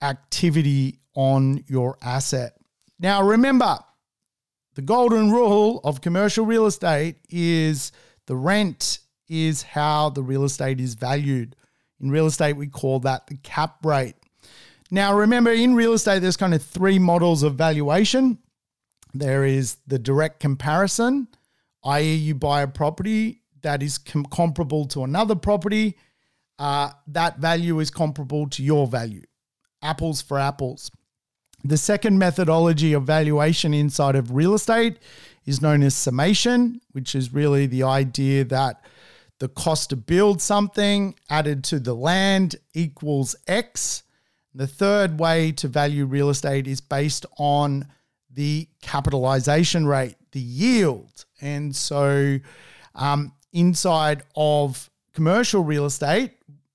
activity 0.02 0.98
on 1.14 1.64
your 1.66 1.96
asset. 2.02 2.54
Now, 3.00 3.22
remember, 3.22 3.78
the 4.78 4.82
golden 4.82 5.32
rule 5.32 5.80
of 5.82 6.00
commercial 6.00 6.46
real 6.46 6.64
estate 6.64 7.16
is 7.30 7.90
the 8.26 8.36
rent 8.36 9.00
is 9.28 9.64
how 9.64 10.08
the 10.08 10.22
real 10.22 10.44
estate 10.44 10.78
is 10.78 10.94
valued. 10.94 11.56
In 12.00 12.12
real 12.12 12.26
estate, 12.26 12.52
we 12.52 12.68
call 12.68 13.00
that 13.00 13.26
the 13.26 13.38
cap 13.38 13.84
rate. 13.84 14.14
Now, 14.88 15.16
remember, 15.16 15.50
in 15.50 15.74
real 15.74 15.94
estate, 15.94 16.20
there's 16.20 16.36
kind 16.36 16.54
of 16.54 16.62
three 16.62 17.00
models 17.00 17.42
of 17.42 17.56
valuation. 17.56 18.38
There 19.12 19.44
is 19.44 19.78
the 19.88 19.98
direct 19.98 20.38
comparison, 20.38 21.26
i.e., 21.82 22.14
you 22.14 22.36
buy 22.36 22.62
a 22.62 22.68
property 22.68 23.42
that 23.62 23.82
is 23.82 23.98
com- 23.98 24.26
comparable 24.26 24.84
to 24.90 25.02
another 25.02 25.34
property. 25.34 25.96
Uh, 26.56 26.90
that 27.08 27.40
value 27.40 27.80
is 27.80 27.90
comparable 27.90 28.48
to 28.50 28.62
your 28.62 28.86
value, 28.86 29.24
apples 29.82 30.22
for 30.22 30.38
apples. 30.38 30.88
The 31.64 31.76
second 31.76 32.18
methodology 32.18 32.92
of 32.92 33.04
valuation 33.04 33.74
inside 33.74 34.14
of 34.14 34.34
real 34.34 34.54
estate 34.54 34.98
is 35.44 35.60
known 35.60 35.82
as 35.82 35.94
summation, 35.94 36.80
which 36.92 37.14
is 37.14 37.32
really 37.32 37.66
the 37.66 37.82
idea 37.82 38.44
that 38.44 38.80
the 39.38 39.48
cost 39.48 39.90
to 39.90 39.96
build 39.96 40.40
something 40.40 41.14
added 41.30 41.64
to 41.64 41.80
the 41.80 41.94
land 41.94 42.56
equals 42.74 43.36
X. 43.46 44.02
The 44.54 44.66
third 44.66 45.18
way 45.18 45.52
to 45.52 45.68
value 45.68 46.06
real 46.06 46.30
estate 46.30 46.66
is 46.66 46.80
based 46.80 47.26
on 47.38 47.86
the 48.32 48.68
capitalization 48.82 49.86
rate, 49.86 50.16
the 50.32 50.40
yield. 50.40 51.24
And 51.40 51.74
so, 51.74 52.38
um, 52.94 53.32
inside 53.52 54.22
of 54.36 54.90
commercial 55.14 55.62
real 55.62 55.86
estate, 55.86 56.32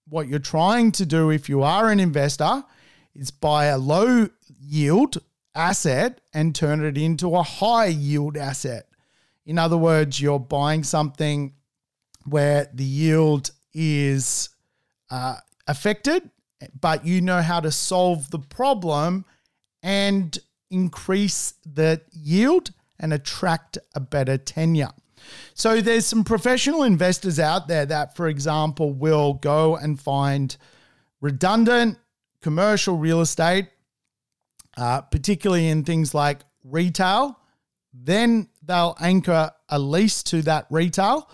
what 0.10 0.28
you're 0.28 0.40
trying 0.40 0.92
to 0.94 1.06
do 1.06 1.30
if 1.30 1.48
you 1.48 1.64
are 1.64 1.90
an 1.90 2.00
investor 2.00 2.64
is 3.16 3.32
buy 3.32 3.66
a 3.66 3.78
low 3.78 4.28
yield 4.66 5.18
asset 5.56 6.22
and 6.34 6.56
turn 6.56 6.84
it 6.84 6.98
into 6.98 7.36
a 7.36 7.44
high 7.44 7.88
yield 7.88 8.38
asset. 8.38 8.88
In 9.46 9.60
other 9.60 9.78
words, 9.78 10.20
you're 10.22 10.40
buying 10.40 10.84
something 10.84 11.54
where 12.26 12.70
the 12.74 12.84
yield 12.84 13.52
is 13.74 14.50
uh, 15.10 15.36
affected, 15.68 16.30
but 16.80 17.06
you 17.06 17.22
know 17.22 17.42
how 17.42 17.60
to 17.60 17.72
solve 17.72 18.32
the 18.32 18.40
problem 18.40 19.26
and 19.82 20.40
increase 20.72 21.54
the 21.66 22.02
yield 22.12 22.72
and 23.00 23.14
attract 23.14 23.78
a 23.96 24.00
better 24.00 24.38
tenure. 24.38 24.92
So 25.54 25.82
there's 25.82 26.06
some 26.06 26.24
professional 26.24 26.84
investors 26.84 27.40
out 27.40 27.68
there 27.68 27.86
that, 27.86 28.16
for 28.16 28.28
example, 28.28 28.94
will 28.94 29.36
go 29.36 29.76
and 29.76 30.00
find 30.00 30.56
redundant 31.22 31.98
commercial 32.42 32.98
real 32.98 33.22
estate, 33.22 33.70
uh, 34.78 35.02
particularly 35.02 35.70
in 35.70 35.84
things 35.84 36.14
like 36.14 36.42
retail. 36.64 37.40
Then 37.94 38.50
they'll 38.64 38.96
anchor 39.00 39.52
a 39.70 39.80
lease 39.80 40.24
to 40.24 40.42
that 40.44 40.66
retail 40.70 41.30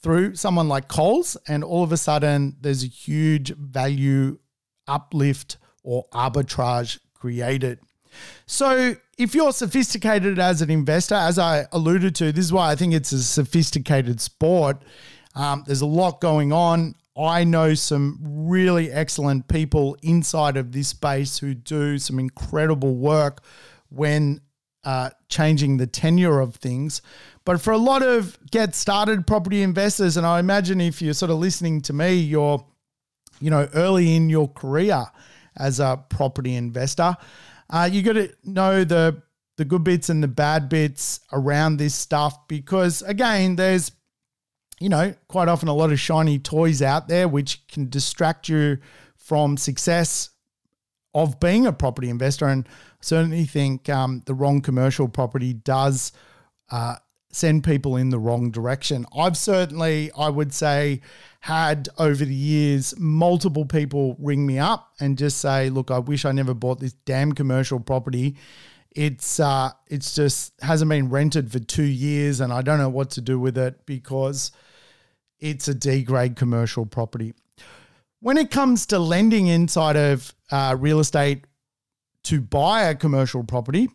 through 0.00 0.36
someone 0.36 0.68
like 0.68 0.88
Coles, 0.88 1.36
and 1.48 1.64
all 1.64 1.82
of 1.82 1.92
a 1.92 1.96
sudden 1.96 2.56
there's 2.60 2.84
a 2.84 2.88
huge 2.88 3.54
value 3.54 4.38
uplift 4.86 5.58
or 5.82 6.06
arbitrage 6.12 6.98
created. 7.14 7.80
So, 8.46 8.94
if 9.18 9.34
you're 9.34 9.52
sophisticated 9.52 10.38
as 10.38 10.62
an 10.62 10.70
investor, 10.70 11.14
as 11.14 11.38
I 11.38 11.66
alluded 11.72 12.14
to, 12.16 12.32
this 12.32 12.44
is 12.44 12.52
why 12.52 12.70
I 12.70 12.76
think 12.76 12.94
it's 12.94 13.12
a 13.12 13.22
sophisticated 13.22 14.20
sport. 14.20 14.82
Um, 15.34 15.64
there's 15.66 15.82
a 15.82 15.86
lot 15.86 16.20
going 16.20 16.52
on. 16.52 16.94
I 17.18 17.44
know 17.44 17.74
some 17.74 18.18
really 18.22 18.92
excellent 18.92 19.48
people 19.48 19.96
inside 20.02 20.56
of 20.56 20.72
this 20.72 20.88
space 20.88 21.38
who 21.38 21.54
do 21.54 21.98
some 21.98 22.18
incredible 22.18 22.94
work 22.94 23.42
when 23.88 24.40
uh, 24.84 25.10
changing 25.28 25.78
the 25.78 25.86
tenure 25.86 26.38
of 26.38 26.54
things. 26.54 27.02
But 27.44 27.60
for 27.60 27.72
a 27.72 27.78
lot 27.78 28.02
of 28.02 28.38
get 28.50 28.74
started 28.74 29.26
property 29.26 29.62
investors, 29.62 30.16
and 30.16 30.26
I 30.26 30.38
imagine 30.38 30.80
if 30.80 31.02
you're 31.02 31.14
sort 31.14 31.30
of 31.30 31.38
listening 31.38 31.80
to 31.82 31.92
me, 31.92 32.14
you're, 32.14 32.64
you 33.40 33.50
know, 33.50 33.68
early 33.74 34.14
in 34.14 34.30
your 34.30 34.48
career 34.48 35.04
as 35.56 35.80
a 35.80 36.02
property 36.08 36.54
investor, 36.54 37.16
uh, 37.70 37.88
you 37.90 38.02
got 38.02 38.14
to 38.14 38.32
know 38.44 38.84
the 38.84 39.22
the 39.56 39.64
good 39.64 39.82
bits 39.82 40.08
and 40.08 40.22
the 40.22 40.28
bad 40.28 40.68
bits 40.68 41.18
around 41.32 41.78
this 41.78 41.94
stuff 41.94 42.46
because 42.46 43.02
again, 43.02 43.56
there's 43.56 43.90
you 44.80 44.88
know 44.88 45.14
quite 45.28 45.48
often 45.48 45.68
a 45.68 45.74
lot 45.74 45.92
of 45.92 46.00
shiny 46.00 46.38
toys 46.38 46.82
out 46.82 47.08
there 47.08 47.28
which 47.28 47.66
can 47.68 47.88
distract 47.88 48.48
you 48.48 48.78
from 49.16 49.56
success 49.56 50.30
of 51.14 51.40
being 51.40 51.66
a 51.66 51.72
property 51.72 52.08
investor. 52.08 52.46
And 52.46 52.68
certainly 53.00 53.44
think 53.44 53.88
um, 53.88 54.22
the 54.26 54.34
wrong 54.34 54.60
commercial 54.60 55.08
property 55.08 55.52
does. 55.52 56.12
Uh, 56.70 56.96
send 57.30 57.62
people 57.62 57.96
in 57.96 58.08
the 58.08 58.18
wrong 58.18 58.50
direction. 58.50 59.04
I've 59.16 59.36
certainly, 59.36 60.10
I 60.16 60.30
would 60.30 60.54
say, 60.54 61.02
had 61.40 61.88
over 61.98 62.24
the 62.24 62.34
years 62.34 62.94
multiple 62.98 63.66
people 63.66 64.16
ring 64.18 64.46
me 64.46 64.58
up 64.58 64.92
and 64.98 65.18
just 65.18 65.38
say, 65.38 65.68
"Look, 65.68 65.90
I 65.90 65.98
wish 65.98 66.24
I 66.24 66.32
never 66.32 66.54
bought 66.54 66.80
this 66.80 66.94
damn 67.04 67.32
commercial 67.32 67.80
property. 67.80 68.36
It's 68.92 69.38
uh, 69.38 69.70
it's 69.88 70.14
just 70.14 70.54
hasn't 70.62 70.88
been 70.88 71.10
rented 71.10 71.52
for 71.52 71.58
two 71.58 71.84
years, 71.84 72.40
and 72.40 72.52
I 72.52 72.62
don't 72.62 72.78
know 72.78 72.88
what 72.88 73.10
to 73.10 73.20
do 73.20 73.38
with 73.38 73.58
it 73.58 73.84
because 73.84 74.50
it's 75.40 75.68
a 75.68 75.74
D 75.74 76.02
grade 76.02 76.36
commercial 76.36 76.86
property." 76.86 77.34
When 78.20 78.36
it 78.36 78.50
comes 78.50 78.86
to 78.86 78.98
lending 78.98 79.46
inside 79.46 79.96
of 79.96 80.34
uh, 80.50 80.76
real 80.78 80.98
estate 80.98 81.44
to 82.24 82.40
buy 82.40 82.82
a 82.82 82.94
commercial 82.94 83.44
property, 83.44 83.88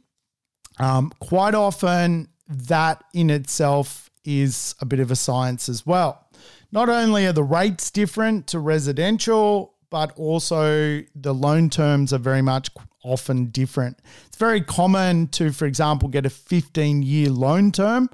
um, 0.80 1.12
quite 1.20 1.56
often 1.56 2.30
that 2.48 3.04
in 3.14 3.30
itself 3.30 4.10
is 4.24 4.76
a 4.80 4.86
bit 4.86 5.00
of 5.00 5.12
a 5.12 5.16
science 5.16 5.68
as 5.68 5.86
well. 5.86 6.28
Not 6.72 6.90
only 6.90 7.26
are 7.26 7.34
the 7.34 7.44
rates 7.44 7.92
different 7.92 8.48
to 8.48 8.60
residential, 8.60 9.76
but 9.90 10.12
also 10.18 11.02
the 11.14 11.34
loan 11.34 11.70
terms 11.70 12.12
are 12.14 12.18
very 12.20 12.42
much 12.42 12.70
often 13.04 13.48
different. 13.48 14.00
It's 14.26 14.38
very 14.38 14.62
common 14.62 15.28
to, 15.28 15.52
for 15.52 15.66
example, 15.66 16.10
get 16.10 16.26
a 16.26 16.30
15 16.32 17.04
year 17.04 17.30
loan 17.30 17.72
term 17.72 18.10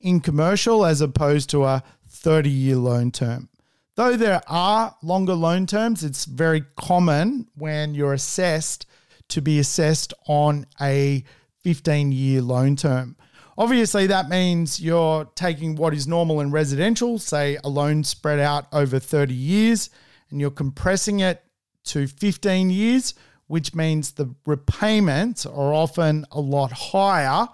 in 0.00 0.20
commercial 0.20 0.84
as 0.84 1.00
opposed 1.00 1.50
to 1.50 1.64
a 1.64 1.84
30 2.20 2.50
year 2.50 2.76
loan 2.76 3.10
term. 3.10 3.48
Though 3.96 4.16
there 4.16 4.42
are 4.46 4.94
longer 5.02 5.34
loan 5.34 5.66
terms, 5.66 6.04
it's 6.04 6.24
very 6.24 6.64
common 6.76 7.48
when 7.54 7.94
you're 7.94 8.12
assessed 8.12 8.86
to 9.28 9.40
be 9.40 9.58
assessed 9.58 10.12
on 10.26 10.66
a 10.80 11.24
15 11.62 12.12
year 12.12 12.42
loan 12.42 12.76
term. 12.76 13.16
Obviously, 13.58 14.06
that 14.06 14.28
means 14.28 14.80
you're 14.80 15.26
taking 15.34 15.76
what 15.76 15.92
is 15.92 16.06
normal 16.06 16.40
in 16.40 16.50
residential, 16.50 17.18
say 17.18 17.58
a 17.62 17.68
loan 17.68 18.04
spread 18.04 18.38
out 18.38 18.66
over 18.72 18.98
30 18.98 19.34
years, 19.34 19.90
and 20.30 20.40
you're 20.40 20.50
compressing 20.50 21.20
it 21.20 21.44
to 21.84 22.06
15 22.06 22.70
years, 22.70 23.14
which 23.48 23.74
means 23.74 24.12
the 24.12 24.34
repayments 24.46 25.44
are 25.44 25.74
often 25.74 26.24
a 26.30 26.40
lot 26.40 26.72
higher 26.72 27.48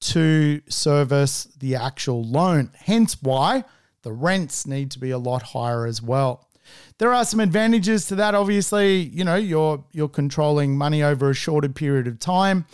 to 0.00 0.60
service 0.68 1.44
the 1.58 1.76
actual 1.76 2.22
loan. 2.22 2.70
Hence, 2.76 3.16
why 3.22 3.64
the 4.08 4.14
rents 4.14 4.66
need 4.66 4.90
to 4.90 4.98
be 4.98 5.10
a 5.10 5.18
lot 5.18 5.42
higher 5.42 5.84
as 5.84 6.00
well. 6.00 6.48
There 6.96 7.12
are 7.12 7.26
some 7.26 7.40
advantages 7.40 8.06
to 8.06 8.14
that. 8.14 8.34
Obviously, 8.34 9.00
you 9.02 9.22
know, 9.22 9.36
you're 9.36 9.84
you're 9.92 10.08
controlling 10.08 10.78
money 10.78 11.02
over 11.02 11.28
a 11.28 11.34
shorter 11.34 11.68
period 11.68 12.06
of 12.06 12.18
time. 12.18 12.64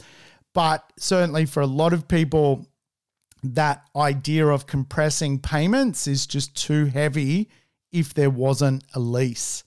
But 0.53 0.93
certainly 0.97 1.45
for 1.45 1.61
a 1.61 1.67
lot 1.67 1.93
of 1.93 2.07
people, 2.07 2.69
that 3.43 3.85
idea 3.97 4.47
of 4.47 4.69
compressing 4.69 5.41
payments 5.41 6.07
is 6.07 6.25
just 6.25 6.55
too 6.55 6.85
heavy 6.85 7.51
if 7.91 8.15
there 8.15 8.31
wasn't 8.31 8.85
a 8.95 9.01
lease. 9.01 9.65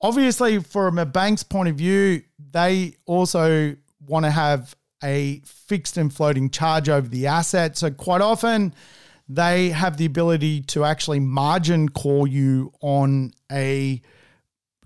Obviously, 0.00 0.60
from 0.60 1.00
a 1.00 1.06
bank's 1.06 1.42
point 1.42 1.68
of 1.68 1.74
view, 1.74 2.22
they 2.52 2.94
also 3.06 3.74
want 4.06 4.24
to 4.24 4.30
have 4.30 4.76
a 5.02 5.40
fixed 5.44 5.96
and 5.96 6.14
floating 6.14 6.48
charge 6.48 6.88
over 6.88 7.08
the 7.08 7.26
asset. 7.26 7.76
So, 7.76 7.90
quite 7.90 8.20
often, 8.20 8.72
they 9.28 9.70
have 9.70 9.96
the 9.96 10.06
ability 10.06 10.62
to 10.62 10.84
actually 10.84 11.20
margin 11.20 11.88
call 11.88 12.26
you 12.26 12.72
on 12.80 13.32
a 13.50 14.02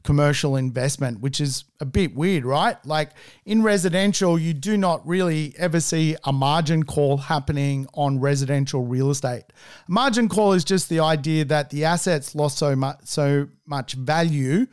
commercial 0.07 0.55
investment, 0.55 1.21
which 1.21 1.41
is 1.41 1.65
a 1.81 1.85
bit 1.85 2.15
weird, 2.15 2.45
right? 2.45 2.77
Like 2.87 3.11
in 3.45 3.63
residential, 3.63 4.39
you 4.39 4.55
do 4.55 4.77
not 4.77 5.07
really 5.07 5.53
ever 5.59 5.81
see 5.81 6.17
a 6.25 6.33
margin 6.33 6.85
call 6.85 7.17
happening 7.17 7.89
on 7.93 8.21
residential 8.21 8.85
real 8.85 9.11
estate. 9.11 9.43
Margin 9.89 10.29
call 10.29 10.53
is 10.53 10.65
just 10.65 10.89
the 10.89 11.01
idea 11.01 11.45
that 11.47 11.71
the 11.71 11.85
assets 11.85 12.35
lost 12.37 12.57
so 12.57 12.77
much 12.77 13.01
so 13.03 13.49
much 13.67 13.95
value 13.95 14.67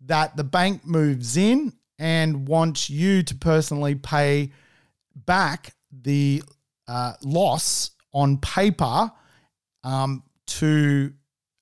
that 0.00 0.36
the 0.36 0.44
bank 0.44 0.86
moves 0.86 1.36
in 1.36 1.72
and 1.98 2.46
wants 2.46 2.88
you 2.88 3.24
to 3.24 3.34
personally 3.34 3.96
pay 3.96 4.52
back 5.16 5.74
the 5.90 6.40
uh, 6.86 7.14
loss 7.24 7.90
on 8.12 8.38
paper 8.38 9.10
um, 9.84 10.22
to 10.46 11.12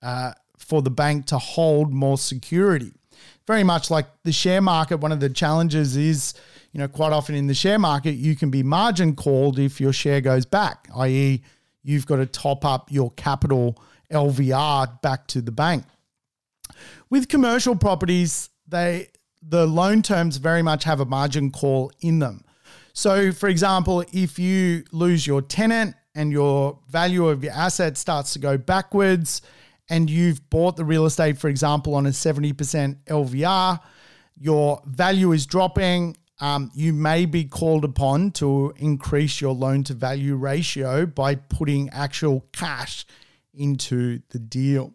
uh, 0.03 0.33
for 0.59 0.83
the 0.83 0.91
bank 0.91 1.27
to 1.27 1.39
hold 1.39 1.93
more 1.93 2.19
security 2.19 2.93
very 3.47 3.63
much 3.63 3.91
like 3.91 4.07
the 4.25 4.33
share 4.33 4.61
market. 4.61 4.99
One 4.99 5.13
of 5.13 5.21
the 5.21 5.31
challenges 5.31 5.97
is, 5.97 6.35
you 6.73 6.79
know, 6.79 6.89
quite 6.89 7.13
often 7.13 7.35
in 7.35 7.47
the 7.47 7.55
share 7.55 7.79
market, 7.79 8.13
you 8.13 8.37
can 8.37 8.51
be 8.51 8.63
margin 8.63 9.15
called 9.15 9.59
if 9.59 9.81
your 9.81 9.93
share 9.93 10.21
goes 10.21 10.45
back, 10.45 10.89
i.e., 10.97 11.43
you've 11.83 12.07
got 12.07 12.17
to 12.17 12.27
top 12.27 12.65
up 12.65 12.91
your 12.91 13.13
capital 13.13 13.81
LVR 14.11 15.01
back 15.03 15.27
to 15.29 15.41
the 15.41 15.53
bank. 15.53 15.85
With 17.11 17.29
commercial 17.29 17.77
properties, 17.77 18.51
they 18.67 19.09
the 19.49 19.65
loan 19.65 20.03
terms 20.03 20.39
very 20.39 20.63
much 20.63 20.83
have 20.83 20.99
a 20.99 21.05
margin 21.05 21.53
call 21.53 21.93
in 22.01 22.19
them. 22.19 22.43
So, 22.93 23.31
for 23.31 23.49
example, 23.49 24.05
if 24.13 24.41
you 24.41 24.83
lose 24.91 25.25
your 25.25 25.41
tenant 25.41 25.95
and 26.17 26.33
your 26.33 26.79
value 26.89 27.29
of 27.29 27.45
your 27.45 27.53
asset 27.53 27.97
starts 27.97 28.33
to 28.33 28.39
go 28.41 28.57
backwards, 28.59 29.43
and 29.89 30.11
you've 30.11 30.49
bought 30.51 30.77
the 30.77 30.85
real 30.85 31.05
estate, 31.05 31.39
for 31.39 31.49
example, 31.49 31.95
on 31.95 32.07
a 32.07 32.11
70% 32.11 32.97
LVR, 33.05 33.79
your 34.41 34.83
value 34.87 35.33
is 35.33 35.47
dropping. 35.47 36.17
Um, 36.41 36.71
you 36.75 36.93
may 36.93 37.27
be 37.27 37.45
called 37.45 37.85
upon 37.85 38.33
to 38.33 38.75
increase 38.79 39.41
your 39.41 39.55
loan 39.55 39.85
to 39.85 39.95
value 39.95 40.35
ratio 40.37 41.07
by 41.07 41.37
putting 41.37 41.89
actual 41.91 42.45
cash 42.53 43.07
into 43.55 44.21
the 44.31 44.39
deal. 44.39 44.93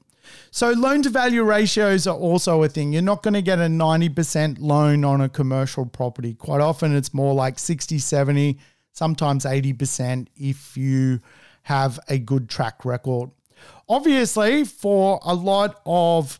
So, 0.51 0.71
loan 0.71 1.01
to 1.03 1.09
value 1.09 1.43
ratios 1.43 2.05
are 2.07 2.15
also 2.15 2.63
a 2.63 2.69
thing. 2.69 2.93
You're 2.93 3.01
not 3.01 3.23
going 3.23 3.33
to 3.33 3.41
get 3.41 3.59
a 3.59 3.63
90% 3.63 4.57
loan 4.59 5.03
on 5.03 5.21
a 5.21 5.29
commercial 5.29 5.85
property. 5.85 6.33
Quite 6.35 6.61
often, 6.61 6.95
it's 6.95 7.13
more 7.13 7.33
like 7.33 7.57
60, 7.57 7.97
70, 7.97 8.59
sometimes 8.93 9.45
80% 9.45 10.27
if 10.35 10.75
you 10.77 11.21
have 11.63 11.99
a 12.07 12.17
good 12.17 12.49
track 12.49 12.85
record. 12.85 13.31
Obviously, 13.87 14.63
for 14.63 15.19
a 15.23 15.33
lot 15.33 15.81
of 15.85 16.39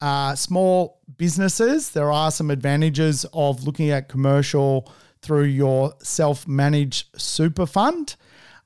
uh, 0.00 0.34
small 0.34 1.00
businesses, 1.16 1.90
there 1.90 2.10
are 2.10 2.30
some 2.30 2.50
advantages 2.50 3.26
of 3.32 3.64
looking 3.64 3.90
at 3.90 4.08
commercial 4.08 4.90
through 5.22 5.44
your 5.44 5.92
self 6.02 6.48
managed 6.48 7.08
super 7.20 7.66
fund. 7.66 8.16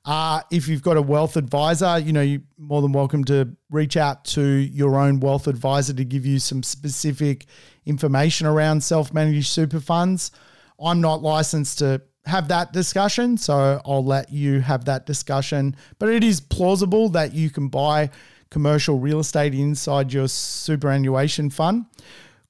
Uh, 0.05 0.41
if 0.51 0.67
you've 0.67 0.83
got 0.83 0.97
a 0.97 1.01
wealth 1.01 1.35
advisor, 1.35 1.97
you 1.97 2.13
know, 2.13 2.21
you're 2.21 2.41
more 2.57 2.81
than 2.81 2.91
welcome 2.91 3.23
to 3.23 3.55
reach 3.71 3.97
out 3.97 4.23
to 4.23 4.41
your 4.41 4.97
own 4.97 5.19
wealth 5.19 5.47
advisor 5.47 5.93
to 5.93 6.05
give 6.05 6.25
you 6.25 6.37
some 6.37 6.61
specific 6.61 7.47
information 7.85 8.45
around 8.45 8.83
self 8.83 9.13
managed 9.13 9.47
super 9.47 9.79
funds. 9.79 10.31
I'm 10.79 11.01
not 11.01 11.21
licensed 11.21 11.79
to 11.79 12.01
have 12.25 12.47
that 12.47 12.73
discussion, 12.73 13.37
so 13.37 13.81
I'll 13.85 14.03
let 14.03 14.31
you 14.31 14.59
have 14.61 14.85
that 14.85 15.05
discussion. 15.05 15.75
But 15.99 16.09
it 16.09 16.23
is 16.23 16.39
plausible 16.39 17.09
that 17.09 17.33
you 17.33 17.49
can 17.49 17.67
buy 17.67 18.09
commercial 18.49 18.99
real 18.99 19.19
estate 19.19 19.53
inside 19.53 20.13
your 20.13 20.27
superannuation 20.27 21.49
fund. 21.49 21.85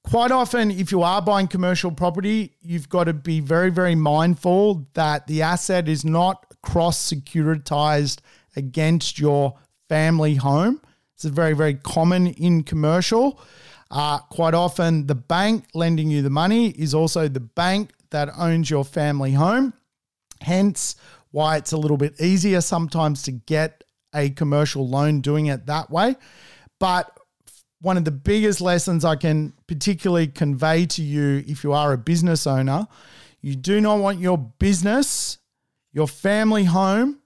Quite 0.02 0.30
often, 0.30 0.70
if 0.70 0.92
you 0.92 1.02
are 1.02 1.20
buying 1.20 1.48
commercial 1.48 1.90
property, 1.90 2.54
you've 2.62 2.88
got 2.88 3.04
to 3.04 3.12
be 3.12 3.40
very, 3.40 3.70
very 3.70 3.96
mindful 3.96 4.86
that 4.94 5.26
the 5.26 5.42
asset 5.42 5.88
is 5.88 6.04
not 6.04 6.46
cross 6.62 7.12
securitized 7.12 8.20
against 8.54 9.18
your 9.18 9.58
family 9.88 10.36
home. 10.36 10.80
It's 11.14 11.24
very, 11.24 11.54
very 11.54 11.74
common 11.74 12.28
in 12.28 12.62
commercial. 12.62 13.40
Uh, 13.90 14.18
quite 14.18 14.54
often, 14.54 15.06
the 15.06 15.14
bank 15.14 15.64
lending 15.74 16.10
you 16.10 16.22
the 16.22 16.30
money 16.30 16.68
is 16.70 16.94
also 16.94 17.28
the 17.28 17.40
bank 17.40 17.90
that 18.10 18.30
owns 18.36 18.70
your 18.70 18.84
family 18.84 19.32
home. 19.32 19.72
Hence, 20.40 20.96
why 21.30 21.56
it's 21.56 21.72
a 21.72 21.78
little 21.78 21.96
bit 21.96 22.20
easier 22.20 22.60
sometimes 22.60 23.22
to 23.24 23.32
get 23.32 23.84
a 24.14 24.30
commercial 24.30 24.88
loan 24.88 25.20
doing 25.20 25.46
it 25.46 25.66
that 25.66 25.90
way. 25.90 26.16
But 26.78 27.10
one 27.80 27.96
of 27.96 28.04
the 28.04 28.10
biggest 28.10 28.60
lessons 28.60 29.04
I 29.04 29.16
can 29.16 29.52
particularly 29.66 30.28
convey 30.28 30.86
to 30.86 31.02
you 31.02 31.44
if 31.46 31.64
you 31.64 31.72
are 31.72 31.92
a 31.92 31.98
business 31.98 32.46
owner, 32.46 32.86
you 33.40 33.54
do 33.54 33.80
not 33.80 33.98
want 33.98 34.18
your 34.18 34.38
business 34.38 35.38
your 35.96 36.06
family 36.06 36.64
home, 36.64 37.18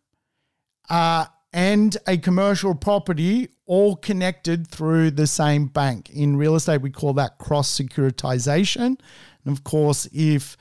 uh, 0.88 1.26
and 1.52 1.96
a 2.06 2.16
commercial 2.16 2.72
property 2.72 3.48
all 3.66 3.96
connected 3.96 4.68
through 4.68 5.10
the 5.10 5.26
same 5.26 5.66
bank. 5.66 6.08
In 6.10 6.36
real 6.36 6.54
estate, 6.54 6.80
we 6.80 6.90
call 6.90 7.12
that 7.14 7.36
cross 7.38 7.76
securitization. 7.76 8.96
And 9.44 9.58
of 9.58 9.64
course, 9.64 10.08
if 10.12 10.56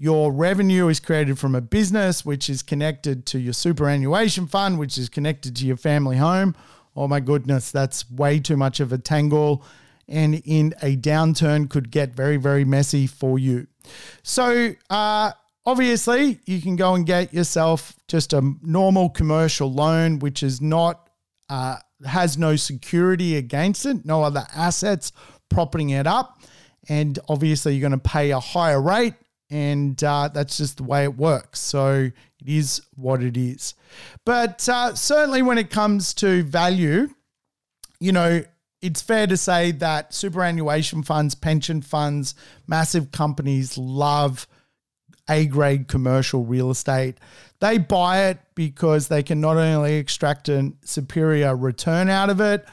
your 0.00 0.32
revenue 0.32 0.88
is 0.88 0.98
created 0.98 1.38
from 1.38 1.54
a 1.54 1.60
business 1.60 2.24
which 2.24 2.48
is 2.48 2.62
connected 2.62 3.26
to 3.26 3.38
your 3.38 3.52
superannuation 3.52 4.46
fund, 4.46 4.78
which 4.78 4.96
is 4.96 5.08
connected 5.08 5.54
to 5.56 5.66
your 5.66 5.76
family 5.76 6.16
home, 6.16 6.56
oh 6.96 7.06
my 7.06 7.20
goodness, 7.20 7.70
that's 7.70 8.10
way 8.10 8.40
too 8.40 8.56
much 8.56 8.80
of 8.80 8.92
a 8.92 8.98
tangle. 8.98 9.62
And 10.08 10.42
in 10.44 10.74
a 10.82 10.96
downturn, 10.96 11.70
could 11.70 11.92
get 11.92 12.16
very, 12.16 12.36
very 12.36 12.64
messy 12.64 13.06
for 13.06 13.38
you. 13.38 13.68
So, 14.24 14.74
uh, 14.88 15.32
Obviously, 15.66 16.40
you 16.46 16.60
can 16.62 16.74
go 16.74 16.94
and 16.94 17.04
get 17.04 17.34
yourself 17.34 17.94
just 18.08 18.32
a 18.32 18.54
normal 18.62 19.10
commercial 19.10 19.70
loan, 19.70 20.18
which 20.18 20.42
is 20.42 20.60
not 20.60 21.10
uh, 21.50 21.76
has 22.04 22.38
no 22.38 22.56
security 22.56 23.36
against 23.36 23.84
it, 23.84 24.06
no 24.06 24.22
other 24.22 24.46
assets 24.54 25.12
propping 25.50 25.90
it 25.90 26.06
up, 26.06 26.40
and 26.88 27.18
obviously 27.28 27.74
you're 27.74 27.88
going 27.88 28.00
to 28.00 28.08
pay 28.08 28.30
a 28.30 28.40
higher 28.40 28.80
rate, 28.80 29.14
and 29.50 30.02
uh, 30.04 30.28
that's 30.32 30.56
just 30.56 30.76
the 30.76 30.84
way 30.84 31.04
it 31.04 31.16
works. 31.16 31.58
So 31.60 32.10
it 32.40 32.46
is 32.46 32.82
what 32.94 33.22
it 33.22 33.36
is. 33.36 33.74
But 34.24 34.68
uh, 34.68 34.94
certainly, 34.94 35.42
when 35.42 35.58
it 35.58 35.70
comes 35.70 36.14
to 36.14 36.42
value, 36.44 37.08
you 37.98 38.12
know, 38.12 38.42
it's 38.80 39.02
fair 39.02 39.26
to 39.26 39.36
say 39.36 39.72
that 39.72 40.14
superannuation 40.14 41.02
funds, 41.02 41.34
pension 41.34 41.82
funds, 41.82 42.34
massive 42.66 43.12
companies 43.12 43.76
love 43.76 44.46
A 45.28 45.46
grade 45.46 45.86
commercial 45.86 46.44
real 46.44 46.70
estate. 46.70 47.18
They 47.60 47.76
buy 47.76 48.28
it 48.28 48.38
because 48.54 49.08
they 49.08 49.22
can 49.22 49.40
not 49.40 49.58
only 49.58 49.96
extract 49.96 50.48
a 50.48 50.72
superior 50.82 51.54
return 51.54 52.08
out 52.08 52.30
of 52.30 52.40
it, 52.40 52.64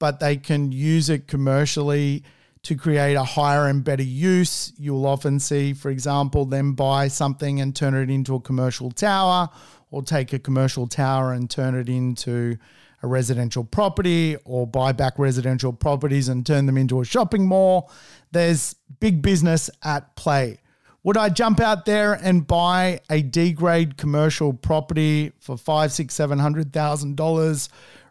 but 0.00 0.18
they 0.18 0.36
can 0.36 0.72
use 0.72 1.08
it 1.08 1.28
commercially 1.28 2.24
to 2.64 2.76
create 2.76 3.14
a 3.14 3.24
higher 3.24 3.66
and 3.66 3.82
better 3.82 4.02
use. 4.02 4.72
You'll 4.78 5.06
often 5.06 5.40
see, 5.40 5.72
for 5.72 5.90
example, 5.90 6.44
them 6.44 6.74
buy 6.74 7.08
something 7.08 7.60
and 7.60 7.74
turn 7.74 7.94
it 7.94 8.08
into 8.08 8.34
a 8.36 8.40
commercial 8.40 8.90
tower, 8.90 9.48
or 9.90 10.02
take 10.02 10.32
a 10.32 10.38
commercial 10.38 10.86
tower 10.86 11.32
and 11.32 11.50
turn 11.50 11.74
it 11.74 11.88
into 11.88 12.56
a 13.02 13.08
residential 13.08 13.64
property, 13.64 14.36
or 14.44 14.64
buy 14.66 14.92
back 14.92 15.18
residential 15.18 15.72
properties 15.72 16.28
and 16.28 16.46
turn 16.46 16.66
them 16.66 16.78
into 16.78 17.00
a 17.00 17.04
shopping 17.04 17.46
mall. 17.46 17.90
There's 18.30 18.76
big 19.00 19.22
business 19.22 19.68
at 19.82 20.14
play. 20.14 20.58
Would 21.02 21.16
I 21.16 21.30
jump 21.30 21.58
out 21.58 21.84
there 21.84 22.12
and 22.12 22.46
buy 22.46 23.00
a 23.10 23.22
D 23.22 23.52
grade 23.52 23.96
commercial 23.96 24.52
property 24.52 25.32
for 25.40 25.56
five, 25.56 25.90
six, 25.90 26.14
seven 26.14 26.38
hundred 26.38 26.72
thousand 26.72 27.16
dollars, 27.16 27.68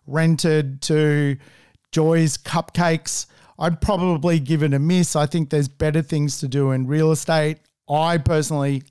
rented 0.08 0.82
to 0.82 1.38
Joy's 1.94 2.38
Cupcakes? 2.38 3.28
I'd 3.62 3.80
probably 3.80 4.40
give 4.40 4.64
it 4.64 4.74
a 4.74 4.80
miss. 4.80 5.16
I 5.16 5.26
think 5.26 5.50
there's 5.50 5.70
better 5.70 6.02
things 6.02 6.40
to 6.40 6.50
do 6.50 6.72
in 6.72 6.88
real 6.88 7.12
estate. 7.12 7.60
I 7.90 8.18
personally 8.18 8.84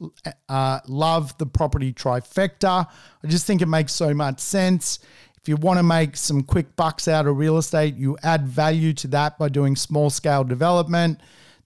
uh, 0.49 0.81
love 0.87 1.37
the 1.37 1.47
property 1.47 1.93
trifecta. 1.93 2.87
I 3.23 3.27
just 3.27 3.47
think 3.47 3.61
it 3.61 3.67
makes 3.67 3.93
so 3.93 4.15
much 4.15 4.41
sense. 4.41 5.01
If 5.41 5.49
you 5.49 5.57
want 5.57 5.79
to 5.79 5.83
make 5.83 6.17
some 6.17 6.43
quick 6.43 6.75
bucks 6.77 7.09
out 7.09 7.27
of 7.27 7.37
real 7.37 7.59
estate, 7.59 7.97
you 7.97 8.17
add 8.23 8.47
value 8.47 8.95
to 8.95 9.09
that 9.09 9.39
by 9.39 9.49
doing 9.51 9.77
small 9.77 10.09
scale 10.09 10.45
development 10.45 11.21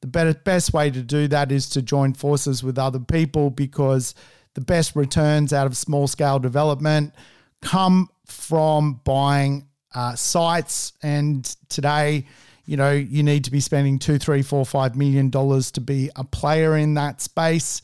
the 0.05 0.09
better, 0.09 0.34
best 0.34 0.74
way 0.74 0.90
to 0.90 1.00
do 1.00 1.28
that 1.28 1.50
is 1.50 1.66
to 1.70 1.80
join 1.80 2.12
forces 2.12 2.62
with 2.62 2.78
other 2.78 2.98
people 2.98 3.48
because 3.48 4.14
the 4.52 4.61
best 4.61 4.94
returns 4.94 5.50
out 5.50 5.66
of 5.66 5.78
small 5.78 6.07
scale 6.07 6.38
development 6.38 7.14
come 7.62 8.11
from 8.26 9.00
buying 9.05 9.66
uh, 9.94 10.14
sites. 10.14 10.92
And 11.02 11.42
today, 11.70 12.26
you 12.66 12.76
know, 12.76 12.92
you 12.92 13.22
need 13.22 13.44
to 13.44 13.50
be 13.50 13.60
spending 13.60 13.98
two, 13.98 14.18
three, 14.18 14.42
four, 14.42 14.64
five 14.64 14.96
million 14.96 15.30
dollars 15.30 15.70
to 15.72 15.80
be 15.80 16.10
a 16.16 16.24
player 16.24 16.76
in 16.76 16.94
that 16.94 17.20
space. 17.20 17.82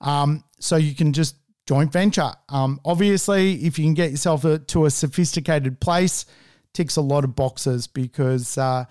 Um, 0.00 0.44
so 0.60 0.76
you 0.76 0.94
can 0.94 1.12
just 1.12 1.36
joint 1.66 1.92
venture. 1.92 2.32
Um, 2.48 2.80
obviously, 2.84 3.54
if 3.64 3.78
you 3.78 3.84
can 3.84 3.94
get 3.94 4.10
yourself 4.10 4.44
a, 4.44 4.58
to 4.58 4.86
a 4.86 4.90
sophisticated 4.90 5.80
place, 5.80 6.26
ticks 6.72 6.96
a 6.96 7.02
lot 7.02 7.24
of 7.24 7.36
boxes 7.36 7.86
because 7.86 8.58
uh, 8.58 8.84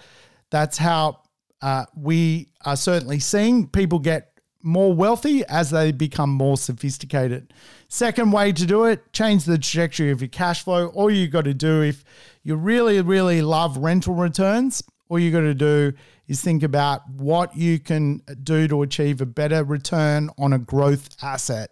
that's 0.49 0.78
how 0.78 1.21
uh, 1.61 1.86
we 1.95 2.49
are 2.65 2.75
certainly 2.78 3.19
seeing 3.19 3.67
people 3.67 3.99
get 3.99 4.32
more 4.61 4.93
wealthy 4.93 5.45
as 5.45 5.69
they 5.69 5.91
become 5.91 6.30
more 6.30 6.57
sophisticated. 6.57 7.53
Second 7.88 8.32
way 8.32 8.51
to 8.51 8.65
do 8.65 8.86
it, 8.86 9.13
change 9.13 9.45
the 9.45 9.57
trajectory 9.57 10.11
of 10.11 10.21
your 10.21 10.28
cash 10.28 10.63
flow. 10.63 10.88
All 10.88 11.09
you 11.09 11.28
got 11.28 11.45
to 11.45 11.53
do 11.53 11.82
if 11.82 12.03
you 12.43 12.55
really, 12.55 13.01
really 13.01 13.41
love 13.41 13.78
rental 13.78 14.13
returns, 14.13 14.84
all 15.10 15.20
you 15.20 15.32
got 15.32 15.41
to 15.41 15.53
do 15.53 15.93
is 16.28 16.41
think 16.41 16.64
about 16.64 17.10
what 17.10 17.55
you 17.55 17.80
can 17.80 18.22
do 18.43 18.68
to 18.68 18.82
achieve 18.82 19.22
a 19.22 19.26
better 19.26 19.64
return 19.64 20.30
on 20.38 20.53
a 20.53 20.60
growth 20.60 21.16
asset. 21.22 21.72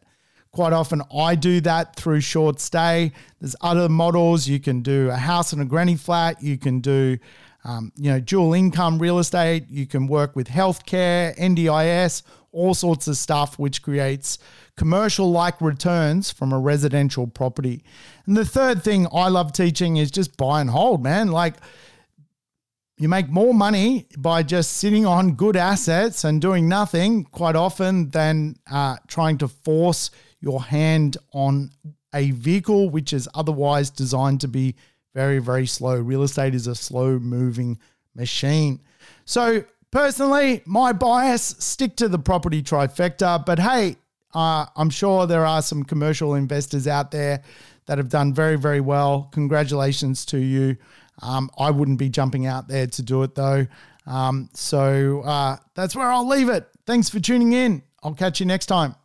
Quite 0.51 0.71
often, 0.71 1.01
I 1.13 1.35
do 1.35 1.59
that 1.61 1.97
through 1.97 2.21
short 2.21 2.61
stay. 2.61 3.11
There's 3.41 3.57
other 3.59 3.89
models. 3.89 4.47
You 4.47 4.59
can 4.59 4.81
do 4.81 5.09
a 5.09 5.17
house 5.17 5.51
and 5.51 5.61
a 5.61 5.65
granny 5.65 5.97
flat. 5.97 6.41
You 6.41 6.57
can 6.57 6.79
do 6.79 7.17
um, 7.65 7.91
you 7.97 8.11
know, 8.11 8.19
dual 8.19 8.53
income 8.53 8.99
real 8.99 9.19
estate. 9.19 9.65
You 9.69 9.87
can 9.87 10.07
work 10.07 10.35
with 10.35 10.47
healthcare, 10.47 11.35
NDIS, 11.37 12.21
all 12.51 12.73
sorts 12.73 13.07
of 13.07 13.17
stuff, 13.17 13.59
which 13.59 13.81
creates 13.81 14.37
commercial 14.77 15.31
like 15.31 15.59
returns 15.59 16.31
from 16.31 16.53
a 16.53 16.59
residential 16.59 17.27
property. 17.27 17.83
And 18.27 18.37
the 18.37 18.45
third 18.45 18.83
thing 18.83 19.07
I 19.11 19.29
love 19.29 19.51
teaching 19.51 19.97
is 19.97 20.11
just 20.11 20.37
buy 20.37 20.61
and 20.61 20.69
hold, 20.69 21.03
man. 21.03 21.31
Like, 21.31 21.55
you 22.97 23.09
make 23.09 23.27
more 23.29 23.53
money 23.53 24.07
by 24.17 24.41
just 24.41 24.77
sitting 24.77 25.05
on 25.05 25.33
good 25.33 25.57
assets 25.57 26.23
and 26.23 26.41
doing 26.41 26.69
nothing 26.69 27.25
quite 27.25 27.55
often 27.55 28.09
than 28.11 28.55
uh, 28.71 28.95
trying 29.07 29.37
to 29.39 29.47
force 29.47 30.11
your 30.39 30.61
hand 30.61 31.17
on 31.33 31.71
a 32.13 32.31
vehicle 32.31 32.89
which 32.89 33.11
is 33.11 33.27
otherwise 33.33 33.89
designed 33.89 34.39
to 34.41 34.47
be 34.47 34.75
very, 35.13 35.39
very 35.39 35.67
slow. 35.67 35.99
Real 35.99 36.23
estate 36.23 36.55
is 36.55 36.67
a 36.67 36.75
slow 36.75 37.19
moving 37.19 37.77
machine. 38.15 38.81
So, 39.25 39.65
personally, 39.91 40.61
my 40.65 40.93
bias 40.93 41.55
stick 41.59 41.97
to 41.97 42.07
the 42.07 42.19
property 42.19 42.63
trifecta, 42.63 43.45
but 43.45 43.59
hey, 43.59 43.97
uh, 44.33 44.65
I'm 44.75 44.89
sure 44.89 45.27
there 45.27 45.45
are 45.45 45.61
some 45.61 45.83
commercial 45.83 46.35
investors 46.35 46.87
out 46.87 47.11
there 47.11 47.41
that 47.85 47.97
have 47.97 48.09
done 48.09 48.33
very, 48.33 48.57
very 48.57 48.81
well. 48.81 49.29
Congratulations 49.31 50.25
to 50.25 50.37
you. 50.37 50.77
Um, 51.21 51.49
I 51.57 51.71
wouldn't 51.71 51.99
be 51.99 52.09
jumping 52.09 52.45
out 52.45 52.67
there 52.67 52.87
to 52.87 53.01
do 53.01 53.23
it 53.23 53.35
though. 53.35 53.67
Um, 54.07 54.49
so 54.53 55.21
uh, 55.21 55.57
that's 55.73 55.95
where 55.95 56.11
I'll 56.11 56.27
leave 56.27 56.49
it. 56.49 56.67
Thanks 56.85 57.09
for 57.09 57.19
tuning 57.19 57.53
in. 57.53 57.81
I'll 58.03 58.13
catch 58.13 58.39
you 58.39 58.45
next 58.45 58.67
time. 58.67 58.95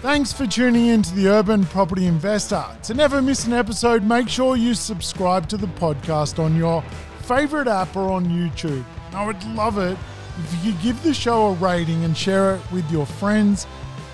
Thanks 0.00 0.32
for 0.32 0.46
tuning 0.46 0.86
in 0.86 1.02
to 1.02 1.14
the 1.14 1.28
Urban 1.28 1.66
Property 1.66 2.06
Investor. 2.06 2.64
To 2.84 2.94
never 2.94 3.20
miss 3.20 3.46
an 3.46 3.52
episode, 3.52 4.02
make 4.02 4.30
sure 4.30 4.56
you 4.56 4.72
subscribe 4.72 5.46
to 5.50 5.58
the 5.58 5.66
podcast 5.66 6.42
on 6.42 6.56
your 6.56 6.82
favorite 7.24 7.68
app 7.68 7.94
or 7.94 8.10
on 8.10 8.24
YouTube. 8.26 8.82
I 9.12 9.26
would 9.26 9.44
love 9.48 9.76
it 9.76 9.98
if 10.38 10.64
you 10.64 10.72
could 10.72 10.82
give 10.82 11.02
the 11.02 11.12
show 11.12 11.48
a 11.48 11.52
rating 11.52 12.04
and 12.04 12.16
share 12.16 12.56
it 12.56 12.72
with 12.72 12.90
your 12.90 13.04
friends 13.04 13.66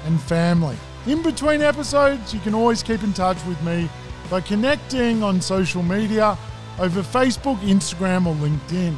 and 0.06 0.20
family. 0.22 0.76
In 1.06 1.22
between 1.22 1.60
episodes, 1.60 2.34
you 2.34 2.40
can 2.40 2.52
always 2.52 2.82
keep 2.82 3.04
in 3.04 3.12
touch 3.12 3.38
with 3.46 3.62
me 3.62 3.88
by 4.28 4.40
connecting 4.40 5.22
on 5.22 5.40
social 5.40 5.84
media 5.84 6.36
over 6.78 7.02
Facebook, 7.02 7.58
Instagram, 7.60 8.26
or 8.26 8.34
LinkedIn. 8.34 8.96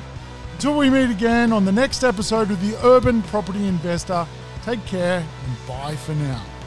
Until 0.55 0.77
we 0.77 0.91
meet 0.91 1.11
again 1.11 1.53
on 1.53 1.65
the 1.65 1.73
next 1.73 2.03
episode 2.03 2.51
of 2.51 2.61
the 2.61 2.77
Urban 2.85 3.23
Property 3.23 3.67
Investor, 3.67 4.27
take 4.65 4.85
care 4.87 5.19
and 5.21 5.69
bye 5.69 5.95
for 5.95 6.15
now. 6.15 6.58